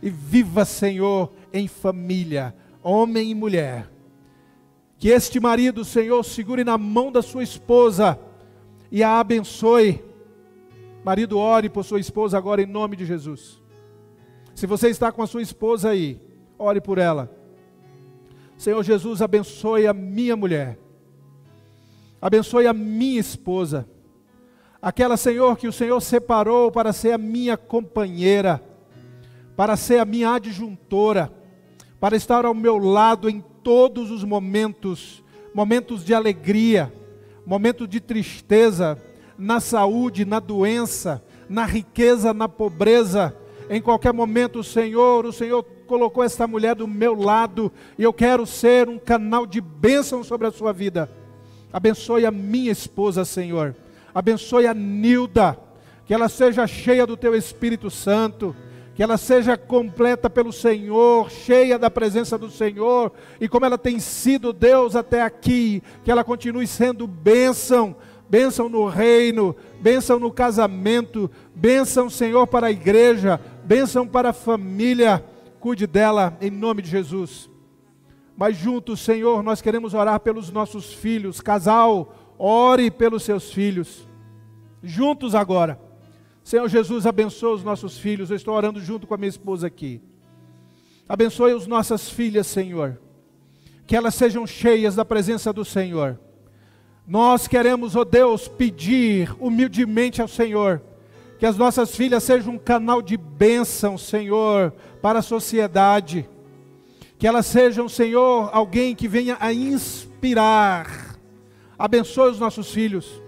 E 0.00 0.08
viva, 0.08 0.64
Senhor, 0.64 1.32
em 1.52 1.68
família, 1.68 2.54
homem 2.82 3.30
e 3.30 3.34
mulher. 3.34 3.90
Que 4.98 5.08
este 5.08 5.40
marido, 5.40 5.84
Senhor, 5.84 6.22
segure 6.24 6.62
na 6.62 6.76
mão 6.76 7.10
da 7.10 7.22
sua 7.22 7.42
esposa 7.42 8.18
e 8.90 9.02
a 9.02 9.18
abençoe. 9.18 10.04
Marido, 11.02 11.38
ore 11.38 11.70
por 11.70 11.84
sua 11.84 12.00
esposa 12.00 12.36
agora 12.36 12.62
em 12.62 12.66
nome 12.66 12.96
de 12.96 13.06
Jesus. 13.06 13.60
Se 14.54 14.66
você 14.66 14.88
está 14.88 15.10
com 15.10 15.22
a 15.22 15.26
sua 15.26 15.40
esposa 15.40 15.88
aí, 15.88 16.20
ore 16.58 16.80
por 16.80 16.98
ela. 16.98 17.34
Senhor 18.58 18.82
Jesus, 18.82 19.22
abençoe 19.22 19.86
a 19.86 19.94
minha 19.94 20.36
mulher. 20.36 20.78
Abençoe 22.20 22.66
a 22.66 22.74
minha 22.74 23.18
esposa. 23.18 23.88
Aquela, 24.82 25.16
Senhor, 25.16 25.56
que 25.56 25.66
o 25.66 25.72
Senhor 25.72 25.98
separou 26.02 26.70
para 26.70 26.92
ser 26.92 27.12
a 27.12 27.18
minha 27.18 27.56
companheira, 27.56 28.62
para 29.56 29.76
ser 29.76 29.98
a 29.98 30.04
minha 30.04 30.34
adjuntora, 30.34 31.32
para 32.00 32.16
estar 32.16 32.44
ao 32.44 32.54
meu 32.54 32.78
lado 32.78 33.28
em 33.28 33.44
todos 33.62 34.10
os 34.10 34.24
momentos 34.24 35.22
momentos 35.52 36.04
de 36.04 36.14
alegria, 36.14 36.92
momentos 37.44 37.88
de 37.88 38.00
tristeza, 38.00 38.96
na 39.36 39.58
saúde, 39.58 40.24
na 40.24 40.38
doença, 40.38 41.22
na 41.48 41.64
riqueza, 41.64 42.32
na 42.32 42.48
pobreza. 42.48 43.34
Em 43.68 43.80
qualquer 43.80 44.12
momento, 44.12 44.60
o 44.60 44.64
Senhor, 44.64 45.26
o 45.26 45.32
Senhor 45.32 45.62
colocou 45.86 46.22
esta 46.22 46.46
mulher 46.46 46.76
do 46.76 46.86
meu 46.86 47.14
lado 47.14 47.72
e 47.98 48.02
eu 48.04 48.12
quero 48.12 48.46
ser 48.46 48.88
um 48.88 48.98
canal 48.98 49.46
de 49.46 49.60
bênção 49.60 50.22
sobre 50.22 50.46
a 50.46 50.52
sua 50.52 50.72
vida. 50.72 51.10
Abençoe 51.72 52.24
a 52.24 52.30
minha 52.30 52.70
esposa, 52.70 53.24
Senhor. 53.24 53.74
Abençoe 54.14 54.66
a 54.66 54.74
Nilda, 54.74 55.58
que 56.06 56.14
ela 56.14 56.28
seja 56.28 56.66
cheia 56.66 57.06
do 57.06 57.16
teu 57.16 57.34
Espírito 57.34 57.90
Santo 57.90 58.54
que 58.94 59.02
ela 59.02 59.16
seja 59.16 59.56
completa 59.56 60.28
pelo 60.28 60.52
Senhor, 60.52 61.30
cheia 61.30 61.78
da 61.78 61.90
presença 61.90 62.36
do 62.36 62.50
Senhor, 62.50 63.12
e 63.40 63.48
como 63.48 63.64
ela 63.64 63.78
tem 63.78 63.98
sido 63.98 64.52
Deus 64.52 64.96
até 64.96 65.22
aqui, 65.22 65.82
que 66.04 66.10
ela 66.10 66.24
continue 66.24 66.66
sendo 66.66 67.06
bênção, 67.06 67.94
bênção 68.28 68.68
no 68.68 68.86
reino, 68.86 69.54
bênção 69.80 70.18
no 70.18 70.30
casamento, 70.30 71.30
bênção, 71.54 72.10
Senhor, 72.10 72.46
para 72.46 72.66
a 72.66 72.70
igreja, 72.70 73.40
bênção 73.64 74.06
para 74.06 74.30
a 74.30 74.34
família, 74.34 75.24
cuide 75.60 75.86
dela 75.86 76.36
em 76.40 76.50
nome 76.50 76.82
de 76.82 76.90
Jesus. 76.90 77.48
Mas 78.36 78.56
juntos, 78.56 79.00
Senhor, 79.00 79.42
nós 79.42 79.60
queremos 79.60 79.94
orar 79.94 80.18
pelos 80.20 80.50
nossos 80.50 80.92
filhos, 80.92 81.40
casal, 81.40 82.14
ore 82.38 82.90
pelos 82.90 83.22
seus 83.22 83.52
filhos, 83.52 84.08
juntos 84.82 85.34
agora 85.34 85.89
Senhor 86.50 86.68
Jesus, 86.68 87.06
abençoa 87.06 87.54
os 87.54 87.62
nossos 87.62 87.96
filhos. 87.96 88.28
Eu 88.28 88.34
estou 88.34 88.56
orando 88.56 88.80
junto 88.80 89.06
com 89.06 89.14
a 89.14 89.16
minha 89.16 89.28
esposa 89.28 89.68
aqui. 89.68 90.02
Abençoe 91.08 91.52
as 91.52 91.64
nossas 91.68 92.10
filhas, 92.10 92.44
Senhor. 92.48 93.00
Que 93.86 93.94
elas 93.94 94.16
sejam 94.16 94.44
cheias 94.48 94.96
da 94.96 95.04
presença 95.04 95.52
do 95.52 95.64
Senhor. 95.64 96.18
Nós 97.06 97.46
queremos, 97.46 97.94
ó 97.94 98.00
oh 98.00 98.04
Deus, 98.04 98.48
pedir 98.48 99.32
humildemente 99.38 100.20
ao 100.20 100.26
Senhor 100.26 100.82
que 101.38 101.46
as 101.46 101.56
nossas 101.56 101.94
filhas 101.94 102.24
sejam 102.24 102.54
um 102.54 102.58
canal 102.58 103.00
de 103.00 103.16
bênção, 103.16 103.96
Senhor, 103.96 104.72
para 105.00 105.20
a 105.20 105.22
sociedade. 105.22 106.28
Que 107.16 107.28
elas 107.28 107.46
sejam, 107.46 107.88
Senhor, 107.88 108.50
alguém 108.52 108.96
que 108.96 109.06
venha 109.06 109.36
a 109.38 109.52
inspirar. 109.52 111.16
Abençoe 111.78 112.32
os 112.32 112.40
nossos 112.40 112.72
filhos. 112.72 113.22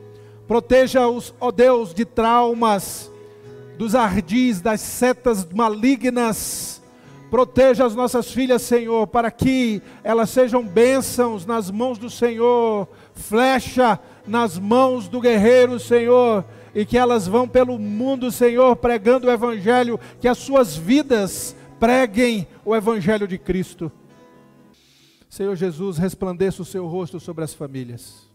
Proteja-os, 0.48 1.32
ó 1.40 1.52
Deus, 1.52 1.94
de 1.94 2.04
traumas, 2.04 3.11
dos 3.82 3.96
ardis, 3.96 4.60
das 4.60 4.80
setas 4.80 5.44
malignas. 5.44 6.80
Proteja 7.32 7.84
as 7.84 7.96
nossas 7.96 8.30
filhas, 8.30 8.62
Senhor, 8.62 9.08
para 9.08 9.28
que 9.28 9.82
elas 10.04 10.30
sejam 10.30 10.64
bênçãos 10.64 11.44
nas 11.44 11.68
mãos 11.68 11.98
do 11.98 12.08
Senhor, 12.08 12.86
flecha 13.12 13.98
nas 14.24 14.56
mãos 14.56 15.08
do 15.08 15.20
guerreiro, 15.20 15.80
Senhor, 15.80 16.44
e 16.72 16.86
que 16.86 16.96
elas 16.96 17.26
vão 17.26 17.48
pelo 17.48 17.76
mundo, 17.76 18.30
Senhor, 18.30 18.76
pregando 18.76 19.26
o 19.26 19.30
Evangelho, 19.32 19.98
que 20.20 20.28
as 20.28 20.38
suas 20.38 20.76
vidas 20.76 21.56
preguem 21.80 22.46
o 22.64 22.76
Evangelho 22.76 23.26
de 23.26 23.36
Cristo. 23.36 23.90
Senhor 25.28 25.56
Jesus, 25.56 25.98
resplandeça 25.98 26.62
o 26.62 26.66
seu 26.66 26.86
rosto 26.86 27.18
sobre 27.18 27.42
as 27.42 27.52
famílias 27.52 28.30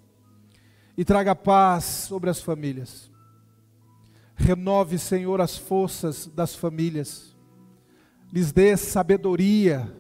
e 0.98 1.06
traga 1.06 1.34
paz 1.34 1.86
sobre 1.86 2.30
as 2.30 2.42
famílias. 2.42 3.10
Renove, 4.38 5.00
Senhor, 5.00 5.42
as 5.42 5.58
forças 5.58 6.28
das 6.28 6.56
famílias. 6.56 7.36
Lhes 8.32 8.52
dê 8.52 8.78
sabedoria 8.78 9.92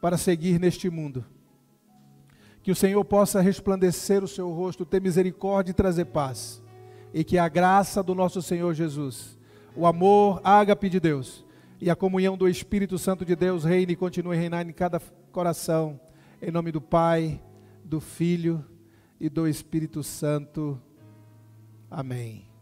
para 0.00 0.16
seguir 0.16 0.58
neste 0.58 0.88
mundo. 0.88 1.24
Que 2.62 2.72
o 2.72 2.74
Senhor 2.74 3.04
possa 3.04 3.42
resplandecer 3.42 4.24
o 4.24 4.28
seu 4.28 4.50
rosto, 4.50 4.86
ter 4.86 5.00
misericórdia 5.00 5.70
e 5.70 5.74
trazer 5.74 6.06
paz. 6.06 6.62
E 7.12 7.22
que 7.22 7.36
a 7.36 7.46
graça 7.46 8.02
do 8.02 8.14
nosso 8.14 8.40
Senhor 8.40 8.72
Jesus, 8.72 9.38
o 9.76 9.86
amor, 9.86 10.40
ágape 10.42 10.88
de 10.88 10.98
Deus 10.98 11.44
e 11.80 11.90
a 11.90 11.94
comunhão 11.94 12.36
do 12.38 12.48
Espírito 12.48 12.98
Santo 12.98 13.24
de 13.24 13.36
Deus 13.36 13.64
reine 13.64 13.92
e 13.92 13.96
continue 13.96 14.34
a 14.34 14.40
reinar 14.40 14.66
em 14.66 14.72
cada 14.72 14.98
coração. 15.30 16.00
Em 16.40 16.50
nome 16.50 16.72
do 16.72 16.80
Pai, 16.80 17.40
do 17.84 18.00
Filho 18.00 18.64
e 19.20 19.28
do 19.28 19.46
Espírito 19.46 20.02
Santo. 20.02 20.80
Amém. 21.90 22.53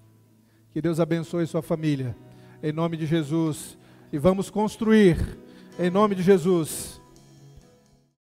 Que 0.72 0.80
Deus 0.80 0.98
abençoe 0.98 1.46
sua 1.46 1.60
família. 1.60 2.16
Em 2.62 2.72
nome 2.72 2.96
de 2.96 3.04
Jesus. 3.04 3.76
E 4.10 4.16
vamos 4.16 4.48
construir, 4.48 5.18
em 5.78 5.90
nome 5.90 6.14
de 6.14 6.22
Jesus, 6.22 7.01